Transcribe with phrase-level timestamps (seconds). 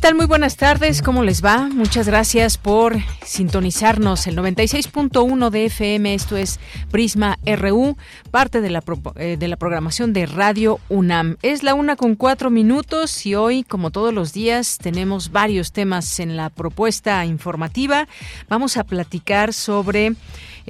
[0.00, 0.14] Tal?
[0.14, 1.68] Muy buenas tardes, ¿cómo les va?
[1.68, 6.58] Muchas gracias por sintonizarnos el 96.1 de FM, esto es
[6.90, 7.98] Prisma RU,
[8.30, 8.82] parte de la,
[9.16, 11.36] eh, de la programación de Radio UNAM.
[11.42, 16.18] Es la una con cuatro minutos y hoy, como todos los días, tenemos varios temas
[16.18, 18.08] en la propuesta informativa.
[18.48, 20.14] Vamos a platicar sobre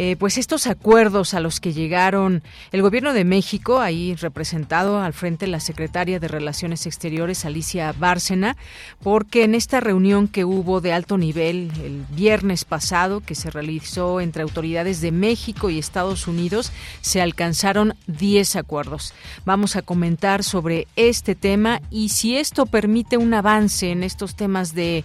[0.03, 5.13] eh, pues estos acuerdos a los que llegaron el gobierno de México, ahí representado al
[5.13, 8.57] frente la secretaria de Relaciones Exteriores, Alicia Bárcena,
[9.03, 14.23] porque en esta reunión que hubo de alto nivel el viernes pasado, que se realizó
[14.23, 19.13] entre autoridades de México y Estados Unidos, se alcanzaron 10 acuerdos.
[19.45, 24.75] Vamos a comentar sobre este tema y si esto permite un avance en estos temas
[24.75, 25.05] de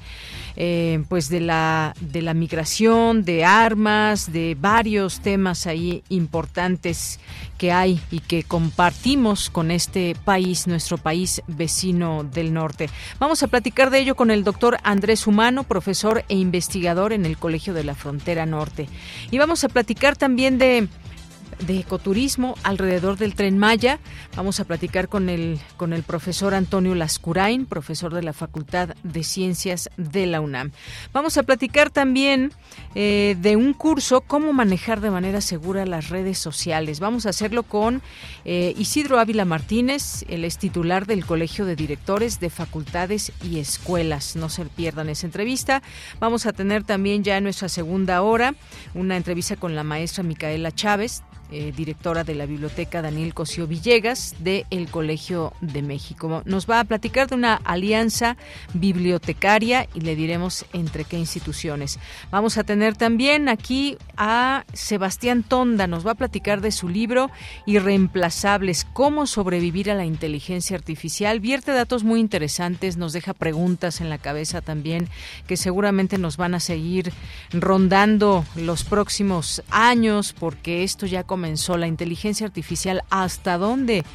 [0.55, 7.19] eh, pues de la de la migración, de armas, de varios temas ahí importantes
[7.57, 12.89] que hay y que compartimos con este país, nuestro país vecino del norte.
[13.19, 17.37] Vamos a platicar de ello con el doctor Andrés Humano, profesor e investigador en el
[17.37, 18.87] Colegio de la Frontera Norte.
[19.31, 20.87] Y vamos a platicar también de
[21.59, 23.99] de ecoturismo alrededor del tren Maya.
[24.35, 29.23] Vamos a platicar con el, con el profesor Antonio Lascurain, profesor de la Facultad de
[29.23, 30.71] Ciencias de la UNAM.
[31.13, 32.51] Vamos a platicar también
[32.93, 36.99] eh, de un curso, cómo manejar de manera segura las redes sociales.
[36.99, 38.01] Vamos a hacerlo con
[38.43, 44.35] eh, Isidro Ávila Martínez, el es titular del Colegio de Directores de Facultades y Escuelas.
[44.35, 45.81] No se pierdan esa entrevista.
[46.19, 48.55] Vamos a tener también ya en nuestra segunda hora
[48.93, 54.35] una entrevista con la maestra Micaela Chávez, eh, directora de la Biblioteca Daniel Cosío Villegas
[54.39, 56.41] del el Colegio de México.
[56.45, 58.37] Nos va a platicar de una alianza
[58.73, 61.99] bibliotecaria y le diremos entre qué instituciones.
[62.31, 67.29] Vamos a tener también aquí a Sebastián Tonda, nos va a platicar de su libro
[67.65, 71.39] Irreemplazables, cómo sobrevivir a la inteligencia artificial.
[71.39, 75.09] Vierte datos muy interesantes, nos deja preguntas en la cabeza también
[75.47, 77.13] que seguramente nos van a seguir
[77.51, 84.05] rondando los próximos años porque esto ya comenzó la inteligencia artificial, hasta dónde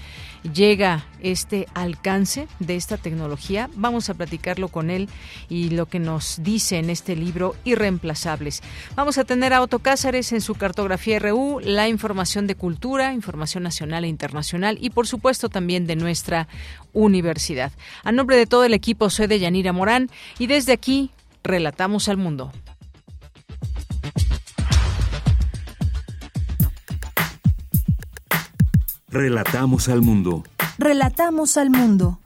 [0.54, 3.69] llega este alcance de esta tecnología.
[3.75, 5.06] Vamos a platicarlo con él
[5.50, 8.62] y lo que nos dice en este libro Irreemplazables.
[8.97, 13.64] Vamos a tener a Otto Cázares en su cartografía RU, la información de cultura, información
[13.64, 16.48] nacional e internacional y por supuesto también de nuestra
[16.94, 17.70] universidad.
[18.03, 21.10] A nombre de todo el equipo soy de Yanira Morán y desde aquí
[21.42, 22.50] relatamos al mundo.
[29.12, 30.44] Relatamos al mundo.
[30.78, 32.21] Relatamos al mundo.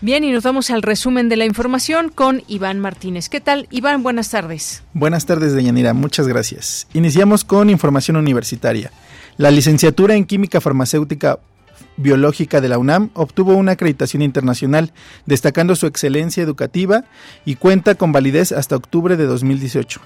[0.00, 3.28] Bien, y nos vamos al resumen de la información con Iván Martínez.
[3.28, 4.04] ¿Qué tal, Iván?
[4.04, 4.84] Buenas tardes.
[4.94, 5.94] Buenas tardes, Deyanira.
[5.94, 6.86] Muchas gracias.
[6.94, 8.92] Iniciamos con información universitaria.
[9.36, 11.40] La licenciatura en Química Farmacéutica
[11.96, 14.92] Biológica de la UNAM obtuvo una acreditación internacional,
[15.26, 17.04] destacando su excelencia educativa
[17.44, 20.00] y cuenta con validez hasta octubre de 2018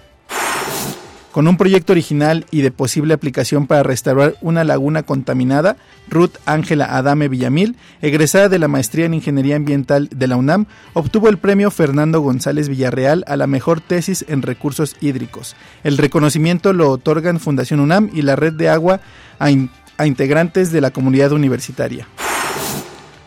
[1.35, 5.77] con un proyecto original y de posible aplicación para restaurar una laguna contaminada,
[6.09, 11.29] Ruth Ángela Adame Villamil, egresada de la Maestría en Ingeniería Ambiental de la UNAM, obtuvo
[11.29, 15.57] el premio Fernando González Villarreal a la mejor tesis en recursos hídricos.
[15.83, 19.01] El reconocimiento lo otorgan Fundación UNAM y la Red de Agua
[19.41, 19.49] a,
[19.99, 22.07] a integrantes de la comunidad universitaria.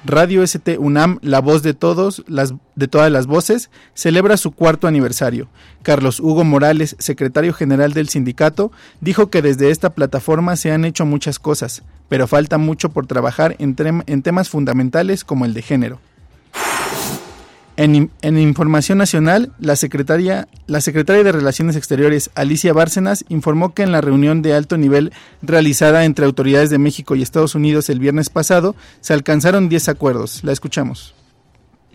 [0.06, 4.88] Radio ST UNAM, la voz de todos, las, de todas las voces, celebra su cuarto
[4.88, 5.48] aniversario.
[5.84, 8.72] Carlos Hugo Morales, secretario general del sindicato,
[9.02, 13.56] dijo que desde esta plataforma se han hecho muchas cosas, pero falta mucho por trabajar
[13.60, 16.00] en, en temas fundamentales como el de género.
[17.78, 18.10] En,
[18.40, 24.02] Información Nacional, la secretaria, la secretaria de Relaciones Exteriores, Alicia Bárcenas, informó que en la
[24.02, 25.14] reunión de alto nivel
[25.44, 30.44] realizada entre autoridades de México y Estados Unidos el viernes pasado, se alcanzaron 10 acuerdos.
[30.44, 31.14] La escuchamos.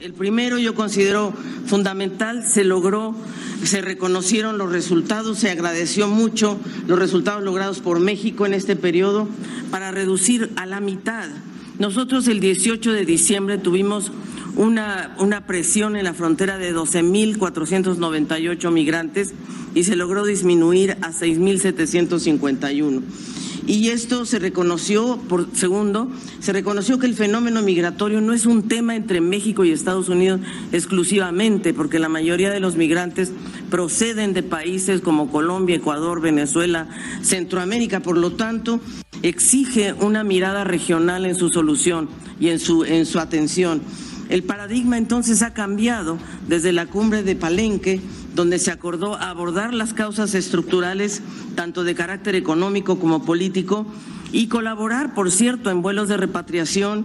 [0.00, 1.32] El primero yo considero
[1.66, 3.16] fundamental, se logró,
[3.64, 9.28] se reconocieron los resultados, se agradeció mucho los resultados logrados por México en este periodo
[9.72, 11.28] para reducir a la mitad.
[11.82, 14.12] Nosotros el 18 de diciembre tuvimos
[14.54, 19.34] una, una presión en la frontera de 12.498 migrantes
[19.74, 23.02] y se logró disminuir a 6.751
[23.66, 26.10] y esto se reconoció, por segundo,
[26.40, 30.40] se reconoció que el fenómeno migratorio no es un tema entre México y Estados Unidos
[30.72, 33.32] exclusivamente, porque la mayoría de los migrantes
[33.70, 36.88] proceden de países como Colombia, Ecuador, Venezuela,
[37.22, 38.80] Centroamérica, por lo tanto,
[39.22, 42.08] exige una mirada regional en su solución
[42.40, 43.80] y en su, en su atención.
[44.32, 46.16] El paradigma entonces ha cambiado
[46.48, 48.00] desde la cumbre de Palenque,
[48.34, 51.20] donde se acordó abordar las causas estructurales,
[51.54, 53.84] tanto de carácter económico como político,
[54.32, 57.04] y colaborar, por cierto, en vuelos de repatriación,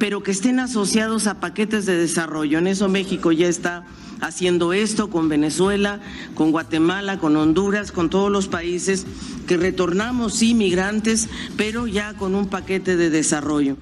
[0.00, 2.58] pero que estén asociados a paquetes de desarrollo.
[2.58, 3.84] En eso México ya está
[4.20, 6.00] haciendo esto con Venezuela,
[6.34, 9.06] con Guatemala, con Honduras, con todos los países
[9.46, 13.76] que retornamos, sí, migrantes, pero ya con un paquete de desarrollo.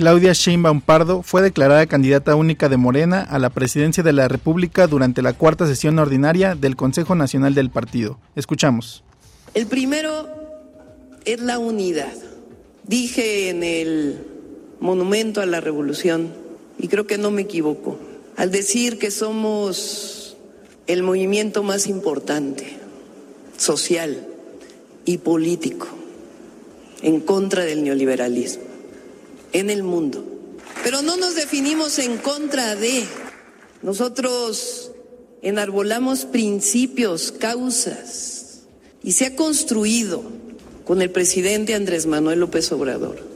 [0.00, 4.86] Claudia Sheinbaum Pardo fue declarada candidata única de Morena a la presidencia de la República
[4.86, 8.18] durante la cuarta sesión ordinaria del Consejo Nacional del Partido.
[8.34, 9.04] Escuchamos.
[9.52, 10.26] El primero
[11.26, 12.14] es la unidad.
[12.84, 14.24] Dije en el
[14.80, 16.32] Monumento a la Revolución,
[16.78, 17.98] y creo que no me equivoco,
[18.38, 20.34] al decir que somos
[20.86, 22.78] el movimiento más importante,
[23.58, 24.26] social
[25.04, 25.88] y político,
[27.02, 28.69] en contra del neoliberalismo
[29.52, 30.24] en el mundo.
[30.82, 33.06] Pero no nos definimos en contra de.
[33.82, 34.92] Nosotros
[35.42, 38.62] enarbolamos principios, causas,
[39.02, 40.22] y se ha construido
[40.84, 43.30] con el presidente Andrés Manuel López Obrador.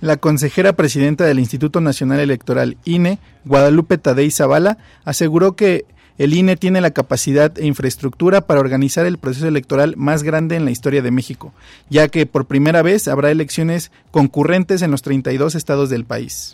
[0.00, 5.86] La consejera presidenta del Instituto Nacional Electoral, INE, Guadalupe Tadei Zavala, aseguró que
[6.18, 10.64] el INE tiene la capacidad e infraestructura para organizar el proceso electoral más grande en
[10.64, 11.52] la historia de México,
[11.90, 16.52] ya que por primera vez habrá elecciones concurrentes en los 32 estados del país.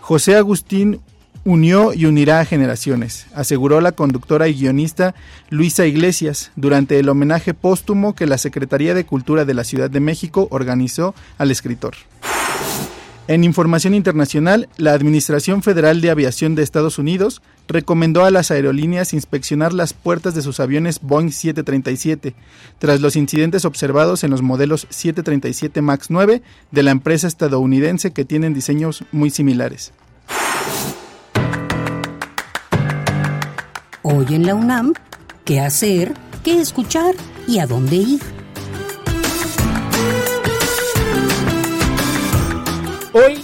[0.00, 1.00] José Agustín
[1.44, 5.14] unió y unirá a generaciones, aseguró la conductora y guionista
[5.50, 10.00] Luisa Iglesias durante el homenaje póstumo que la Secretaría de Cultura de la Ciudad de
[10.00, 11.94] México organizó al escritor.
[13.28, 19.12] En información internacional, la Administración Federal de Aviación de Estados Unidos recomendó a las aerolíneas
[19.12, 22.34] inspeccionar las puertas de sus aviones Boeing 737
[22.78, 28.24] tras los incidentes observados en los modelos 737 MAX 9 de la empresa estadounidense que
[28.24, 29.92] tienen diseños muy similares.
[34.02, 34.94] Hoy en la UNAM,
[35.44, 36.14] ¿qué hacer?
[36.42, 37.14] ¿Qué escuchar?
[37.46, 38.20] ¿Y a dónde ir?
[43.12, 43.38] Hoy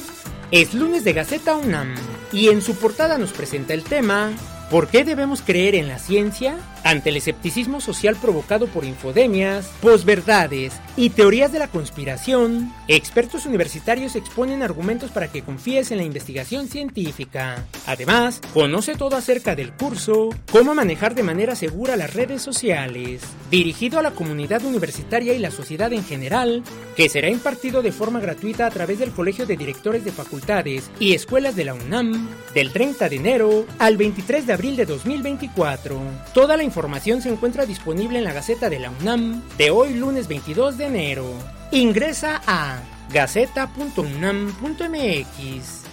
[0.50, 1.94] es lunes de Gaceta UNAM
[2.32, 4.32] y en su portada nos presenta el tema
[4.70, 6.58] ¿Por qué debemos creer en la ciencia?
[6.84, 14.16] Ante el escepticismo social provocado por infodemias, posverdades y teorías de la conspiración, expertos universitarios
[14.16, 17.66] exponen argumentos para que confíes en la investigación científica.
[17.86, 23.98] Además, conoce todo acerca del curso, cómo manejar de manera segura las redes sociales, dirigido
[23.98, 26.62] a la comunidad universitaria y la sociedad en general,
[26.96, 31.12] que será impartido de forma gratuita a través del Colegio de Directores de Facultades y
[31.12, 36.00] Escuelas de la UNAM, del 30 de enero al 23 de abril de 2024.
[36.32, 36.77] Toda la información
[37.22, 41.26] se encuentra disponible en la Gaceta de la UNAM de hoy lunes 22 de enero.
[41.72, 42.78] Ingresa a
[43.12, 45.87] gaceta.unam.mx.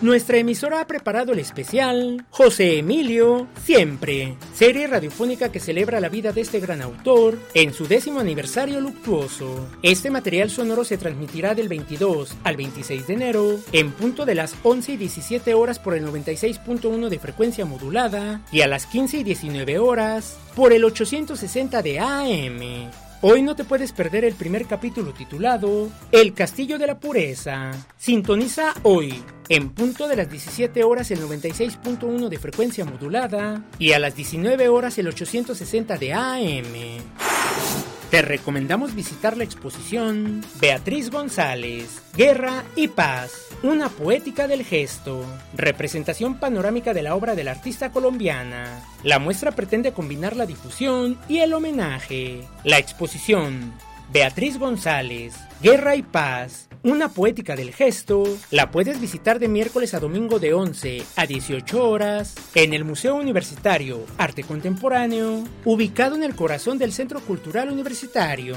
[0.00, 6.32] Nuestra emisora ha preparado el especial José Emilio Siempre, serie radiofónica que celebra la vida
[6.32, 9.68] de este gran autor en su décimo aniversario luctuoso.
[9.82, 14.54] Este material sonoro se transmitirá del 22 al 26 de enero en punto de las
[14.62, 19.24] 11 y 17 horas por el 96.1 de frecuencia modulada y a las 15 y
[19.24, 23.07] 19 horas por el 860 de AM.
[23.20, 27.72] Hoy no te puedes perder el primer capítulo titulado El Castillo de la Pureza.
[27.96, 29.12] Sintoniza hoy,
[29.48, 34.68] en punto de las 17 horas el 96.1 de frecuencia modulada y a las 19
[34.68, 37.97] horas el 860 de AM.
[38.10, 46.40] Te recomendamos visitar la exposición Beatriz González, Guerra y Paz, una poética del gesto, representación
[46.40, 48.82] panorámica de la obra del artista colombiana.
[49.02, 52.44] La muestra pretende combinar la difusión y el homenaje.
[52.64, 53.74] La exposición
[54.10, 60.00] Beatriz González, Guerra y Paz, una poética del gesto, la puedes visitar de miércoles a
[60.00, 66.34] domingo de 11 a 18 horas en el Museo Universitario Arte Contemporáneo, ubicado en el
[66.34, 68.56] corazón del Centro Cultural Universitario.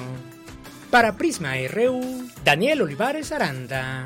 [0.89, 4.05] Para Prisma RU, Daniel Olivares Aranda.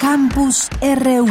[0.00, 1.26] Campus RU.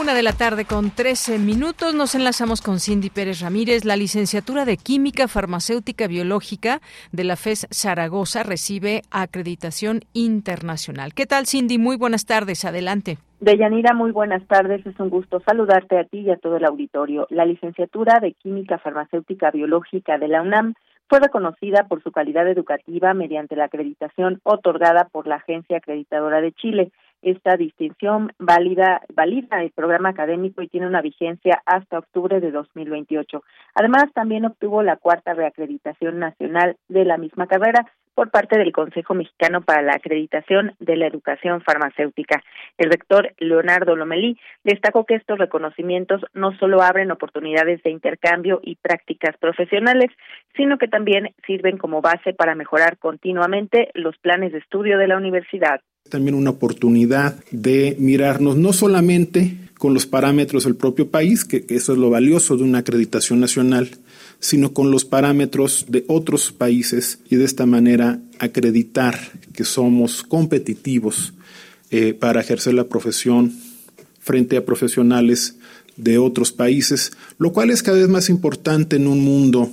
[0.00, 3.84] Una de la tarde con 13 minutos nos enlazamos con Cindy Pérez Ramírez.
[3.84, 6.80] La licenciatura de Química Farmacéutica Biológica
[7.10, 11.12] de la FES Zaragoza recibe acreditación internacional.
[11.12, 11.78] ¿Qué tal, Cindy?
[11.78, 12.64] Muy buenas tardes.
[12.64, 13.18] Adelante.
[13.40, 14.86] Deyanira, muy buenas tardes.
[14.86, 17.26] Es un gusto saludarte a ti y a todo el auditorio.
[17.28, 20.74] La licenciatura de Química Farmacéutica Biológica de la UNAM
[21.12, 26.52] fue reconocida por su calidad educativa mediante la acreditación otorgada por la Agencia Acreditadora de
[26.52, 26.90] Chile.
[27.22, 33.42] Esta distinción válida, valida el programa académico y tiene una vigencia hasta octubre de 2028.
[33.76, 39.14] Además, también obtuvo la cuarta reacreditación nacional de la misma carrera por parte del Consejo
[39.14, 42.42] Mexicano para la Acreditación de la Educación Farmacéutica.
[42.76, 48.76] El rector Leonardo Lomelí destacó que estos reconocimientos no solo abren oportunidades de intercambio y
[48.76, 50.10] prácticas profesionales,
[50.56, 55.16] sino que también sirven como base para mejorar continuamente los planes de estudio de la
[55.16, 61.64] universidad también una oportunidad de mirarnos no solamente con los parámetros del propio país, que,
[61.68, 63.90] eso es lo valioso de una acreditación nacional,
[64.38, 69.18] sino con los parámetros de otros países y de esta manera acreditar
[69.52, 71.34] que somos competitivos
[71.90, 73.52] eh, para ejercer la profesión
[74.20, 75.56] frente a profesionales
[75.96, 79.70] de otros países, lo cual es cada vez más importante en un mundo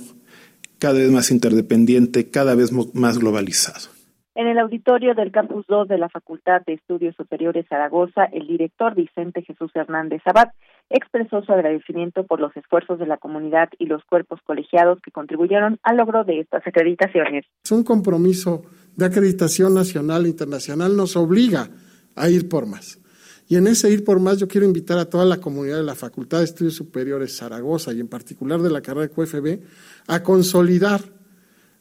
[0.80, 3.89] cada vez más interdependiente, cada vez más globalizado.
[4.36, 8.94] En el auditorio del Campus 2 de la Facultad de Estudios Superiores Zaragoza, el director
[8.94, 10.50] Vicente Jesús Hernández Abad
[10.88, 15.80] expresó su agradecimiento por los esfuerzos de la comunidad y los cuerpos colegiados que contribuyeron
[15.82, 17.44] al logro de estas acreditaciones.
[17.64, 18.62] Es un compromiso
[18.94, 21.68] de acreditación nacional e internacional, nos obliga
[22.14, 23.00] a ir por más.
[23.48, 25.96] Y en ese ir por más yo quiero invitar a toda la comunidad de la
[25.96, 29.58] Facultad de Estudios Superiores Zaragoza y en particular de la carrera de QFB
[30.06, 31.00] a consolidar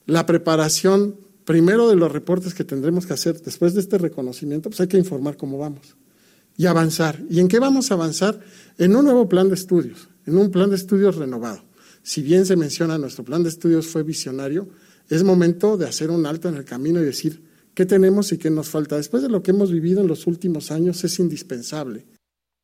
[0.08, 4.82] la preparación primero de los reportes que tendremos que hacer después de este reconocimiento, pues
[4.82, 5.98] hay que informar cómo vamos
[6.56, 7.24] y avanzar.
[7.28, 8.40] ¿Y en qué vamos a avanzar?
[8.78, 11.64] En un nuevo plan de estudios, en un plan de estudios renovado.
[12.04, 14.70] Si bien se menciona nuestro plan de estudios fue visionario,
[15.10, 17.42] es momento de hacer un alto en el camino y decir
[17.74, 18.98] qué tenemos y qué nos falta.
[18.98, 22.06] Después de lo que hemos vivido en los últimos años, es indispensable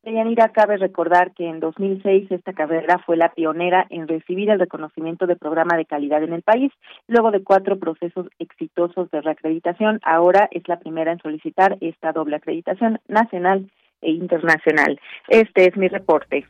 [0.06, 5.26] Deyanira, cabe recordar que en 2006 esta carrera fue la pionera en recibir el reconocimiento
[5.26, 6.70] de programa de calidad en el país.
[7.08, 12.36] Luego de cuatro procesos exitosos de reacreditación, ahora es la primera en solicitar esta doble
[12.36, 13.68] acreditación nacional
[14.00, 15.00] e internacional.
[15.26, 16.46] Este es mi reporte.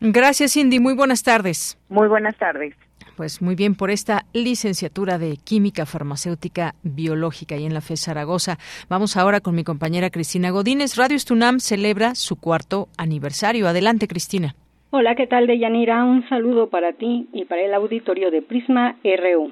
[0.00, 0.80] Gracias, Cindy.
[0.80, 1.78] Muy buenas tardes.
[1.88, 2.74] Muy buenas tardes.
[3.18, 8.58] Pues muy bien por esta licenciatura de Química Farmacéutica Biológica y en la FES Zaragoza.
[8.88, 10.96] Vamos ahora con mi compañera Cristina Godínez.
[10.96, 13.66] Radio Estunam celebra su cuarto aniversario.
[13.66, 14.54] Adelante, Cristina.
[14.90, 16.04] Hola, ¿qué tal, Deyanira?
[16.04, 19.50] Un saludo para ti y para el auditorio de Prisma RU.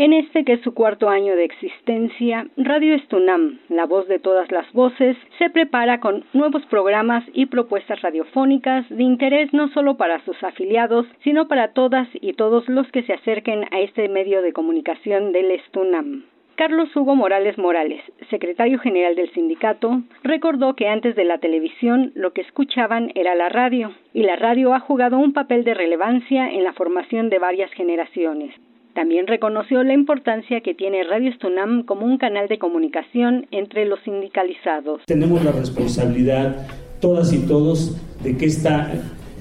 [0.00, 4.48] En este que es su cuarto año de existencia, Radio Estunam, la voz de todas
[4.52, 10.24] las voces, se prepara con nuevos programas y propuestas radiofónicas de interés no solo para
[10.24, 14.52] sus afiliados, sino para todas y todos los que se acerquen a este medio de
[14.52, 16.22] comunicación del Estunam.
[16.54, 18.00] Carlos Hugo Morales Morales,
[18.30, 23.48] secretario general del sindicato, recordó que antes de la televisión lo que escuchaban era la
[23.48, 27.72] radio, y la radio ha jugado un papel de relevancia en la formación de varias
[27.72, 28.54] generaciones.
[28.98, 34.00] También reconoció la importancia que tiene Radio Estunam como un canal de comunicación entre los
[34.00, 35.02] sindicalizados.
[35.06, 36.66] Tenemos la responsabilidad,
[37.00, 38.92] todas y todos, de que esta,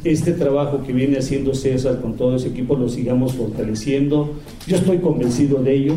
[0.03, 4.35] este trabajo que viene haciendo César con todo ese equipo lo sigamos fortaleciendo.
[4.67, 5.93] Yo estoy convencido de ello,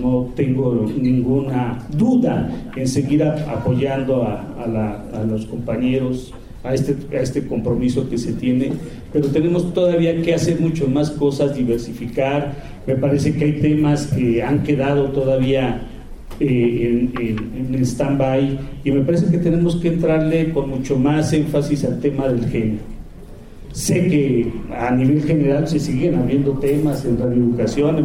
[0.00, 8.08] no tengo ninguna duda en seguir apoyando a, los compañeros a este, a este compromiso
[8.08, 8.72] que se tiene,
[9.12, 12.70] pero tenemos todavía que hacer mucho más cosas, diversificar.
[12.90, 15.80] Me parece que hay temas que han quedado todavía
[16.40, 21.84] eh, en, en stand-by y me parece que tenemos que entrarle con mucho más énfasis
[21.84, 22.99] al tema del género.
[23.72, 28.04] Sé que a nivel general se siguen abriendo temas en radioeducación,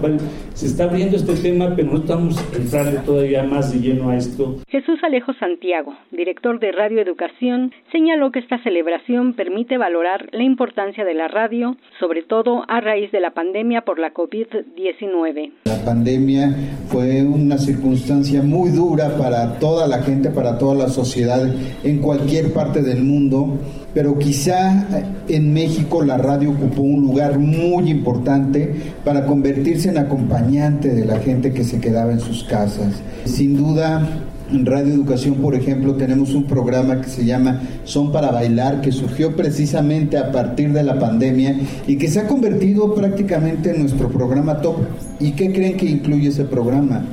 [0.54, 4.58] se está abriendo este tema, pero no estamos entrando todavía más de lleno a esto.
[4.68, 11.16] Jesús Alejo Santiago, director de Radioeducación, señaló que esta celebración permite valorar la importancia de
[11.16, 15.52] la radio, sobre todo a raíz de la pandemia por la COVID-19.
[15.66, 16.56] La pandemia
[16.90, 21.42] fue una circunstancia muy dura para toda la gente, para toda la sociedad
[21.84, 23.60] en cualquier parte del mundo
[23.96, 24.86] pero quizá
[25.30, 31.20] en México la radio ocupó un lugar muy importante para convertirse en acompañante de la
[31.20, 33.02] gente que se quedaba en sus casas.
[33.24, 34.06] Sin duda,
[34.52, 38.92] en Radio Educación, por ejemplo, tenemos un programa que se llama Son para Bailar, que
[38.92, 41.56] surgió precisamente a partir de la pandemia
[41.88, 44.76] y que se ha convertido prácticamente en nuestro programa top.
[45.22, 47.06] ¿Y qué creen que incluye ese programa?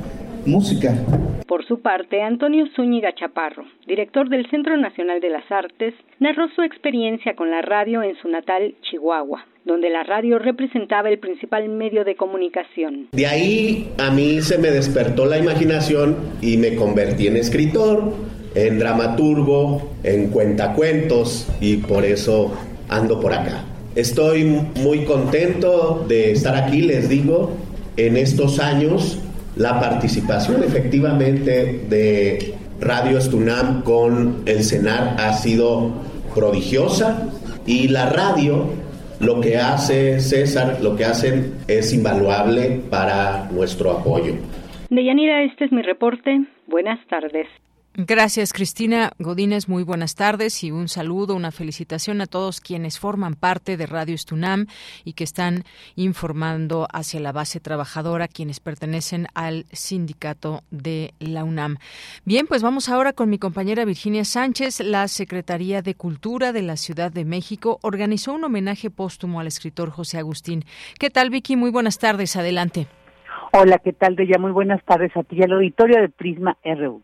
[0.46, 0.94] música.
[1.72, 7.34] Su parte, Antonio Zúñiga Chaparro, director del Centro Nacional de las Artes, narró su experiencia
[7.34, 12.14] con la radio en su natal Chihuahua, donde la radio representaba el principal medio de
[12.14, 13.08] comunicación.
[13.12, 18.12] De ahí a mí se me despertó la imaginación y me convertí en escritor,
[18.54, 22.54] en dramaturgo, en cuentacuentos y por eso
[22.90, 23.64] ando por acá.
[23.94, 27.56] Estoy muy contento de estar aquí, les digo,
[27.96, 29.22] en estos años
[29.56, 35.92] la participación efectivamente de Radio Estunam con el CENAR ha sido
[36.34, 37.28] prodigiosa
[37.66, 38.66] y la radio
[39.20, 44.34] lo que hace César, lo que hacen es invaluable para nuestro apoyo.
[44.90, 46.44] Deyanira, este es mi reporte.
[46.66, 47.46] Buenas tardes.
[47.94, 49.68] Gracias, Cristina Godínez.
[49.68, 54.14] Muy buenas tardes y un saludo, una felicitación a todos quienes forman parte de Radio
[54.14, 54.66] Estunam
[55.04, 61.76] y que están informando hacia la base trabajadora, quienes pertenecen al sindicato de la UNAM.
[62.24, 64.80] Bien, pues vamos ahora con mi compañera Virginia Sánchez.
[64.80, 69.90] La Secretaría de Cultura de la Ciudad de México organizó un homenaje póstumo al escritor
[69.90, 70.64] José Agustín.
[70.98, 71.56] ¿Qué tal, Vicky?
[71.56, 72.36] Muy buenas tardes.
[72.36, 72.86] Adelante.
[73.52, 74.38] Hola, ¿qué tal, Deya?
[74.38, 77.02] Muy buenas tardes a ti al auditorio de Prisma RU.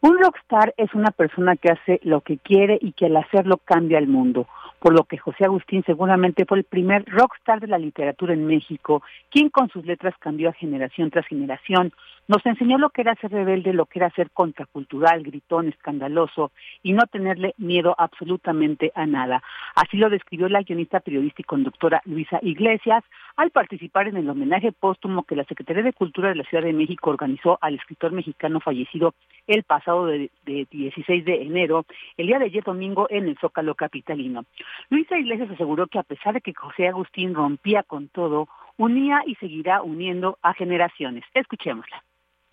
[0.00, 3.98] Un rockstar es una persona que hace lo que quiere y que al hacerlo cambia
[3.98, 4.46] el mundo,
[4.78, 9.02] por lo que José Agustín seguramente fue el primer rockstar de la literatura en México,
[9.28, 11.92] quien con sus letras cambió a generación tras generación,
[12.28, 16.92] nos enseñó lo que era ser rebelde, lo que era ser contracultural, gritón, escandaloso y
[16.92, 19.42] no tenerle miedo absolutamente a nada.
[19.74, 23.02] Así lo describió la guionista, periodista y conductora Luisa Iglesias
[23.38, 26.72] al participar en el homenaje póstumo que la Secretaría de Cultura de la Ciudad de
[26.72, 29.14] México organizó al escritor mexicano fallecido
[29.46, 34.44] el pasado de, 16 de enero, el día de ayer domingo en el Zócalo Capitalino.
[34.90, 39.36] Luisa Iglesias aseguró que a pesar de que José Agustín rompía con todo, unía y
[39.36, 41.24] seguirá uniendo a generaciones.
[41.32, 42.02] Escuchémosla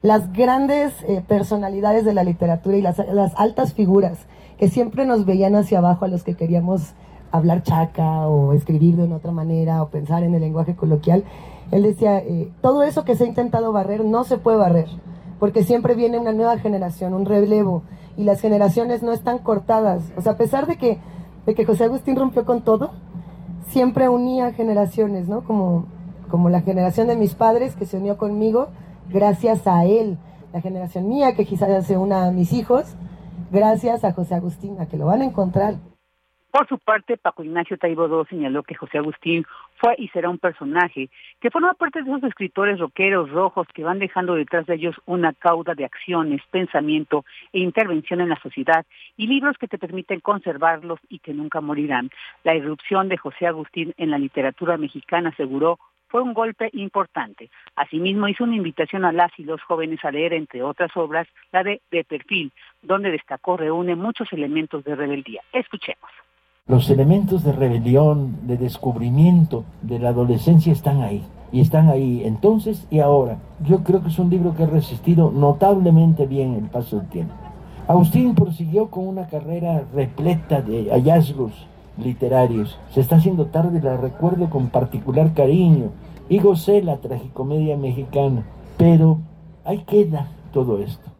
[0.02, 3.00] las grandes eh, personalidades de la literatura y las,
[3.36, 4.28] altas figuras
[4.58, 6.94] que siempre nos veían hacia abajo a los que queríamos
[7.32, 11.24] hablar chaca o escribir de una otra manera o pensar en el lenguaje coloquial,
[11.72, 14.88] él decía, eh, todo eso que se ha intentado barrer no se puede barrer,
[15.40, 17.84] porque siempre viene una nueva generación, un relevo,
[18.16, 20.04] y las generaciones no están cortadas.
[20.16, 21.00] O sea, a pesar de que,
[21.46, 22.92] de que José Agustín rompió con todo,
[23.68, 25.44] siempre unía generaciones, ¿no?
[25.44, 25.88] Como,
[26.30, 28.70] como la generación de mis padres que se unió conmigo,
[29.10, 30.18] gracias a él,
[30.54, 32.96] la generación mía, que quizás se una a mis hijos,
[33.52, 35.76] gracias a José Agustín, a que lo van a encontrar.
[36.56, 40.38] Por su parte, Paco Ignacio Taibo II señaló que José Agustín fue y será un
[40.38, 41.10] personaje
[41.42, 45.34] que forma parte de esos escritores roqueros rojos que van dejando detrás de ellos una
[45.34, 48.86] cauda de acciones, pensamiento e intervención en la sociedad
[49.18, 52.10] y libros que te permiten conservarlos y que nunca morirán.
[52.46, 57.50] La irrupción de José Agustín en la literatura mexicana aseguró fue un golpe importante.
[57.76, 61.64] Asimismo, hizo una invitación a las y los jóvenes a leer, entre otras obras, la
[61.64, 65.42] de De Perfil, donde destacó reúne muchos elementos de rebeldía.
[65.54, 66.10] Escuchemos.
[66.68, 71.24] Los elementos de rebelión, de descubrimiento de la adolescencia están ahí.
[71.52, 73.38] Y están ahí entonces y ahora.
[73.64, 77.36] Yo creo que es un libro que ha resistido notablemente bien el paso del tiempo.
[77.88, 82.80] Agustín prosiguió con una carrera repleta de hallazgos literarios.
[82.92, 85.92] Se está haciendo tarde, la recuerdo con particular cariño
[86.30, 88.44] y gocé la tragicomedia mexicana.
[88.78, 89.20] Pero
[89.64, 91.12] ahí queda todo esto.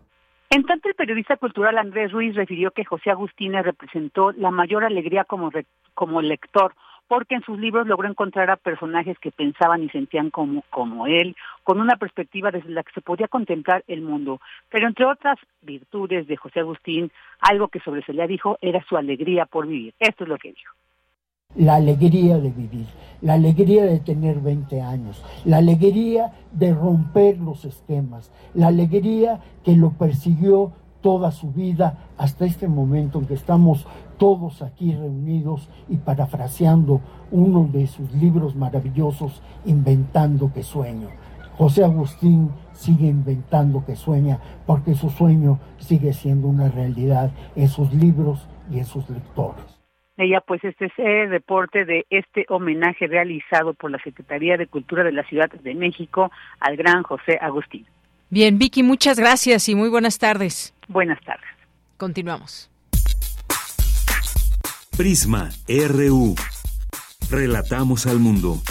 [0.50, 5.26] En tanto, el periodista cultural Andrés Ruiz refirió que José Agustín representó la mayor alegría
[5.26, 5.52] como,
[5.94, 6.74] como lector,
[7.08, 11.36] porque en sus libros logró encontrar a personajes que pensaban y sentían como, como él,
[11.64, 14.40] con una perspectiva desde la que se podía contemplar el mundo.
[14.70, 19.68] Pero entre otras virtudes de José Agustín, algo que sobresalía, dijo, era su alegría por
[19.68, 19.94] vivir.
[20.00, 20.74] Esto es lo que dijo
[21.56, 22.88] la alegría de vivir,
[23.22, 29.76] la alegría de tener 20 años, la alegría de romper los esquemas, la alegría que
[29.76, 30.74] lo persiguió
[31.06, 33.86] toda su vida hasta este momento en que estamos
[34.18, 41.10] todos aquí reunidos y parafraseando uno de sus libros maravillosos, Inventando que sueño.
[41.60, 47.94] José Agustín sigue inventando que sueña porque su sueño sigue siendo una realidad en sus
[47.94, 49.64] libros y en sus lectores.
[50.18, 55.04] Ella, pues, este es el reporte de este homenaje realizado por la Secretaría de Cultura
[55.04, 57.86] de la Ciudad de México al gran José Agustín.
[58.36, 60.74] Bien, Vicky, muchas gracias y muy buenas tardes.
[60.90, 61.48] Buenas tardes.
[61.96, 62.70] Continuamos.
[64.98, 66.36] Prisma RU.
[67.30, 68.62] Relatamos al mundo.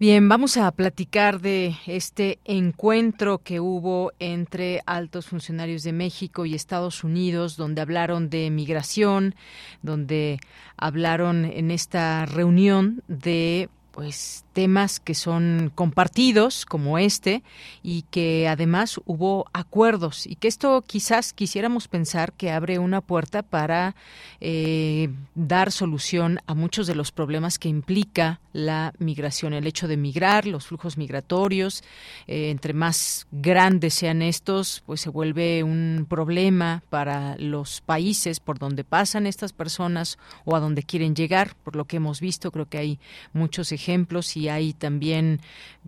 [0.00, 6.54] Bien, vamos a platicar de este encuentro que hubo entre altos funcionarios de México y
[6.54, 9.34] Estados Unidos, donde hablaron de migración,
[9.82, 10.38] donde
[10.78, 17.42] hablaron en esta reunión de pues temas que son compartidos como este
[17.82, 23.42] y que además hubo acuerdos y que esto quizás quisiéramos pensar que abre una puerta
[23.42, 23.94] para
[24.40, 29.98] eh, dar solución a muchos de los problemas que implica la migración, el hecho de
[29.98, 31.84] migrar, los flujos migratorios,
[32.26, 38.58] eh, entre más grandes sean estos, pues se vuelve un problema para los países por
[38.58, 40.16] donde pasan estas personas
[40.46, 42.98] o a donde quieren llegar, por lo que hemos visto, creo que hay
[43.34, 45.40] muchos ejemplos y hay también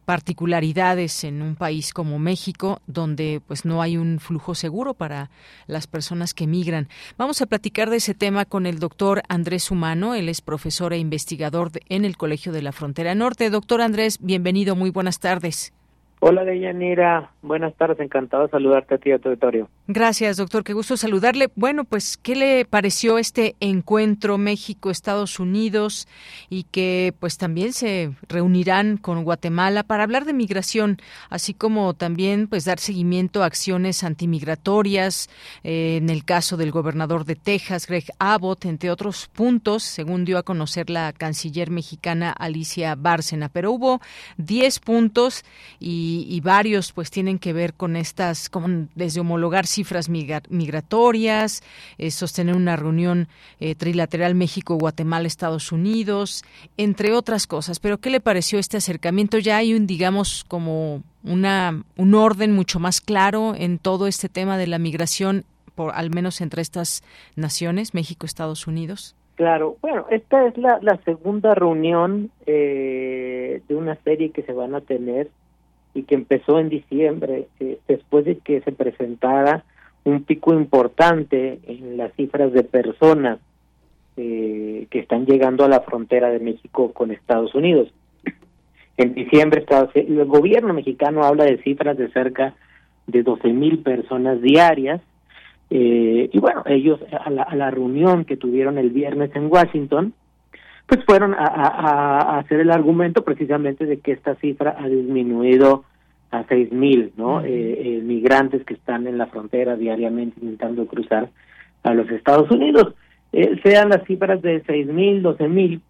[0.04, 5.30] particularidades en un país como México donde pues no hay un flujo seguro para
[5.66, 6.88] las personas que migran.
[7.16, 10.98] Vamos a platicar de ese tema con el doctor Andrés Humano, él es profesor e
[10.98, 13.50] investigador en el Colegio de la Frontera Norte.
[13.50, 15.72] Doctor Andrés, bienvenido, muy buenas tardes.
[16.20, 17.30] Hola, Deyanira.
[17.42, 18.00] Buenas tardes.
[18.00, 19.68] Encantado de saludarte a ti a tu auditorio.
[19.86, 20.64] Gracias, doctor.
[20.64, 21.48] Qué gusto saludarle.
[21.54, 26.08] Bueno, pues, ¿qué le pareció este encuentro México-Estados Unidos
[26.50, 30.98] y que, pues, también se reunirán con Guatemala para hablar de migración,
[31.30, 35.30] así como también, pues, dar seguimiento a acciones antimigratorias
[35.62, 40.38] eh, en el caso del gobernador de Texas, Greg Abbott, entre otros puntos, según dio
[40.38, 43.48] a conocer la canciller mexicana Alicia Bárcena.
[43.48, 44.00] Pero hubo
[44.36, 45.44] 10 puntos
[45.78, 51.62] y y, varios pues tienen que ver con estas, con, desde homologar cifras migratorias,
[51.98, 53.28] eh, sostener una reunión
[53.60, 56.44] eh, trilateral México-Guatemala-Estados Unidos,
[56.76, 57.80] entre otras cosas.
[57.80, 59.38] Pero ¿qué le pareció este acercamiento?
[59.38, 64.56] Ya hay un, digamos, como una, un orden mucho más claro en todo este tema
[64.56, 65.44] de la migración,
[65.74, 67.02] por, al menos entre estas
[67.36, 69.14] naciones, México-Estados Unidos.
[69.38, 74.74] Claro, bueno, esta es la, la segunda reunión eh, de una serie que se van
[74.74, 75.30] a tener
[75.94, 77.48] y que empezó en diciembre,
[77.86, 79.64] después de que se presentara
[80.04, 83.40] un pico importante en las cifras de personas
[84.16, 87.92] eh, que están llegando a la frontera de México con Estados Unidos.
[88.96, 92.54] En diciembre el gobierno mexicano habla de cifras de cerca
[93.06, 95.00] de 12 mil personas diarias
[95.70, 100.14] eh, y bueno, ellos a la, a la reunión que tuvieron el viernes en Washington,
[100.88, 105.84] pues fueron a, hacer el argumento precisamente de que esta cifra ha disminuido
[106.30, 107.42] a seis mil, ¿no?
[107.42, 111.28] Eh, eh, migrantes que están en la frontera diariamente intentando cruzar
[111.82, 112.94] a los Estados Unidos.
[113.32, 115.82] Eh, sean las cifras de seis mil, doce mil,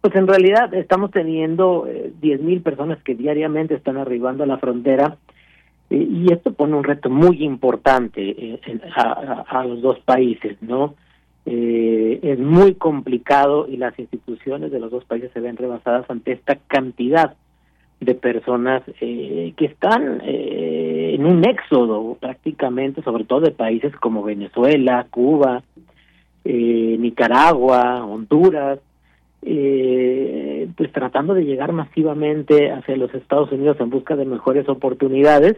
[0.00, 1.88] pues en realidad estamos teniendo
[2.20, 5.16] diez mil personas que diariamente están arribando a la frontera
[5.90, 8.60] y esto pone un reto muy importante
[8.94, 10.94] a, a, los dos países, ¿no?
[11.46, 16.32] Eh, es muy complicado y las instituciones de los dos países se ven rebasadas ante
[16.32, 17.34] esta cantidad
[18.00, 24.22] de personas eh, que están eh, en un éxodo prácticamente, sobre todo de países como
[24.22, 25.62] Venezuela, Cuba,
[26.44, 28.80] eh, Nicaragua, Honduras,
[29.42, 35.56] eh, pues tratando de llegar masivamente hacia los Estados Unidos en busca de mejores oportunidades,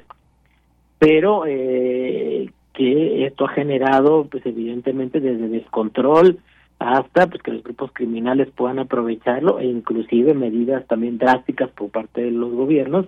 [0.98, 6.38] pero eh, que esto ha generado, pues evidentemente desde descontrol
[6.78, 12.22] hasta pues que los grupos criminales puedan aprovecharlo e inclusive medidas también drásticas por parte
[12.22, 13.06] de los gobiernos,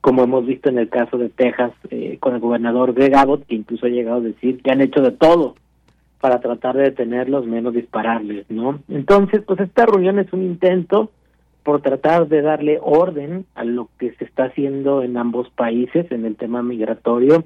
[0.00, 3.56] como hemos visto en el caso de Texas eh, con el gobernador Greg Abbott, que
[3.56, 5.56] incluso ha llegado a decir que han hecho de todo
[6.20, 8.80] para tratar de detenerlos, menos dispararles, ¿no?
[8.88, 11.10] Entonces, pues esta reunión es un intento
[11.62, 16.24] por tratar de darle orden a lo que se está haciendo en ambos países en
[16.24, 17.44] el tema migratorio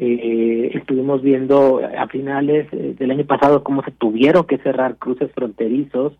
[0.00, 5.30] eh, estuvimos viendo a finales eh, del año pasado cómo se tuvieron que cerrar cruces
[5.32, 6.12] fronterizos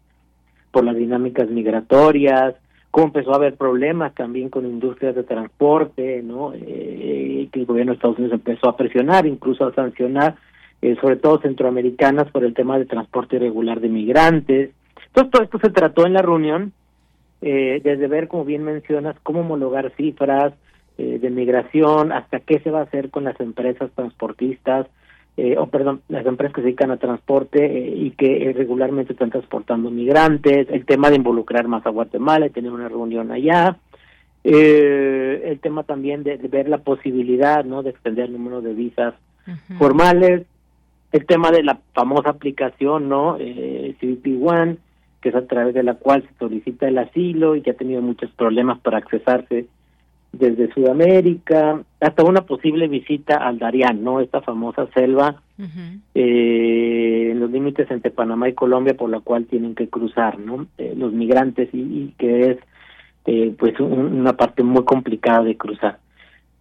[0.73, 2.57] por las dinámicas migratorias,
[2.91, 6.53] cómo empezó a haber problemas también con industrias de transporte, ¿no?
[6.55, 10.37] Eh, que el gobierno de Estados Unidos empezó a presionar, incluso a sancionar,
[10.83, 14.71] eh, sobre todo centroamericanas, por el tema de transporte irregular de migrantes.
[15.07, 16.73] Entonces, todo esto se trató en la reunión,
[17.43, 20.53] eh, desde ver, como bien mencionas, cómo homologar cifras,
[21.01, 24.89] eh, de migración, hasta qué se va a hacer con las empresas transportistas,
[25.37, 29.31] eh, o perdón, las empresas que se dedican a transporte eh, y que regularmente están
[29.31, 33.77] transportando migrantes, el tema de involucrar más a Guatemala y tener una reunión allá,
[34.43, 39.15] el tema también de, ver la posibilidad no de extender el número de visas
[39.79, 40.47] formales,
[41.13, 44.79] el tema de la famosa aplicación no CBP One,
[45.21, 48.03] que es a través de la cual se solicita el asilo y que ha tenido
[48.03, 49.67] muchos problemas para accesarse
[50.33, 54.21] desde Sudamérica hasta una posible visita al Darién, ¿no?
[54.21, 55.43] Esta famosa selva
[56.15, 60.67] eh, en los límites entre Panamá y Colombia por la cual tienen que cruzar, ¿no?
[60.77, 62.59] Eh, los migrantes y, que es
[63.27, 65.99] eh, pues una parte muy complicada de cruzar.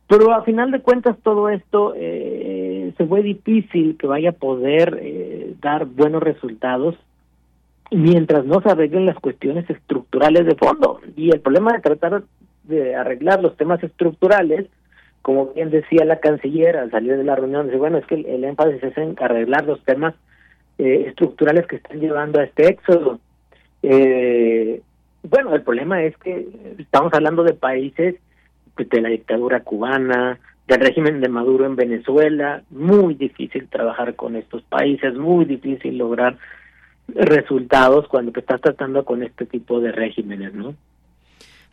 [0.08, 5.86] Pero a final de cuentas todo esto se fue difícil que vaya a poder dar
[5.86, 6.96] buenos resultados
[7.92, 11.02] mientras no se arreglen las cuestiones estructurales de fondo.
[11.18, 12.24] Y el problema de tratar
[12.68, 14.68] de arreglar los temas estructurales,
[15.22, 18.44] como bien decía la canciller al salir de la reunión, dice, bueno, es que el,
[18.44, 20.16] énfasis es en arreglar los temas
[20.78, 23.20] eh, estructurales que están llevando a este éxodo.
[23.84, 24.82] Eh,
[25.24, 28.16] bueno, el problema es que estamos hablando de países
[28.78, 34.62] de la dictadura cubana, del régimen de Maduro en Venezuela, muy difícil trabajar con estos
[34.64, 36.38] países, muy difícil lograr
[37.08, 40.76] resultados cuando te estás tratando con este tipo de regímenes, ¿no?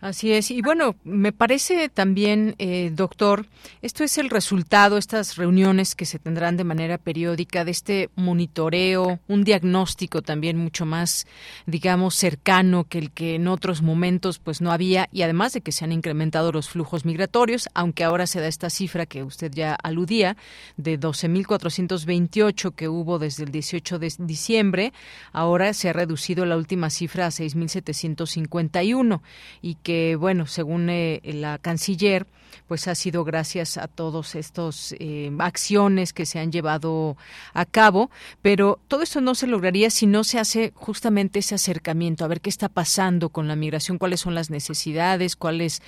[0.05, 0.51] Así es.
[0.51, 3.47] Y bueno, me parece también, eh, doctor,
[3.81, 9.19] esto es el resultado, estas reuniones que se tendrán de manera periódica, de este monitoreo,
[9.29, 11.27] un diagnóstico también mucho más,
[11.65, 15.73] digamos, cercano que el que en otros momentos pues no había, y además de que
[15.73, 19.75] se han incrementado los flujos migratorios, aunque ahora se da esta cifra que usted ya
[19.75, 20.37] aludía,
[20.77, 24.93] de 12.428 que hubo desde el 18 de diciembre,
[25.33, 29.23] ahora se ha reducido la última cifra a 6.751
[29.63, 32.27] y que bueno, según eh, la canciller,
[32.69, 37.17] pues ha sido gracias a todos estos eh, acciones que se han llevado
[37.53, 38.11] a cabo,
[38.43, 42.41] pero todo esto no se lograría si no se hace justamente ese acercamiento, a ver
[42.41, 45.83] qué está pasando con la migración, cuáles son las necesidades, cuáles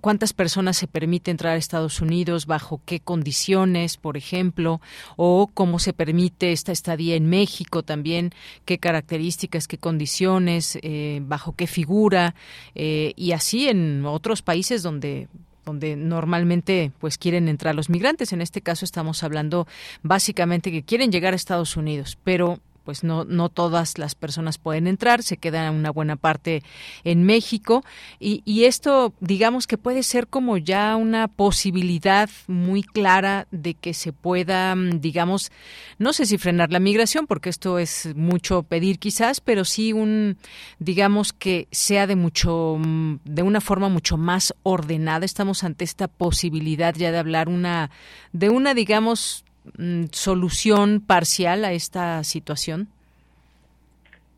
[0.00, 4.80] cuántas personas se permite entrar a Estados Unidos, bajo qué condiciones, por ejemplo,
[5.16, 8.32] o cómo se permite esta estadía en México también,
[8.64, 12.34] qué características, qué condiciones, eh, bajo qué figura
[12.74, 15.28] eh, y así en otros países donde
[15.66, 18.32] donde normalmente pues quieren entrar los migrantes.
[18.32, 19.66] En este caso estamos hablando
[20.02, 24.86] básicamente que quieren llegar a Estados Unidos, pero pues no, no todas las personas pueden
[24.86, 26.62] entrar, se queda una buena parte
[27.02, 27.84] en México
[28.20, 33.92] y, y, esto digamos que puede ser como ya una posibilidad muy clara de que
[33.92, 35.50] se pueda, digamos,
[35.98, 40.38] no sé si frenar la migración, porque esto es mucho pedir quizás, pero sí un,
[40.78, 42.78] digamos que sea de mucho,
[43.24, 45.24] de una forma mucho más ordenada.
[45.24, 47.90] Estamos ante esta posibilidad ya de hablar una,
[48.32, 49.44] de una, digamos,
[49.78, 52.88] Mm, solución parcial a esta situación?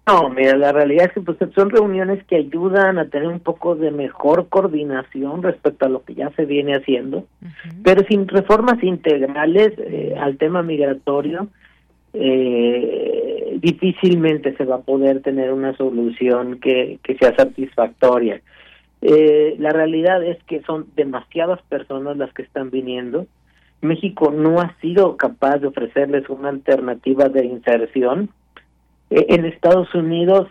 [0.07, 3.77] No, mira, la realidad es que pues, son reuniones que ayudan a tener un poco
[3.77, 7.27] de mejor coordinación respecto a lo que ya se viene haciendo,
[7.85, 11.49] pero sin reformas integrales eh, al tema migratorio,
[12.15, 18.41] eh, difícilmente se va a poder tener una solución que, que sea satisfactoria.
[19.03, 23.27] Eh, la realidad es que son demasiadas personas las que están viniendo,
[23.81, 28.31] México no ha sido capaz de ofrecerles una alternativa de inserción.
[29.11, 30.49] Eh, en Estados Unidos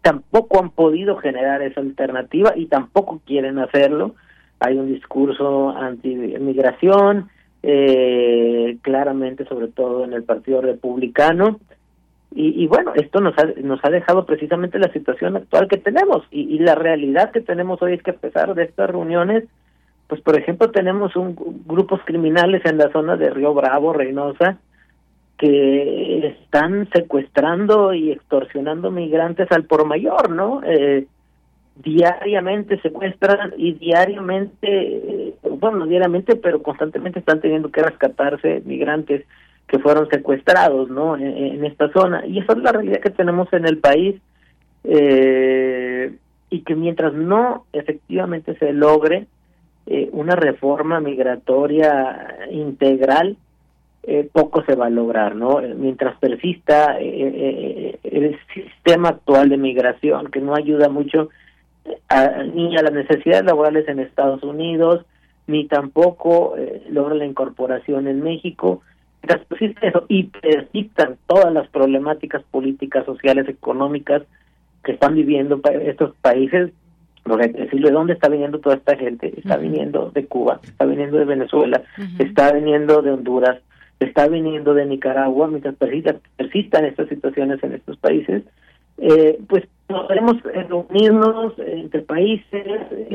[0.00, 4.14] tampoco han podido generar esa alternativa y tampoco quieren hacerlo.
[4.60, 7.28] Hay un discurso anti-migración,
[7.62, 11.60] eh, claramente, sobre todo en el Partido Republicano.
[12.34, 16.26] Y, bueno, esto nos ha, nos ha dejado precisamente la situación actual que tenemos.
[16.30, 19.44] y la realidad que tenemos hoy es que a pesar de estas reuniones,
[20.12, 24.58] pues por ejemplo tenemos un grupos criminales en la zona de Río Bravo, Reynosa,
[25.38, 30.60] que están secuestrando y extorsionando migrantes al por mayor, ¿no?
[30.66, 31.06] Eh,
[31.76, 39.24] diariamente secuestran y diariamente, eh, bueno, no diariamente, pero constantemente están teniendo que rescatarse migrantes
[39.66, 41.16] que fueron secuestrados, ¿no?
[41.16, 42.26] En, esta zona.
[42.26, 44.20] Y esa es la realidad que tenemos en el país.
[44.84, 46.12] Eh,
[46.50, 49.26] y que mientras no efectivamente se logre
[49.86, 53.36] eh, una reforma migratoria integral,
[54.04, 55.60] eh, poco se va a lograr, ¿no?
[55.76, 61.30] Mientras persista eh, el sistema actual de migración, que no ayuda mucho
[62.54, 65.04] ni a las necesidades laborales en Estados Unidos,
[65.48, 66.54] ni tampoco
[66.88, 68.82] logra la incorporación en México,
[69.20, 74.22] mientras persiste eso y persistan todas las problemáticas políticas, sociales, económicas
[74.84, 76.70] que están viviendo estos países,
[77.22, 81.18] porque decirle de dónde está viniendo toda esta gente, está viniendo de Cuba, está viniendo
[81.18, 81.82] de Venezuela,
[82.18, 83.58] está viniendo de Honduras,
[84.00, 88.42] está viniendo de Nicaragua, mientras persistan estas situaciones en estos países,
[88.98, 92.66] eh, pues podremos reunirnos entre países,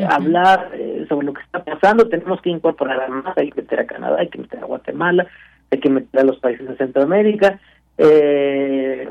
[0.09, 3.81] hablar eh, sobre lo que está pasando, tenemos que incorporar a más, hay que meter
[3.81, 5.27] a Canadá, hay que meter a Guatemala,
[5.71, 7.59] hay que meter a los países de Centroamérica,
[7.97, 9.09] eh,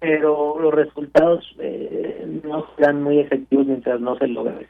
[0.00, 4.66] pero los resultados eh, no serán muy efectivos mientras no se logre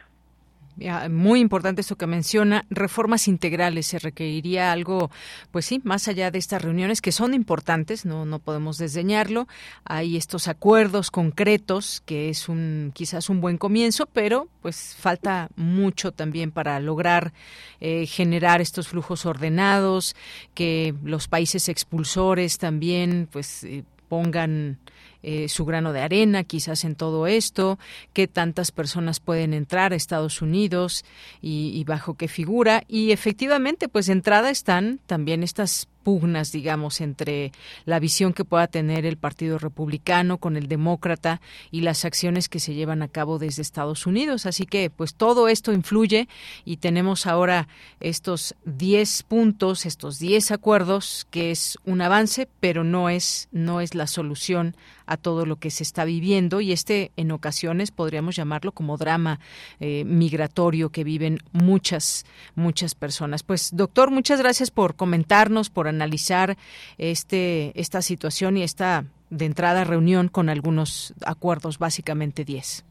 [0.76, 1.10] eso.
[1.10, 3.86] muy importante eso que menciona, reformas integrales.
[3.86, 5.10] Se requeriría algo,
[5.50, 9.48] pues sí, más allá de estas reuniones que son importantes, no, no podemos desdeñarlo.
[9.84, 16.12] Hay estos acuerdos concretos que es un quizás un buen comienzo, pero pues falta mucho
[16.12, 17.32] también para lograr
[17.80, 20.14] eh, generar estos flujos ordenados,
[20.54, 24.78] que los países expulsores también pues eh, pongan
[25.24, 27.78] eh, su grano de arena quizás en todo esto,
[28.12, 31.04] qué tantas personas pueden entrar a Estados Unidos
[31.40, 32.84] y, y bajo qué figura.
[32.88, 37.50] Y efectivamente, pues de entrada están también estas pugnas, digamos, entre
[37.84, 41.40] la visión que pueda tener el Partido Republicano con el Demócrata
[41.70, 44.46] y las acciones que se llevan a cabo desde Estados Unidos.
[44.46, 46.28] Así que, pues todo esto influye
[46.64, 47.66] y tenemos ahora
[48.00, 53.94] estos 10 puntos, estos 10 acuerdos, que es un avance, pero no es, no es
[53.94, 58.72] la solución a todo lo que se está viviendo y este en ocasiones podríamos llamarlo
[58.72, 59.40] como drama
[59.80, 63.42] eh, migratorio que viven muchas muchas personas.
[63.42, 66.56] Pues doctor, muchas gracias por comentarnos, por analizar
[66.98, 72.84] este esta situación y esta de entrada reunión con algunos acuerdos, básicamente 10.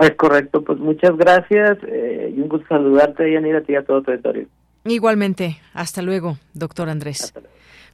[0.00, 3.82] Es correcto, pues muchas gracias eh, y un gusto saludarte, Yanira, a ti y a
[3.82, 4.46] todo territorio.
[4.84, 7.34] Igualmente, hasta luego, doctor Andrés.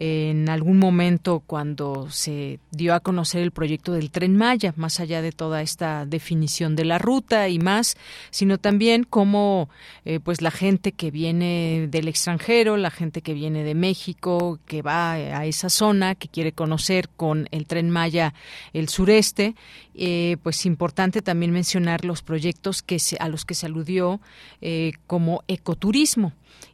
[0.02, 5.22] en algún momento cuando se dio a conocer el proyecto del tren Maya, más allá
[5.22, 7.98] de toda esta definición de la ruta y más,
[8.32, 9.68] sino también cómo
[10.06, 14.82] eh, pues la gente que viene del extranjero, la gente que viene de México, que
[14.82, 18.34] va a esa zona, que quiere conocer con el tren Maya
[18.72, 19.54] el sureste,
[19.96, 24.22] eh, pues importante también mencionar los proyectos que se, a los que se aludió
[24.62, 26.32] eh, como ecoturismo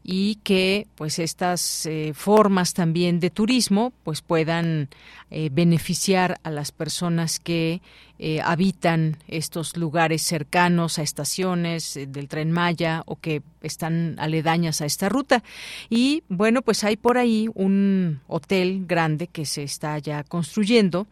[0.08, 4.88] y que pues estas eh, formas también de turismo pues puedan
[5.32, 7.82] eh, beneficiar a las personas que
[8.20, 14.86] eh, habitan estos lugares cercanos a estaciones del tren Maya o que están aledañas a
[14.86, 15.44] esta ruta.
[15.90, 21.08] Y bueno pues hay por ahí un hotel grande que se está ya construyendo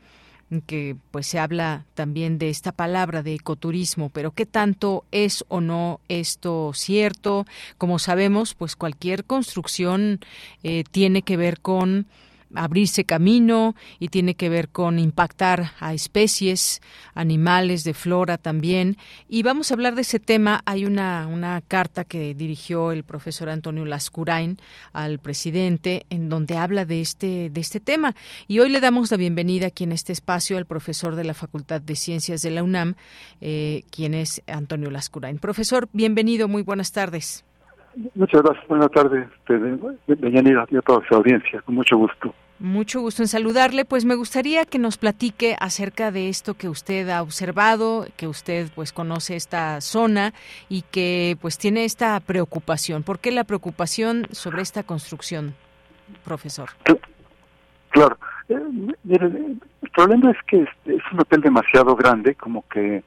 [0.66, 5.62] que pues se habla también de esta palabra de ecoturismo, pero qué tanto es o
[5.62, 7.46] no esto cierto.
[7.78, 10.20] Como sabemos, pues cualquier construcción
[10.64, 12.08] eh, tiene que ver con
[12.56, 16.82] abrirse camino y tiene que ver con impactar a especies,
[17.14, 18.98] animales, de flora también.
[19.28, 20.62] Y vamos a hablar de ese tema.
[20.66, 24.58] Hay una, una carta que dirigió el profesor Antonio Lascurain
[24.92, 28.16] al presidente en donde habla de este, de este tema.
[28.48, 31.82] Y hoy le damos la bienvenida aquí en este espacio al profesor de la Facultad
[31.82, 32.96] de Ciencias de la UNAM,
[33.42, 35.38] eh, quien es Antonio Lascurain.
[35.40, 37.46] Profesor, bienvenido, muy buenas tardes.
[38.16, 38.68] Muchas gracias.
[38.68, 39.28] Buenas tardes,
[40.08, 41.62] Deyanira, y a toda su audiencia.
[41.62, 42.34] Con mucho gusto.
[42.64, 43.84] Mucho gusto en saludarle.
[43.84, 48.70] Pues me gustaría que nos platique acerca de esto que usted ha observado, que usted
[48.74, 50.34] pues conoce esta zona
[50.70, 53.04] y que pues tiene esta preocupación.
[53.04, 55.56] ¿Por qué la preocupación sobre esta construcción,
[56.24, 56.70] profesor?
[57.90, 58.18] Claro.
[58.48, 58.56] Eh,
[59.10, 63.04] el problema es que es un hotel demasiado grande, como que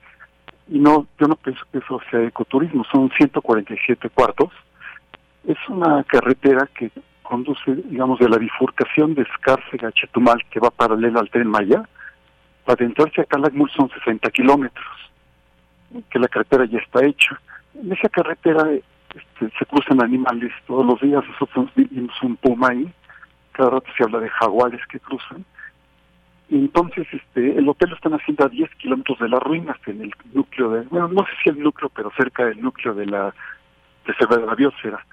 [0.68, 4.50] y no yo no pienso que eso sea ecoturismo, son 147 cuartos
[5.46, 6.90] es una carretera que
[7.26, 11.82] conduce, digamos, de la bifurcación de Escárcega a Chetumal, que va paralela al tren Maya,
[12.64, 14.86] para adentrarse a Calakmul son 60 kilómetros,
[16.10, 17.40] que la carretera ya está hecha.
[17.74, 22.92] En esa carretera este, se cruzan animales todos los días, nosotros vimos un puma ahí,
[23.52, 25.44] cada rato se habla de jaguares que cruzan.
[26.48, 30.02] Y entonces este, el hotel lo están haciendo a 10 kilómetros de las ruinas, en
[30.02, 33.34] el núcleo de, bueno, no sé si el núcleo, pero cerca del núcleo de la
[34.04, 35.04] reserva de la biosfera.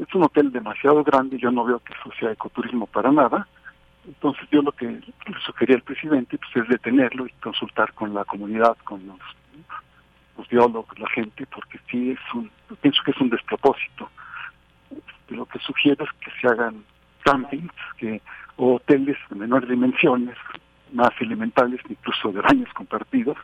[0.00, 3.46] Es un hotel demasiado grande, yo no veo que eso sea ecoturismo para nada.
[4.06, 8.24] Entonces yo lo que le sugería al presidente pues, es detenerlo y consultar con la
[8.24, 9.18] comunidad, con los,
[10.50, 12.50] biólogos, la gente, porque sí es un,
[12.80, 14.10] pienso que es un despropósito.
[14.90, 16.84] Este, lo que sugiero es que se hagan
[17.24, 18.20] campings que,
[18.56, 20.36] o hoteles de menores dimensiones,
[20.92, 23.36] más elementales, incluso de baños compartidos,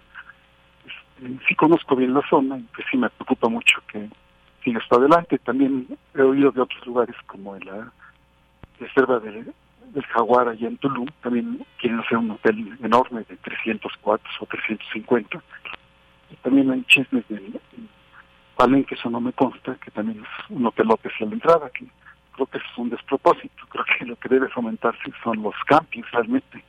[1.22, 4.08] eh, sí conozco bien la zona y pues sí me preocupa mucho que
[4.62, 5.38] siga hasta adelante.
[5.38, 7.92] También he oído de otros lugares como en la
[8.78, 9.52] reserva del,
[9.92, 14.46] del Jaguar allá en Tulum, también quieren hacer un hotel enorme de 300 cuartos o
[14.46, 15.42] 350.
[16.30, 17.60] Y también hay chismes de
[18.56, 21.86] Palenque, eso no me consta, que también es un hotelote hacia la entrada, que
[22.34, 23.66] creo que es un despropósito.
[23.68, 26.62] Creo que lo que debe fomentarse son los campings realmente,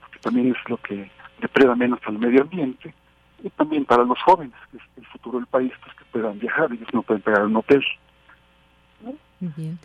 [0.00, 1.10] porque también es lo que
[1.40, 2.94] depreda menos al medio ambiente
[3.42, 6.72] y también para los jóvenes, que es el futuro del país, pues que puedan viajar,
[6.72, 7.84] ellos no pueden pegar un hotel.
[9.56, 9.76] Bien.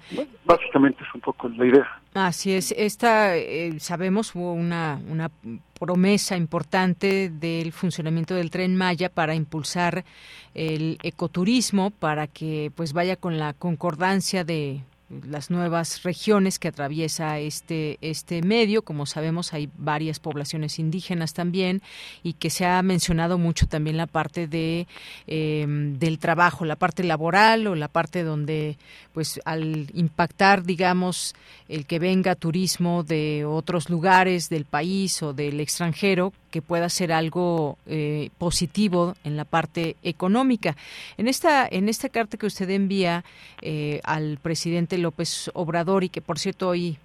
[0.46, 2.02] Básicamente es un poco la idea.
[2.14, 2.72] Así es.
[2.78, 5.32] Esta, eh, sabemos, hubo una, una
[5.80, 10.06] promesa importante del funcionamiento del tren Maya para impulsar
[10.54, 17.40] el ecoturismo, para que pues vaya con la concordancia de las nuevas regiones que atraviesa
[17.40, 18.82] este este medio.
[18.82, 21.82] Como sabemos hay varias poblaciones indígenas también
[22.24, 24.88] y que se ha mencionado mucho también la parte de
[25.28, 28.78] em, del trabajo la parte laboral o la parte donde
[29.14, 31.36] pues al impactar digamos
[31.70, 37.12] el que venga turismo de otros lugares del país o del extranjero que pueda ser
[37.12, 40.76] algo eh, positivo en la parte económica.
[41.16, 43.24] En esta, en esta carta que usted envía
[43.62, 46.98] eh, al presidente López Obrador y que por cierto hoy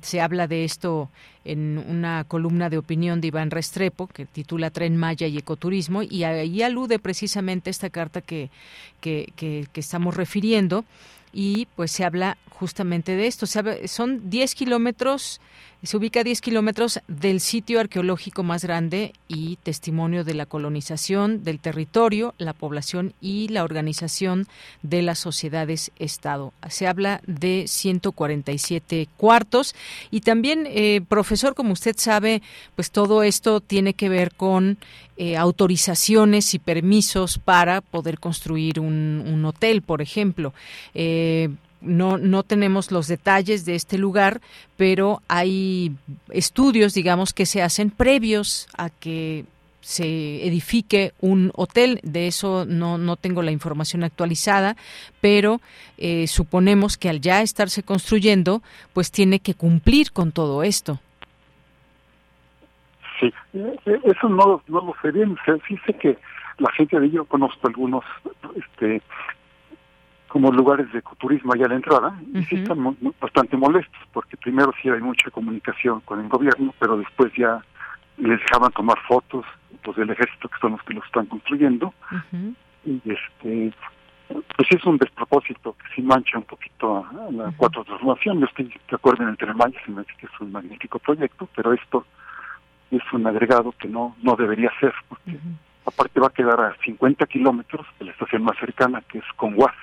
[0.00, 1.10] se habla de esto
[1.44, 6.24] en una columna de opinión de Iván Restrepo que titula Tren Maya y Ecoturismo y
[6.24, 8.48] ahí alude precisamente esta carta que,
[9.02, 10.86] que, estamos refiriendo
[11.30, 13.46] y pues se habla justamente de esto.
[13.46, 15.40] son 10 kilómetros
[15.84, 21.44] se ubica a 10 kilómetros del sitio arqueológico más grande y testimonio de la colonización
[21.44, 24.46] del territorio, la población y la organización
[24.82, 26.54] de las sociedades-estado.
[26.70, 29.74] Se habla de 147 cuartos
[30.10, 32.40] y también, eh, profesor, como usted sabe,
[32.76, 34.78] pues todo esto tiene que ver con
[35.18, 40.54] eh, autorizaciones y permisos para poder construir un, un hotel, por ejemplo.
[40.94, 41.50] Eh,
[41.84, 44.40] no, no tenemos los detalles de este lugar,
[44.76, 45.92] pero hay
[46.30, 49.44] estudios, digamos, que se hacen previos a que
[49.80, 52.00] se edifique un hotel.
[52.02, 54.76] De eso no, no tengo la información actualizada,
[55.20, 55.60] pero
[55.98, 58.62] eh, suponemos que al ya estarse construyendo,
[58.92, 61.00] pues tiene que cumplir con todo esto.
[63.20, 63.32] Sí,
[64.04, 65.36] eso no, no lo sé bien.
[65.68, 66.18] Sí sé que
[66.58, 68.04] la gente de ello conozco algunos
[68.56, 69.02] este,
[70.34, 74.72] como lugares de ecoturismo allá a la entrada y sí están bastante molestos porque primero
[74.82, 77.64] sí hay mucha comunicación con el gobierno pero después ya
[78.16, 79.44] les dejaban tomar fotos
[79.84, 81.94] los del ejército que son los que lo están construyendo.
[82.84, 83.72] Y este
[84.56, 88.40] pues es un despropósito que sí mancha un poquito a, la cuatro transformación.
[88.40, 89.54] Yo estoy de acuerdo en el Tren
[89.84, 92.04] se me dice que es un magnífico proyecto pero esto
[92.90, 95.38] es un agregado que no no debería ser porque
[95.86, 99.76] aparte va a quedar a 50 kilómetros de la estación más cercana que es Conguas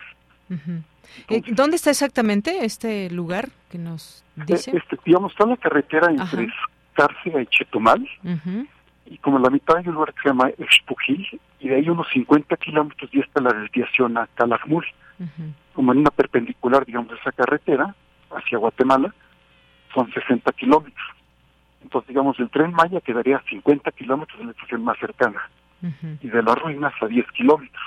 [1.30, 4.76] eh, ¿Dónde está exactamente este lugar que nos eh, dice?
[4.76, 6.48] Este, digamos, está la carretera entre
[6.94, 8.08] Cárcega y Chetumal,
[9.06, 11.28] y como la mitad hay un lugar que se llama Expujil,
[11.60, 14.86] y de ahí unos 50 kilómetros ya está la desviación a Calakmul,
[15.74, 17.96] como en una perpendicular, digamos, de esa carretera
[18.32, 19.14] hacia Guatemala,
[19.94, 21.08] son 60 kilómetros.
[21.84, 25.50] Entonces, digamos, el tren Maya quedaría a 50 kilómetros de la estación más cercana,
[26.22, 27.84] y de las ruinas a 10 kilómetros.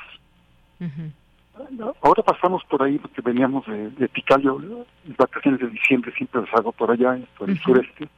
[2.02, 4.58] Ahora pasamos por ahí porque veníamos de, de Picayo,
[5.06, 8.08] las vacaciones de diciembre siempre las hago por allá, por el sureste,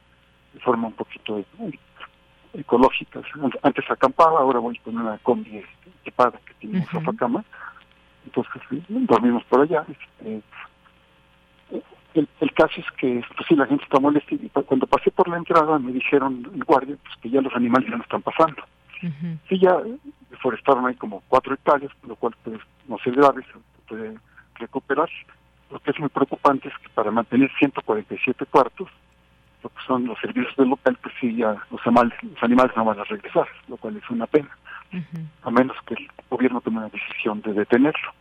[0.53, 1.43] de forma un poquito
[2.53, 3.21] ecológica.
[3.61, 5.63] Antes acampaba, ahora voy con una combi
[6.01, 7.43] equipada que tiene un sofá cama,
[8.25, 9.85] entonces dormimos por allá.
[9.87, 10.41] Este,
[12.15, 15.27] el, el, caso es que pues sí, la gente está molesta y cuando pasé por
[15.27, 18.63] la entrada me dijeron el guardia pues, que ya los animales ya no están pasando.
[19.47, 19.77] Sí, ya
[20.29, 24.17] deforestaron ahí como cuatro hectáreas, lo cual pues, no se grave, se puede
[24.55, 25.09] recuperar.
[25.69, 28.89] Lo que es muy preocupante es que para mantener 147 cuartos,
[29.63, 32.85] lo que son los servicios del local, pues sí, ya los animales, los animales no
[32.85, 34.49] van a regresar, lo cual es una pena,
[35.43, 38.13] a menos que el gobierno tome una decisión de detenerlo.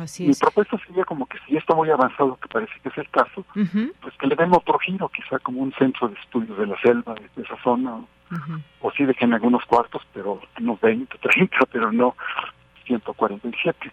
[0.00, 2.98] Así Mi propuesta sería como que si ya está muy avanzado, que parece que es
[2.98, 3.44] el caso,
[4.00, 7.14] pues que le den otro giro, quizá como un centro de estudios de la selva,
[7.14, 8.00] de, esa zona,
[8.80, 12.16] o sí dejen algunos cuartos, pero unos 20, 30, pero no
[12.84, 13.92] 147.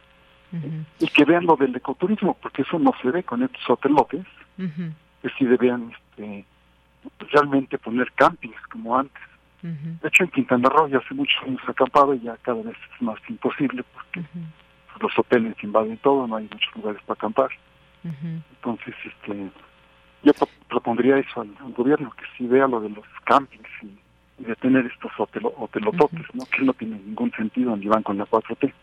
[1.00, 4.26] Y que vean lo del ecoturismo, porque eso no se ve con estos hotelotes,
[4.58, 6.46] que sí debían este,
[7.32, 9.22] realmente poner campings como antes.
[9.62, 13.02] De hecho, en Quintana Roo ya hace muchos años acampado y ya cada vez es
[13.02, 14.24] más imposible porque
[15.02, 17.50] los hoteles invaden todo, no hay muchos lugares para acampar.
[18.04, 19.52] Entonces, este,
[20.24, 20.32] yo
[20.68, 23.98] propondría eso al, gobierno, que si vea lo de los campings y
[24.40, 26.46] de tener estos hotelototes, ¿no?
[26.46, 28.74] que no tiene ningún sentido ni van con la 4T.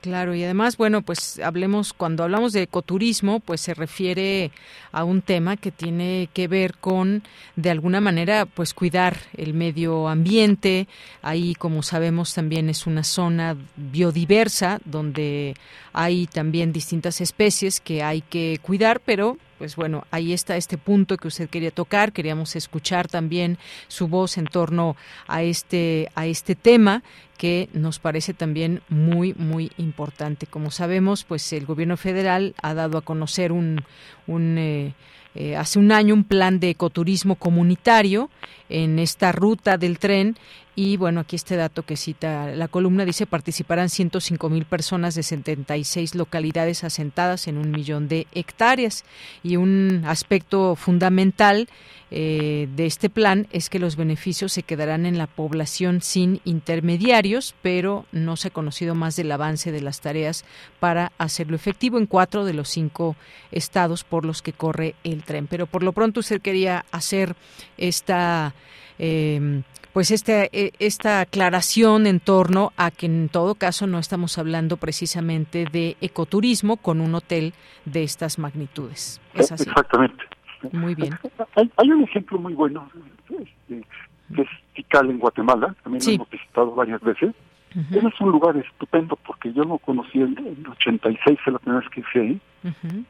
[0.00, 4.52] Claro, y además, bueno, pues hablemos, cuando hablamos de ecoturismo, pues se refiere
[4.92, 7.24] a un tema que tiene que ver con,
[7.56, 10.86] de alguna manera, pues cuidar el medio ambiente.
[11.20, 15.56] Ahí, como sabemos, también es una zona biodiversa donde
[15.92, 21.16] hay también distintas especies que hay que cuidar, pero pues bueno, ahí está este punto
[21.16, 22.12] que usted quería tocar.
[22.12, 24.96] Queríamos escuchar también su voz en torno
[25.26, 27.02] a este, a este tema
[27.36, 30.46] que nos parece también muy, muy importante.
[30.46, 33.84] Como sabemos, pues el gobierno federal ha dado a conocer un,
[34.26, 34.94] un eh,
[35.34, 38.30] eh, hace un año un plan de ecoturismo comunitario
[38.68, 40.36] en esta ruta del tren
[40.78, 45.24] y bueno, aquí este dato que cita la columna dice participarán 105 mil personas de
[45.24, 49.04] 76 localidades asentadas en un millón de hectáreas.
[49.42, 51.68] Y un aspecto fundamental
[52.12, 57.56] eh, de este plan es que los beneficios se quedarán en la población sin intermediarios,
[57.60, 60.44] pero no se ha conocido más del avance de las tareas
[60.78, 63.16] para hacerlo efectivo en cuatro de los cinco
[63.50, 65.48] estados por los que corre el tren.
[65.48, 67.34] Pero por lo pronto usted quería hacer
[67.76, 68.54] esta
[69.00, 69.62] eh,
[69.98, 74.76] pues este, e, esta aclaración en torno a que en todo caso no estamos hablando
[74.76, 77.52] precisamente de ecoturismo con un hotel
[77.84, 79.20] de estas magnitudes.
[79.34, 79.68] ¿Es así?
[79.68, 80.22] Exactamente.
[80.70, 81.18] Muy bien.
[81.56, 82.88] Hay, un ejemplo muy bueno
[83.28, 83.84] este,
[84.32, 87.34] que es Tikal en Guatemala, también lo hemos visitado varias veces.
[87.74, 91.90] Es un lugar estupendo porque yo lo conocí en, el 86, fue la primera vez
[91.90, 92.40] que fui ahí,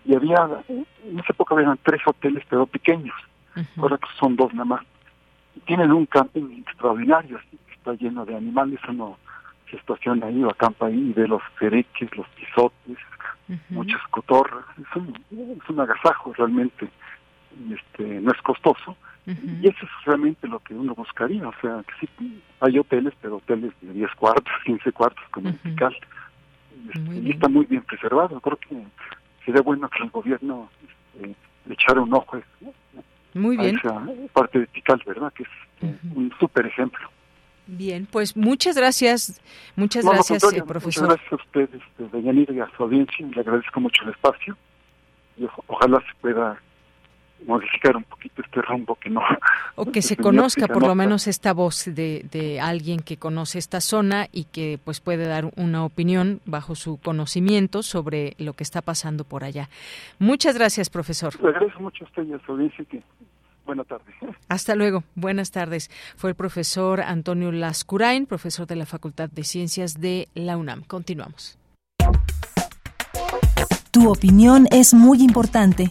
[0.07, 0.39] y había,
[0.71, 3.15] en esa época habían tres hoteles pero pequeños,
[3.77, 4.81] ahora son dos nada más
[5.67, 7.41] tienen un camping extraordinario,
[7.73, 9.19] está lleno de animales, uno
[9.71, 12.99] se estaciona ahí o acampa ahí y ve los cereques, los pisotes,
[13.71, 16.89] muchas cotorras, es un, es un agasajo realmente,
[17.71, 18.97] este no es costoso,
[19.27, 23.37] y eso es realmente lo que uno buscaría, o sea, que sí, hay hoteles, pero
[23.37, 25.97] hoteles de 10 cuartos, 15 cuartos, como el Pical,
[26.95, 28.83] este, y está muy bien preservado, creo que
[29.45, 31.35] sería bueno que el gobierno este,
[31.67, 32.41] le echara un ojo
[33.35, 33.77] muy bien.
[33.77, 35.33] esa parte de Tikal, ¿verdad?
[35.33, 35.49] Que es
[36.15, 37.09] un súper ejemplo.
[37.67, 39.43] Bien, pues muchas gracias,
[39.77, 41.05] muchas gracias, eh, profesor.
[41.05, 44.57] Muchas gracias a ustedes, este, y a su audiencia, le agradezco mucho el espacio
[45.37, 46.59] y ojalá se pueda
[47.47, 49.21] modificar un poquito este rumbo que no...
[49.75, 53.81] O que se conozca por lo menos esta voz de, de alguien que conoce esta
[53.81, 58.83] zona y que pues puede dar una opinión bajo su conocimiento sobre lo que está
[58.83, 59.69] pasando por allá.
[60.19, 61.41] Muchas gracias, profesor.
[61.43, 63.03] Le agradezco mucho a usted y a su audiencia que
[63.69, 64.15] Buenas tardes.
[64.49, 65.05] Hasta luego.
[65.15, 65.91] Buenas tardes.
[66.17, 70.85] Fue el profesor Antonio Lascurain, profesor de la Facultad de Ciencias de la UNAM.
[70.85, 71.59] Continuamos.
[73.91, 75.91] Tu opinión es muy importante.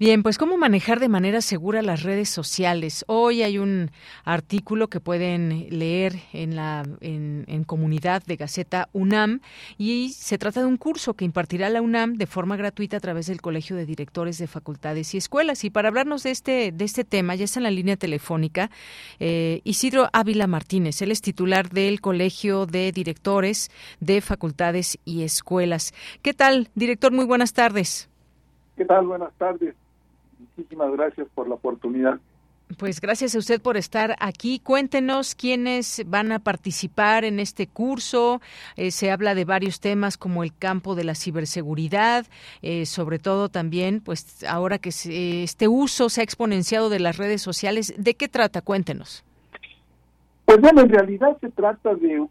[0.00, 3.04] Bien, pues cómo manejar de manera segura las redes sociales.
[3.06, 3.90] Hoy hay un
[4.24, 9.40] artículo que pueden leer en la en, comunidad de Gaceta UNAM
[9.76, 13.26] y se trata de un curso que impartirá la UNAM de forma gratuita a través
[13.26, 15.64] del Colegio de Directores de Facultades y Escuelas.
[15.64, 18.70] Y para hablarnos de este de este tema ya está en la línea telefónica
[19.18, 21.02] eh, Isidro Ávila Martínez.
[21.02, 23.70] Él es titular del Colegio de Directores
[24.00, 25.92] de Facultades y Escuelas.
[26.22, 27.12] ¿Qué tal, director?
[27.12, 28.08] Muy buenas tardes.
[28.78, 29.06] ¿Qué tal?
[29.06, 29.74] Buenas tardes
[30.60, 32.18] muchísimas gracias por la oportunidad.
[32.78, 34.60] Pues gracias a usted por estar aquí.
[34.60, 38.40] Cuéntenos quiénes van a participar en este curso.
[38.76, 42.26] Eh, se habla de varios temas como el campo de la ciberseguridad,
[42.62, 47.42] eh, sobre todo también, pues ahora que este uso se ha exponenciado de las redes
[47.42, 47.92] sociales.
[47.98, 48.62] ¿De qué trata?
[48.62, 49.24] Cuéntenos.
[50.44, 52.24] Pues bueno, en realidad se trata de,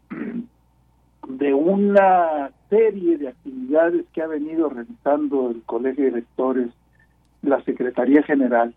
[1.28, 6.70] de una serie de actividades que ha venido realizando el Colegio de Lectores
[7.42, 8.74] la Secretaría General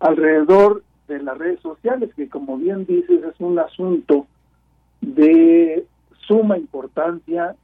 [0.00, 4.26] alrededor de las redes sociales, que como bien dices es un asunto
[5.00, 5.84] de
[6.26, 7.54] suma importancia,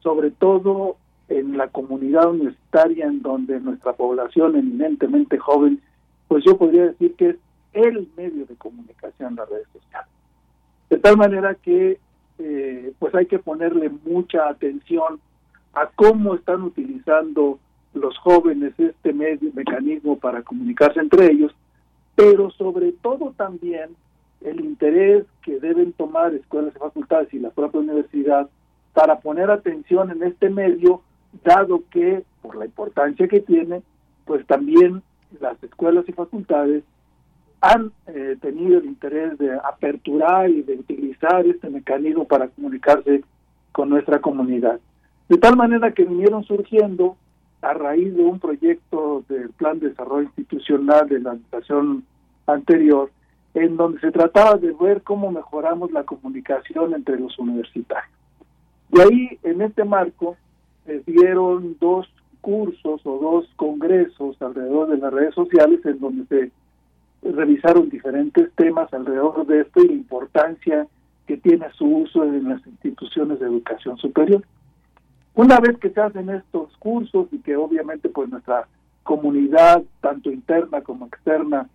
[0.00, 0.96] sobre todo
[1.28, 5.80] en la comunidad universitaria en donde nuestra población eminentemente joven,
[6.26, 7.36] pues yo podría decir que es
[7.72, 10.10] el medio de comunicación las redes sociales.
[10.88, 11.98] De tal manera que
[12.38, 15.20] eh, pues hay que ponerle mucha atención
[15.74, 17.58] a cómo están utilizando
[17.94, 21.54] los jóvenes este medio, mecanismo para comunicarse entre ellos,
[22.14, 23.90] pero sobre todo también
[24.40, 28.48] el interés que deben tomar escuelas y facultades y la propia universidad
[28.92, 31.02] para poner atención en este medio,
[31.44, 33.82] dado que, por la importancia que tiene,
[34.24, 35.02] pues también
[35.40, 36.84] las escuelas y facultades
[37.60, 43.24] han eh, tenido el interés de aperturar y de utilizar este mecanismo para comunicarse
[43.72, 44.80] con nuestra comunidad.
[45.28, 47.16] De tal manera que vinieron surgiendo
[47.62, 52.04] a raíz de un proyecto del Plan de Desarrollo Institucional de la administración
[52.46, 53.10] anterior,
[53.54, 58.12] en donde se trataba de ver cómo mejoramos la comunicación entre los universitarios.
[58.92, 60.36] Y ahí, en este marco,
[60.86, 62.08] se dieron dos
[62.40, 66.52] cursos o dos congresos alrededor de las redes sociales en donde se
[67.30, 70.86] revisaron diferentes temas alrededor de esto y la importancia
[71.26, 74.42] que tiene su uso en las instituciones de educación superior.
[75.38, 78.66] Una vez que se hacen estos cursos y que obviamente pues nuestra
[79.04, 81.68] comunidad, tanto interna como externa,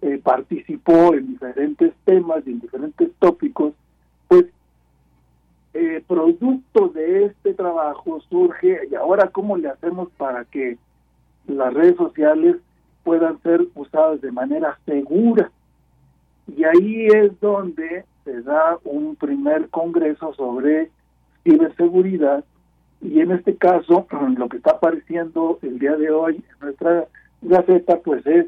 [0.00, 3.74] eh, participó en diferentes temas y en diferentes tópicos,
[4.26, 4.46] pues
[5.74, 10.78] eh, producto de este trabajo surge, y ahora cómo le hacemos para que
[11.46, 12.56] las redes sociales
[13.04, 15.50] puedan ser usadas de manera segura.
[16.56, 20.90] Y ahí es donde se da un primer congreso sobre
[21.44, 22.46] ciberseguridad
[23.00, 27.06] y en este caso lo que está apareciendo el día de hoy en nuestra
[27.42, 28.46] gaceta pues es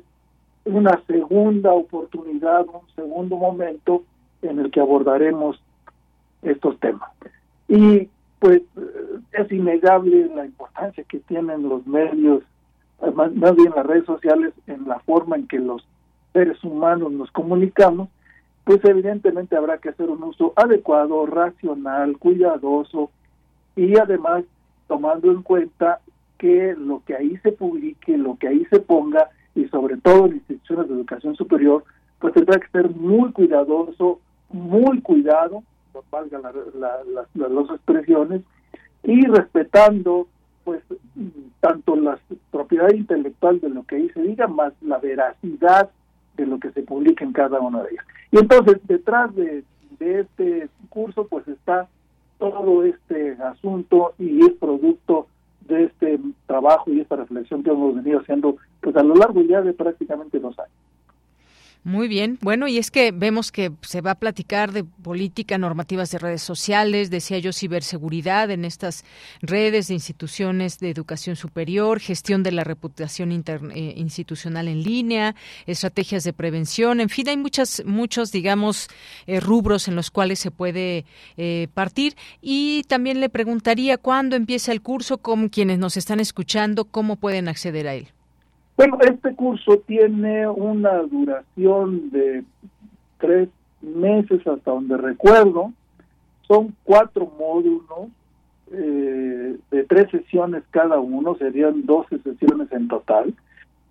[0.64, 4.04] una segunda oportunidad, un segundo momento
[4.42, 5.60] en el que abordaremos
[6.42, 7.10] estos temas.
[7.68, 8.62] Y pues
[9.32, 12.42] es innegable la importancia que tienen los medios,
[13.14, 15.86] más, más bien las redes sociales, en la forma en que los
[16.32, 18.08] seres humanos nos comunicamos,
[18.64, 23.10] pues evidentemente habrá que hacer un uso adecuado, racional, cuidadoso
[23.76, 24.44] y además
[24.86, 26.00] tomando en cuenta
[26.38, 30.34] que lo que ahí se publique, lo que ahí se ponga y sobre todo en
[30.34, 31.84] instituciones de educación superior,
[32.18, 34.20] pues tendrá que ser muy cuidadoso,
[34.50, 35.62] muy cuidado,
[36.10, 36.52] valga la,
[37.34, 38.42] las dos expresiones,
[39.02, 40.28] y respetando
[40.64, 40.82] pues
[41.60, 42.18] tanto la
[42.50, 45.90] propiedad intelectual de lo que ahí se diga, más la veracidad
[46.36, 48.04] de lo que se publica en cada una de ellas.
[48.30, 49.64] Y entonces, detrás de,
[49.98, 51.88] de este curso, pues está
[52.50, 55.28] todo este asunto y es producto
[55.60, 59.62] de este trabajo y esta reflexión que hemos venido haciendo pues a lo largo ya
[59.62, 60.72] de prácticamente dos años.
[61.84, 62.38] Muy bien.
[62.40, 66.40] Bueno, y es que vemos que se va a platicar de política, normativas de redes
[66.40, 69.04] sociales, decía yo, ciberseguridad en estas
[69.40, 75.34] redes de instituciones de educación superior, gestión de la reputación eh, institucional en línea,
[75.66, 78.86] estrategias de prevención, en fin, hay muchas, muchos, digamos,
[79.26, 81.04] eh, rubros en los cuales se puede
[81.36, 82.14] eh, partir.
[82.40, 87.48] Y también le preguntaría cuándo empieza el curso, con quienes nos están escuchando, cómo pueden
[87.48, 88.12] acceder a él.
[88.76, 92.44] Bueno, este curso tiene una duración de
[93.18, 93.48] tres
[93.80, 95.72] meses hasta donde recuerdo.
[96.48, 98.08] Son cuatro módulos
[98.72, 103.34] eh, de tres sesiones cada uno, serían 12 sesiones en total,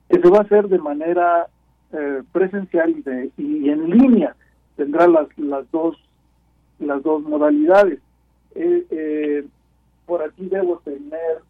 [0.09, 1.47] que se va a hacer de manera
[1.93, 4.35] eh, presencial y, de, y en línea.
[4.77, 5.97] Tendrá las, las, dos,
[6.79, 7.99] las dos modalidades.
[8.55, 9.45] Eh,
[10.07, 11.41] por aquí debo tener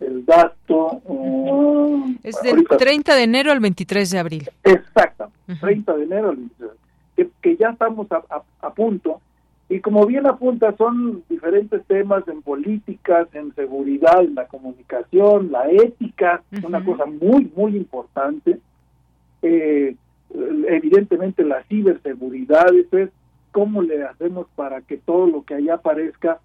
[0.00, 1.00] el dato.
[1.04, 4.50] Uh, es del 30 de enero al 23 de abril.
[4.64, 5.30] Exacto,
[5.60, 6.70] 30 de enero al 23
[7.16, 9.20] que, que ya estamos a, punto.
[9.68, 15.70] Y como bien apunta, son diferentes temas en políticas, en seguridad, en la comunicación, la
[15.70, 18.58] ética, una cosa muy, muy importante.
[19.42, 19.94] Eh,
[20.68, 23.10] evidentemente la ciberseguridad, es
[23.52, 26.40] cómo le hacemos para que todo lo que allá aparezca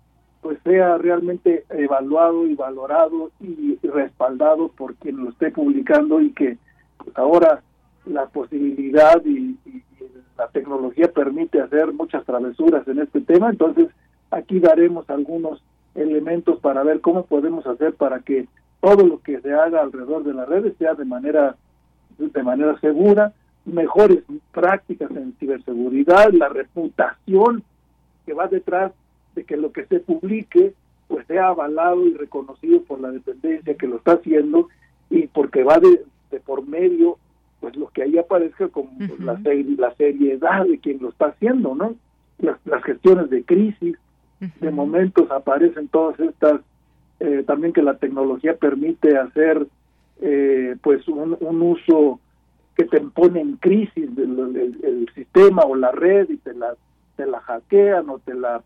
[0.45, 6.59] pues sea realmente evaluado y valorado y respaldado por quien lo esté publicando y que
[6.97, 7.63] pues ahora
[8.05, 9.57] la posibilidad y,
[10.37, 13.87] la tecnología permite hacer muchas travesuras en este tema, entonces
[14.29, 15.63] aquí daremos algunos
[15.95, 18.47] elementos para ver cómo podemos hacer para que
[18.81, 21.55] todo lo que se haga alrededor de las redes sea de manera
[22.19, 23.33] de manera segura,
[23.65, 27.63] mejores prácticas en ciberseguridad, la reputación
[28.27, 28.91] que va detrás
[29.35, 30.73] de que lo que se publique
[31.07, 34.69] pues sea avalado y reconocido por la dependencia que lo está haciendo
[35.09, 36.01] y porque va de,
[36.39, 37.17] por medio
[37.59, 39.39] pues lo que ahí aparezca como la,
[39.77, 41.95] la seriedad de quien lo está haciendo, ¿no?
[42.37, 43.97] Las, las gestiones de crisis,
[44.39, 46.61] de momentos aparecen todas estas,
[47.19, 49.65] eh, también que la tecnología permite hacer
[50.21, 52.19] eh, pues un, un, uso
[52.75, 56.75] que te pone en crisis del el, sistema o la red y te la,
[57.15, 58.61] te la hackean o te la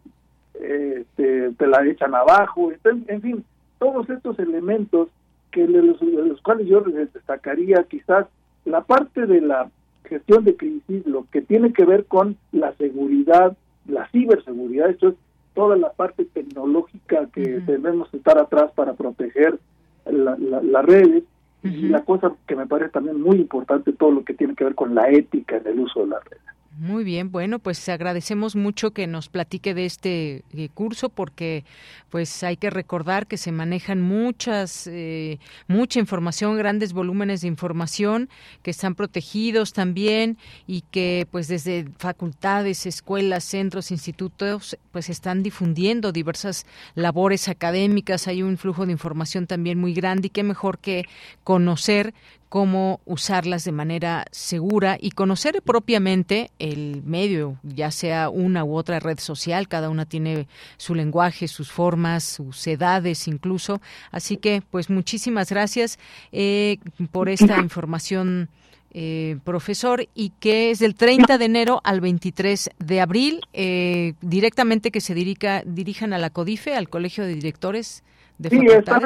[0.56, 3.44] este, te la echan abajo, en, fin,
[3.78, 5.10] todos estos elementos
[5.52, 8.28] que de los, cuales yo les destacaría quizás
[8.66, 9.70] la parte de la
[10.06, 13.56] gestión de crisis, lo que tiene que ver con la seguridad,
[13.88, 15.16] la ciberseguridad, esto es
[15.54, 19.60] toda la parte tecnológica que debemos estar atrás para proteger
[20.06, 21.24] las redes,
[21.62, 24.76] y la cosa que me parece también muy importante, todo lo que tiene que ver
[24.76, 26.44] con la ética en el uso de las redes.
[26.80, 31.66] Muy bien, bueno, pues agradecemos mucho que nos platique de este eh, curso porque
[32.10, 38.30] pues hay que recordar que se manejan muchas eh, mucha información, grandes volúmenes de información
[38.64, 46.14] que están protegidos también y que pues desde facultades, escuelas, centros, institutos pues están difundiendo
[46.14, 46.66] diversas
[46.96, 51.04] labores académicas, hay un flujo de información también muy grande y qué mejor que
[51.44, 52.14] conocer
[52.50, 59.00] cómo usarlas de manera segura y conocer propiamente el medio, ya sea una u otra
[59.00, 60.48] red social, cada una tiene
[60.78, 63.82] su lenguaje, sus formas, sus edades incluso.
[64.12, 66.00] Así que, pues muchísimas gracias
[66.32, 66.80] eh,
[67.12, 68.50] por esta información.
[68.92, 74.90] Eh, profesor, y que es del 30 de enero al 23 de abril, eh, directamente
[74.90, 78.04] que se dirija, dirijan a la CODIFE, al Colegio de Directores
[78.48, 79.00] sí, está,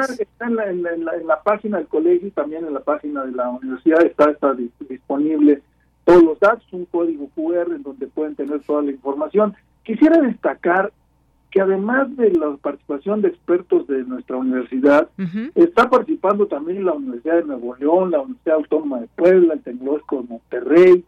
[0.46, 4.54] en, la, página del colegio y también en la página de la universidad está, está
[4.88, 5.62] disponible
[6.04, 9.54] todos los datos, un código QR en donde pueden tener toda la información.
[9.82, 10.92] Quisiera destacar
[11.50, 15.08] que además de la participación de expertos de nuestra universidad,
[15.54, 20.16] está participando también la Universidad de Nuevo León, la Universidad Autónoma de Puebla, el Tecnológico
[20.16, 21.04] de Monterrey,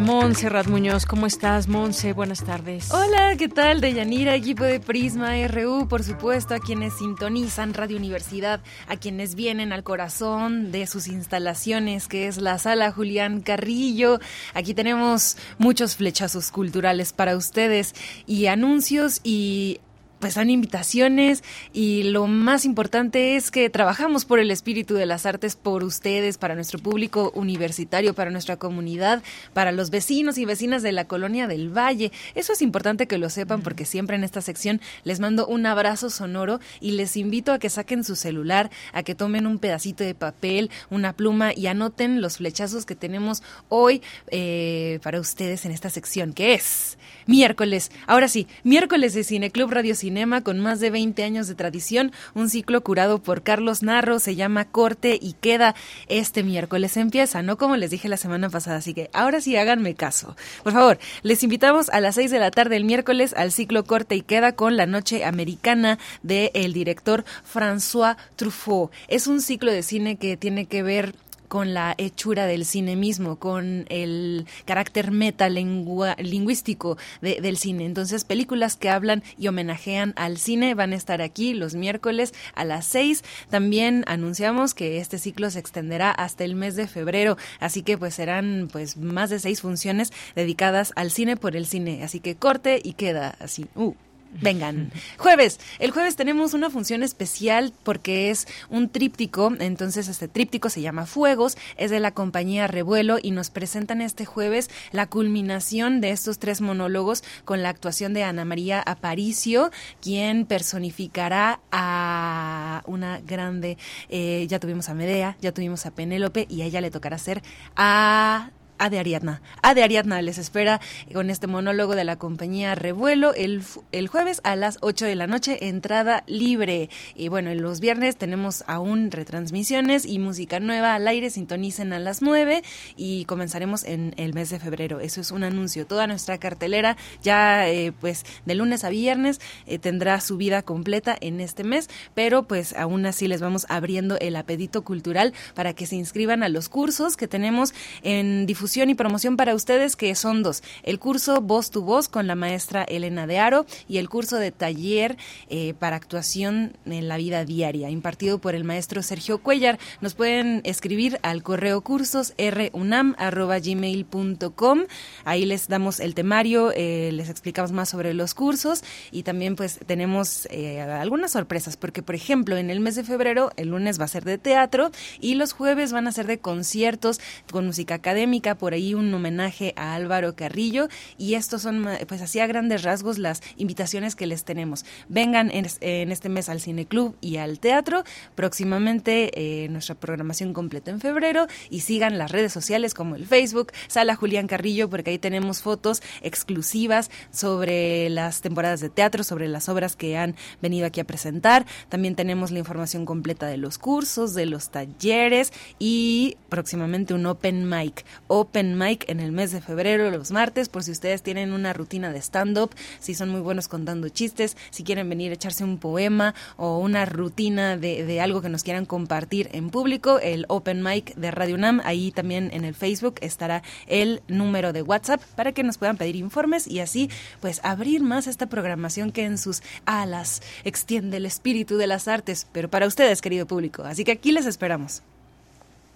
[0.00, 2.14] Montserrat Muñoz, ¿cómo estás, Monse?
[2.14, 2.90] Buenas tardes.
[2.90, 3.82] Hola, ¿qué tal?
[3.82, 9.72] Deyanira, equipo de Prisma RU, por supuesto, a quienes sintonizan Radio Universidad, a quienes vienen
[9.72, 14.20] al corazón de sus instalaciones, que es la sala Julián Carrillo.
[14.54, 17.94] Aquí tenemos muchos flechazos culturales para ustedes
[18.26, 19.80] y anuncios y
[20.20, 21.42] pues son invitaciones
[21.72, 26.38] y lo más importante es que trabajamos por el espíritu de las artes por ustedes,
[26.38, 29.22] para nuestro público universitario, para nuestra comunidad,
[29.54, 32.12] para los vecinos y vecinas de la colonia del Valle.
[32.34, 36.10] Eso es importante que lo sepan porque siempre en esta sección les mando un abrazo
[36.10, 40.14] sonoro y les invito a que saquen su celular, a que tomen un pedacito de
[40.14, 45.88] papel, una pluma y anoten los flechazos que tenemos hoy eh, para ustedes en esta
[45.88, 46.98] sección que es
[47.30, 47.92] miércoles.
[48.08, 52.10] Ahora sí, miércoles de Cine Club Radio Cinema con más de 20 años de tradición,
[52.34, 55.76] un ciclo curado por Carlos Narro, se llama Corte y queda
[56.08, 59.94] este miércoles empieza, no como les dije la semana pasada, así que ahora sí háganme
[59.94, 60.36] caso.
[60.64, 64.16] Por favor, les invitamos a las 6 de la tarde el miércoles al ciclo Corte
[64.16, 68.90] y queda con la noche americana del el director François Truffaut.
[69.06, 71.14] Es un ciclo de cine que tiene que ver
[71.50, 77.86] con la hechura del cine mismo, con el carácter metalingüístico del cine.
[77.86, 82.64] Entonces, películas que hablan y homenajean al cine van a estar aquí los miércoles a
[82.64, 83.24] las seis.
[83.48, 88.14] También anunciamos que este ciclo se extenderá hasta el mes de febrero, así que pues
[88.14, 92.04] serán pues más de seis funciones dedicadas al cine por el cine.
[92.04, 93.66] Así que corte y queda así.
[93.74, 93.94] Uh.
[94.40, 94.92] Vengan.
[95.18, 95.58] Jueves.
[95.78, 99.52] El jueves tenemos una función especial porque es un tríptico.
[99.58, 101.56] Entonces, este tríptico se llama Fuegos.
[101.76, 106.60] Es de la compañía Revuelo y nos presentan este jueves la culminación de estos tres
[106.60, 109.70] monólogos con la actuación de Ana María Aparicio,
[110.00, 113.78] quien personificará a una grande.
[114.08, 117.42] Eh, ya tuvimos a Medea, ya tuvimos a Penélope y a ella le tocará ser
[117.76, 118.50] a
[118.80, 119.42] A de Ariadna.
[119.60, 120.80] A de Ariadna les espera
[121.12, 123.62] con este monólogo de la compañía Revuelo el,
[123.92, 126.88] el jueves a las 8 de la noche, entrada libre.
[127.14, 132.22] Y bueno, los viernes tenemos aún retransmisiones y música nueva al aire, sintonicen a las
[132.22, 132.62] 9
[132.96, 135.00] y comenzaremos en el mes de febrero.
[135.00, 135.86] Eso es un anuncio.
[135.86, 141.14] Toda nuestra cartelera ya eh, pues de lunes a viernes eh, tendrá su vida completa
[141.20, 145.84] en este mes, pero pues aún así les vamos abriendo el apetito cultural para que
[145.84, 150.44] se inscriban a los cursos que tenemos en difusión y promoción para ustedes, que son
[150.44, 150.62] dos.
[150.84, 154.52] El curso Voz tu Voz con la maestra Elena de Aro y el curso de
[154.52, 155.16] taller
[155.48, 159.80] eh, para actuación en la vida diaria, impartido por el maestro Sergio Cuellar.
[160.00, 164.80] Nos pueden escribir al correo cursos runam.gmail.com.
[165.24, 169.80] Ahí les damos el temario, eh, les explicamos más sobre los cursos y también pues
[169.84, 174.04] tenemos eh, algunas sorpresas, porque por ejemplo en el mes de febrero, el lunes va
[174.04, 177.18] a ser de teatro y los jueves van a ser de conciertos
[177.50, 182.40] con música académica, por ahí un homenaje a Álvaro Carrillo y estos son pues así
[182.40, 184.84] a grandes rasgos las invitaciones que les tenemos.
[185.08, 185.64] Vengan en,
[186.12, 188.04] este mes al Cine Club y al teatro,
[188.34, 193.72] próximamente eh, nuestra programación completa en febrero y sigan las redes sociales como el Facebook,
[193.88, 199.70] Sala Julián Carrillo, porque ahí tenemos fotos exclusivas sobre las temporadas de teatro, sobre las
[199.70, 201.64] obras que han venido aquí a presentar.
[201.88, 207.66] También tenemos la información completa de los cursos, de los talleres y próximamente un open
[207.66, 208.04] mic.
[208.40, 212.10] Open mic en el mes de febrero, los martes, por si ustedes tienen una rutina
[212.10, 216.34] de stand-up, si son muy buenos contando chistes, si quieren venir a echarse un poema
[216.56, 221.14] o una rutina de, de algo que nos quieran compartir en público, el open mic
[221.16, 225.62] de Radio UNAM, ahí también en el Facebook estará el número de WhatsApp para que
[225.62, 227.10] nos puedan pedir informes y así
[227.40, 232.46] pues abrir más esta programación que en sus alas extiende el espíritu de las artes,
[232.52, 233.82] pero para ustedes, querido público.
[233.82, 235.02] Así que aquí les esperamos.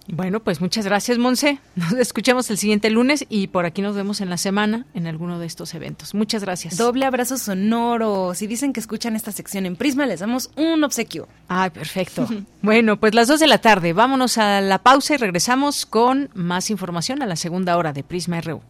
[0.07, 1.59] Bueno, pues muchas gracias, Monse.
[1.75, 5.39] Nos escuchamos el siguiente lunes y por aquí nos vemos en la semana en alguno
[5.39, 6.13] de estos eventos.
[6.13, 6.77] Muchas gracias.
[6.77, 8.33] Doble abrazo sonoro.
[8.35, 11.27] Si dicen que escuchan esta sección en Prisma, les damos un obsequio.
[11.47, 12.27] Ay, perfecto.
[12.61, 13.93] bueno, pues las dos de la tarde.
[13.93, 18.41] Vámonos a la pausa y regresamos con más información a la segunda hora de Prisma
[18.41, 18.61] RU.